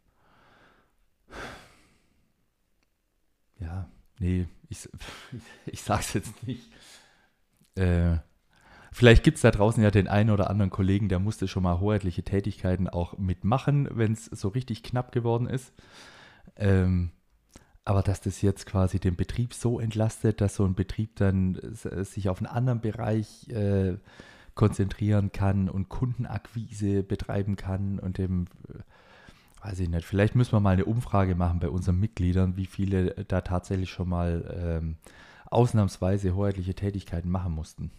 ja, 3.60 3.90
nee, 4.20 4.48
ich, 4.70 4.90
ich 5.66 5.82
sag's 5.82 6.14
jetzt 6.14 6.46
nicht. 6.46 6.72
Äh, 7.76 8.18
Vielleicht 8.92 9.24
gibt 9.24 9.38
es 9.38 9.42
da 9.42 9.52
draußen 9.52 9.84
ja 9.84 9.92
den 9.92 10.08
einen 10.08 10.32
oder 10.32 10.50
anderen 10.50 10.72
Kollegen, 10.72 11.10
der 11.10 11.20
musste 11.20 11.48
schon 11.48 11.64
mal 11.64 11.80
hoheitliche 11.80 12.24
Tätigkeiten 12.24 12.88
auch 12.88 13.18
mitmachen, 13.18 13.88
wenn 13.92 14.14
es 14.14 14.26
so 14.26 14.48
richtig 14.48 14.84
knapp 14.84 15.12
geworden 15.12 15.48
ist. 15.48 15.74
Ähm, 16.56 17.12
aber 17.86 18.04
dass 18.04 18.22
das 18.22 18.42
jetzt 18.42 18.66
quasi 18.66 19.00
den 19.00 19.16
Betrieb 19.16 19.54
so 19.54 19.80
entlastet, 19.80 20.42
dass 20.42 20.56
so 20.56 20.66
ein 20.66 20.76
Betrieb 20.76 21.16
dann 21.16 21.60
sich 21.74 22.30
auf 22.30 22.38
einen 22.38 22.48
anderen 22.48 22.82
Bereich 22.82 23.48
äh, 23.50 23.98
konzentrieren 24.54 25.32
kann 25.32 25.70
und 25.70 25.90
Kundenakquise 25.90 27.02
betreiben 27.02 27.56
kann 27.56 27.98
und 27.98 28.18
dem, 28.18 28.46
äh, 28.68 29.66
weiß 29.66 29.80
ich 29.80 29.90
nicht, 29.90 30.06
vielleicht 30.06 30.36
müssen 30.36 30.52
wir 30.52 30.60
mal 30.60 30.72
eine 30.72 30.86
Umfrage 30.86 31.34
machen 31.34 31.60
bei 31.60 31.70
unseren 31.70 32.00
Mitgliedern, 32.00 32.58
wie 32.58 32.66
viele 32.66 33.26
da 33.28 33.42
tatsächlich 33.42 33.90
schon 33.90 34.10
mal 34.10 34.54
ähm, 34.56 34.98
ausnahmsweise 35.50 36.36
hoheitliche 36.36 36.76
Tätigkeiten 36.76 37.30
machen 37.30 37.54
mussten. 37.54 37.90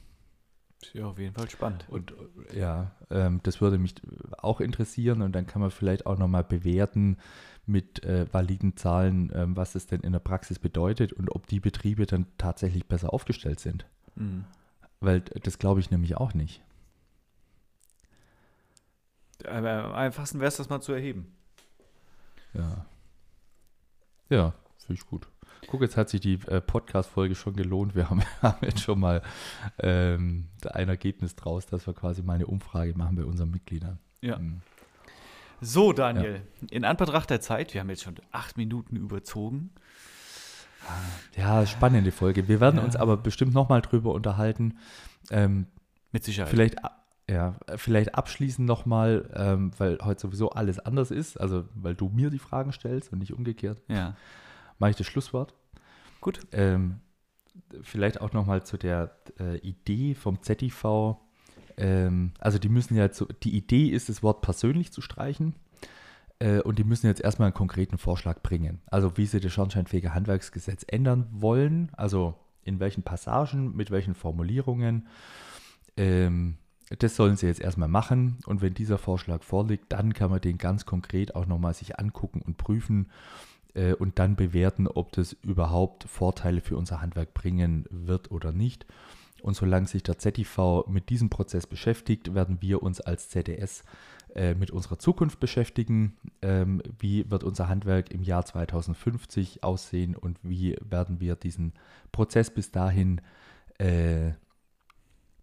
Ja, 0.92 1.06
auf 1.06 1.18
jeden 1.18 1.34
Fall 1.34 1.48
spannend. 1.50 1.84
Und 1.88 2.14
ja, 2.54 2.92
ähm, 3.10 3.40
das 3.42 3.60
würde 3.60 3.78
mich 3.78 3.94
auch 4.38 4.60
interessieren 4.60 5.22
und 5.22 5.32
dann 5.32 5.46
kann 5.46 5.60
man 5.60 5.70
vielleicht 5.70 6.06
auch 6.06 6.18
nochmal 6.18 6.44
bewerten 6.44 7.18
mit 7.66 8.02
äh, 8.04 8.26
validen 8.32 8.76
Zahlen, 8.76 9.30
ähm, 9.34 9.56
was 9.56 9.74
es 9.74 9.86
denn 9.86 10.00
in 10.00 10.12
der 10.12 10.20
Praxis 10.20 10.58
bedeutet 10.58 11.12
und 11.12 11.30
ob 11.30 11.46
die 11.46 11.60
Betriebe 11.60 12.06
dann 12.06 12.26
tatsächlich 12.38 12.86
besser 12.86 13.12
aufgestellt 13.12 13.60
sind. 13.60 13.86
Mhm. 14.16 14.44
Weil 15.00 15.20
das 15.20 15.58
glaube 15.58 15.80
ich 15.80 15.90
nämlich 15.90 16.16
auch 16.16 16.34
nicht. 16.34 16.62
Am 19.46 19.64
einfachsten 19.64 20.40
wäre 20.40 20.48
es, 20.48 20.56
das 20.56 20.68
mal 20.68 20.80
zu 20.80 20.92
erheben. 20.92 21.34
Ja. 22.52 22.84
Ja, 24.28 24.54
finde 24.78 25.00
ich 25.00 25.06
gut. 25.06 25.28
Guck, 25.70 25.82
jetzt 25.82 25.96
hat 25.96 26.08
sich 26.08 26.20
die 26.20 26.34
äh, 26.48 26.60
Podcast-Folge 26.60 27.36
schon 27.36 27.54
gelohnt. 27.54 27.94
Wir 27.94 28.10
haben, 28.10 28.22
haben 28.42 28.58
jetzt 28.62 28.80
schon 28.80 28.98
mal 28.98 29.22
ähm, 29.78 30.48
ein 30.72 30.88
Ergebnis 30.88 31.36
draus, 31.36 31.66
dass 31.66 31.86
wir 31.86 31.94
quasi 31.94 32.22
mal 32.22 32.34
eine 32.34 32.46
Umfrage 32.46 32.96
machen 32.96 33.16
bei 33.16 33.24
unseren 33.24 33.50
Mitgliedern. 33.50 33.98
Ja. 34.20 34.38
Mhm. 34.38 34.62
So, 35.60 35.92
Daniel, 35.92 36.42
ja. 36.62 36.68
in 36.70 36.84
Anbetracht 36.84 37.30
der 37.30 37.40
Zeit, 37.40 37.74
wir 37.74 37.82
haben 37.82 37.90
jetzt 37.90 38.02
schon 38.02 38.16
acht 38.32 38.56
Minuten 38.56 38.96
überzogen. 38.96 39.70
Ja, 41.36 41.66
spannende 41.66 42.10
Folge. 42.10 42.48
Wir 42.48 42.60
werden 42.60 42.78
ja. 42.78 42.82
uns 42.82 42.96
aber 42.96 43.16
bestimmt 43.18 43.52
nochmal 43.52 43.82
drüber 43.82 44.12
unterhalten. 44.12 44.78
Ähm, 45.30 45.66
Mit 46.10 46.24
Sicherheit. 46.24 46.50
Vielleicht, 46.50 46.76
ja, 47.28 47.56
vielleicht 47.76 48.14
abschließend 48.14 48.66
nochmal, 48.66 49.30
ähm, 49.34 49.70
weil 49.76 49.98
heute 50.02 50.22
sowieso 50.22 50.50
alles 50.50 50.78
anders 50.78 51.10
ist, 51.10 51.38
also 51.38 51.64
weil 51.74 51.94
du 51.94 52.08
mir 52.08 52.30
die 52.30 52.38
Fragen 52.38 52.72
stellst 52.72 53.12
und 53.12 53.18
nicht 53.18 53.34
umgekehrt. 53.34 53.78
Ja 53.86 54.16
mache 54.80 54.90
ich 54.90 54.96
das 54.96 55.06
Schlusswort. 55.06 55.54
Gut. 56.20 56.40
Ähm, 56.52 57.00
vielleicht 57.82 58.20
auch 58.20 58.32
nochmal 58.32 58.64
zu 58.64 58.76
der 58.76 59.16
äh, 59.38 59.58
Idee 59.58 60.14
vom 60.14 60.42
ZTV. 60.42 61.18
Ähm, 61.76 62.32
also 62.38 62.58
die 62.58 62.68
müssen 62.68 62.96
ja, 62.96 63.10
zu, 63.10 63.26
die 63.42 63.56
Idee 63.56 63.88
ist, 63.88 64.08
das 64.08 64.22
Wort 64.22 64.42
persönlich 64.42 64.92
zu 64.92 65.00
streichen. 65.00 65.54
Äh, 66.38 66.60
und 66.60 66.78
die 66.78 66.84
müssen 66.84 67.06
jetzt 67.06 67.20
erstmal 67.20 67.46
einen 67.46 67.54
konkreten 67.54 67.98
Vorschlag 67.98 68.42
bringen. 68.42 68.80
Also 68.86 69.16
wie 69.16 69.26
sie 69.26 69.40
das 69.40 69.52
Schornsteinfähige 69.52 70.14
Handwerksgesetz 70.14 70.84
ändern 70.86 71.26
wollen. 71.32 71.90
Also 71.96 72.34
in 72.64 72.80
welchen 72.80 73.02
Passagen, 73.02 73.74
mit 73.74 73.90
welchen 73.90 74.14
Formulierungen. 74.14 75.08
Ähm, 75.96 76.58
das 76.98 77.14
sollen 77.14 77.36
sie 77.36 77.46
jetzt 77.46 77.60
erstmal 77.60 77.88
machen. 77.88 78.38
Und 78.46 78.62
wenn 78.62 78.74
dieser 78.74 78.98
Vorschlag 78.98 79.42
vorliegt, 79.42 79.92
dann 79.92 80.12
kann 80.12 80.30
man 80.30 80.40
den 80.40 80.58
ganz 80.58 80.86
konkret 80.86 81.34
auch 81.34 81.46
nochmal 81.46 81.74
sich 81.74 81.98
angucken 81.98 82.42
und 82.42 82.56
prüfen 82.56 83.10
äh, 83.74 83.94
und 83.94 84.18
dann 84.18 84.36
bewerten, 84.36 84.86
ob 84.86 85.12
das 85.12 85.32
überhaupt 85.42 86.04
Vorteile 86.04 86.60
für 86.60 86.76
unser 86.76 87.00
Handwerk 87.00 87.34
bringen 87.34 87.86
wird 87.90 88.30
oder 88.30 88.52
nicht. 88.52 88.86
Und 89.42 89.54
solange 89.54 89.86
sich 89.86 90.02
der 90.02 90.18
ZTV 90.18 90.84
mit 90.86 91.08
diesem 91.08 91.30
Prozess 91.30 91.66
beschäftigt, 91.66 92.34
werden 92.34 92.58
wir 92.60 92.82
uns 92.82 93.00
als 93.00 93.30
ZDS 93.30 93.84
äh, 94.34 94.54
mit 94.54 94.70
unserer 94.70 94.98
Zukunft 94.98 95.40
beschäftigen. 95.40 96.16
Ähm, 96.42 96.82
wie 96.98 97.30
wird 97.30 97.42
unser 97.42 97.68
Handwerk 97.68 98.10
im 98.10 98.22
Jahr 98.22 98.44
2050 98.44 99.64
aussehen 99.64 100.14
und 100.14 100.38
wie 100.42 100.76
werden 100.80 101.20
wir 101.20 101.36
diesen 101.36 101.72
Prozess 102.12 102.50
bis 102.50 102.70
dahin 102.70 103.20
äh, 103.78 104.32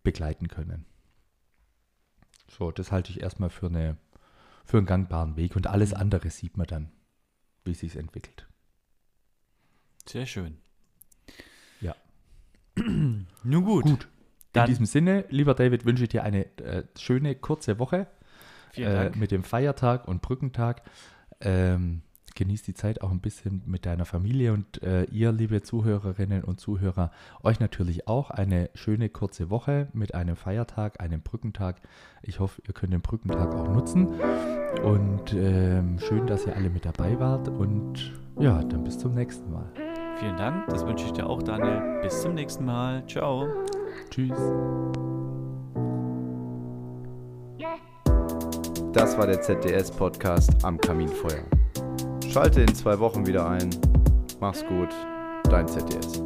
begleiten 0.04 0.48
können? 0.48 0.86
So, 2.50 2.72
das 2.72 2.92
halte 2.92 3.12
ich 3.12 3.22
erstmal 3.22 3.50
für, 3.50 3.68
eine, 3.68 3.98
für 4.66 4.78
einen 4.78 4.86
gangbaren 4.86 5.36
Weg 5.36 5.56
und 5.56 5.68
alles 5.68 5.92
Mhm. 5.92 5.98
andere 5.98 6.30
sieht 6.30 6.56
man 6.56 6.68
dann, 6.68 6.92
wie 7.68 7.72
es 7.72 7.80
sich 7.80 7.96
entwickelt. 7.96 8.48
Sehr 10.08 10.26
schön. 10.26 10.58
Ja. 11.82 11.96
Nun 12.76 13.26
gut. 13.66 13.84
Gut. 13.84 14.08
Dann- 14.54 14.66
In 14.66 14.70
diesem 14.72 14.86
Sinne, 14.86 15.26
lieber 15.30 15.54
David, 15.54 15.86
wünsche 15.86 16.04
ich 16.04 16.10
dir 16.10 16.24
eine 16.24 16.46
äh, 16.58 16.84
schöne, 16.98 17.36
kurze 17.36 17.78
Woche 17.80 18.08
äh, 18.76 19.10
mit 19.18 19.32
dem 19.32 19.44
Feiertag 19.44 20.08
und 20.08 20.22
Brückentag. 20.22 20.82
Ähm, 21.42 22.02
genieß 22.38 22.62
die 22.62 22.74
Zeit 22.74 23.02
auch 23.02 23.12
ein 23.12 23.20
bisschen 23.20 23.64
mit 23.66 23.86
deiner 23.86 24.06
Familie 24.06 24.54
und 24.54 24.82
äh, 24.84 25.04
ihr, 25.06 25.32
liebe 25.32 25.62
Zuhörerinnen 25.62 26.44
und 26.44 26.60
Zuhörer, 26.60 27.12
euch 27.44 27.60
natürlich 27.60 28.08
auch 28.08 28.30
eine 28.30 28.70
schöne, 28.76 29.10
kurze 29.10 29.50
Woche 29.50 29.88
mit 29.92 30.14
einem 30.14 30.36
Feiertag, 30.36 31.02
einem 31.02 31.22
Brückentag. 31.22 31.82
Ich 32.22 32.40
hoffe, 32.40 32.62
ihr 32.66 32.74
könnt 32.74 32.94
den 32.94 33.02
Brückentag 33.02 33.54
auch 33.54 33.68
nutzen. 33.68 34.08
Und 34.84 35.34
ähm, 35.34 35.98
schön, 36.00 36.28
dass 36.28 36.46
ihr 36.46 36.56
alle 36.56 36.70
mit 36.70 36.86
dabei 36.86 37.20
wart. 37.20 37.50
Und 37.50 38.14
ja, 38.40 38.64
dann 38.64 38.84
bis 38.84 39.00
zum 39.00 39.16
nächsten 39.16 39.52
Mal. 39.52 39.72
Vielen 40.20 40.38
Dank. 40.38 40.68
Das 40.68 40.86
wünsche 40.86 41.06
ich 41.06 41.14
dir 41.14 41.28
auch, 41.28 41.42
Daniel. 41.42 42.02
Bis 42.02 42.22
zum 42.22 42.36
nächsten 42.36 42.66
Mal. 42.66 43.06
Ciao. 43.08 43.48
Tschüss. 44.12 44.38
Das 48.94 49.18
war 49.18 49.28
der 49.28 49.42
ZDS-Podcast 49.42 50.64
am 50.64 50.78
Kaminfeuer. 50.78 51.57
Schalte 52.38 52.62
in 52.62 52.76
zwei 52.76 53.00
Wochen 53.00 53.26
wieder 53.26 53.50
ein. 53.50 53.68
Mach's 54.40 54.64
gut, 54.68 54.90
dein 55.50 55.68
ZDS. 55.68 56.22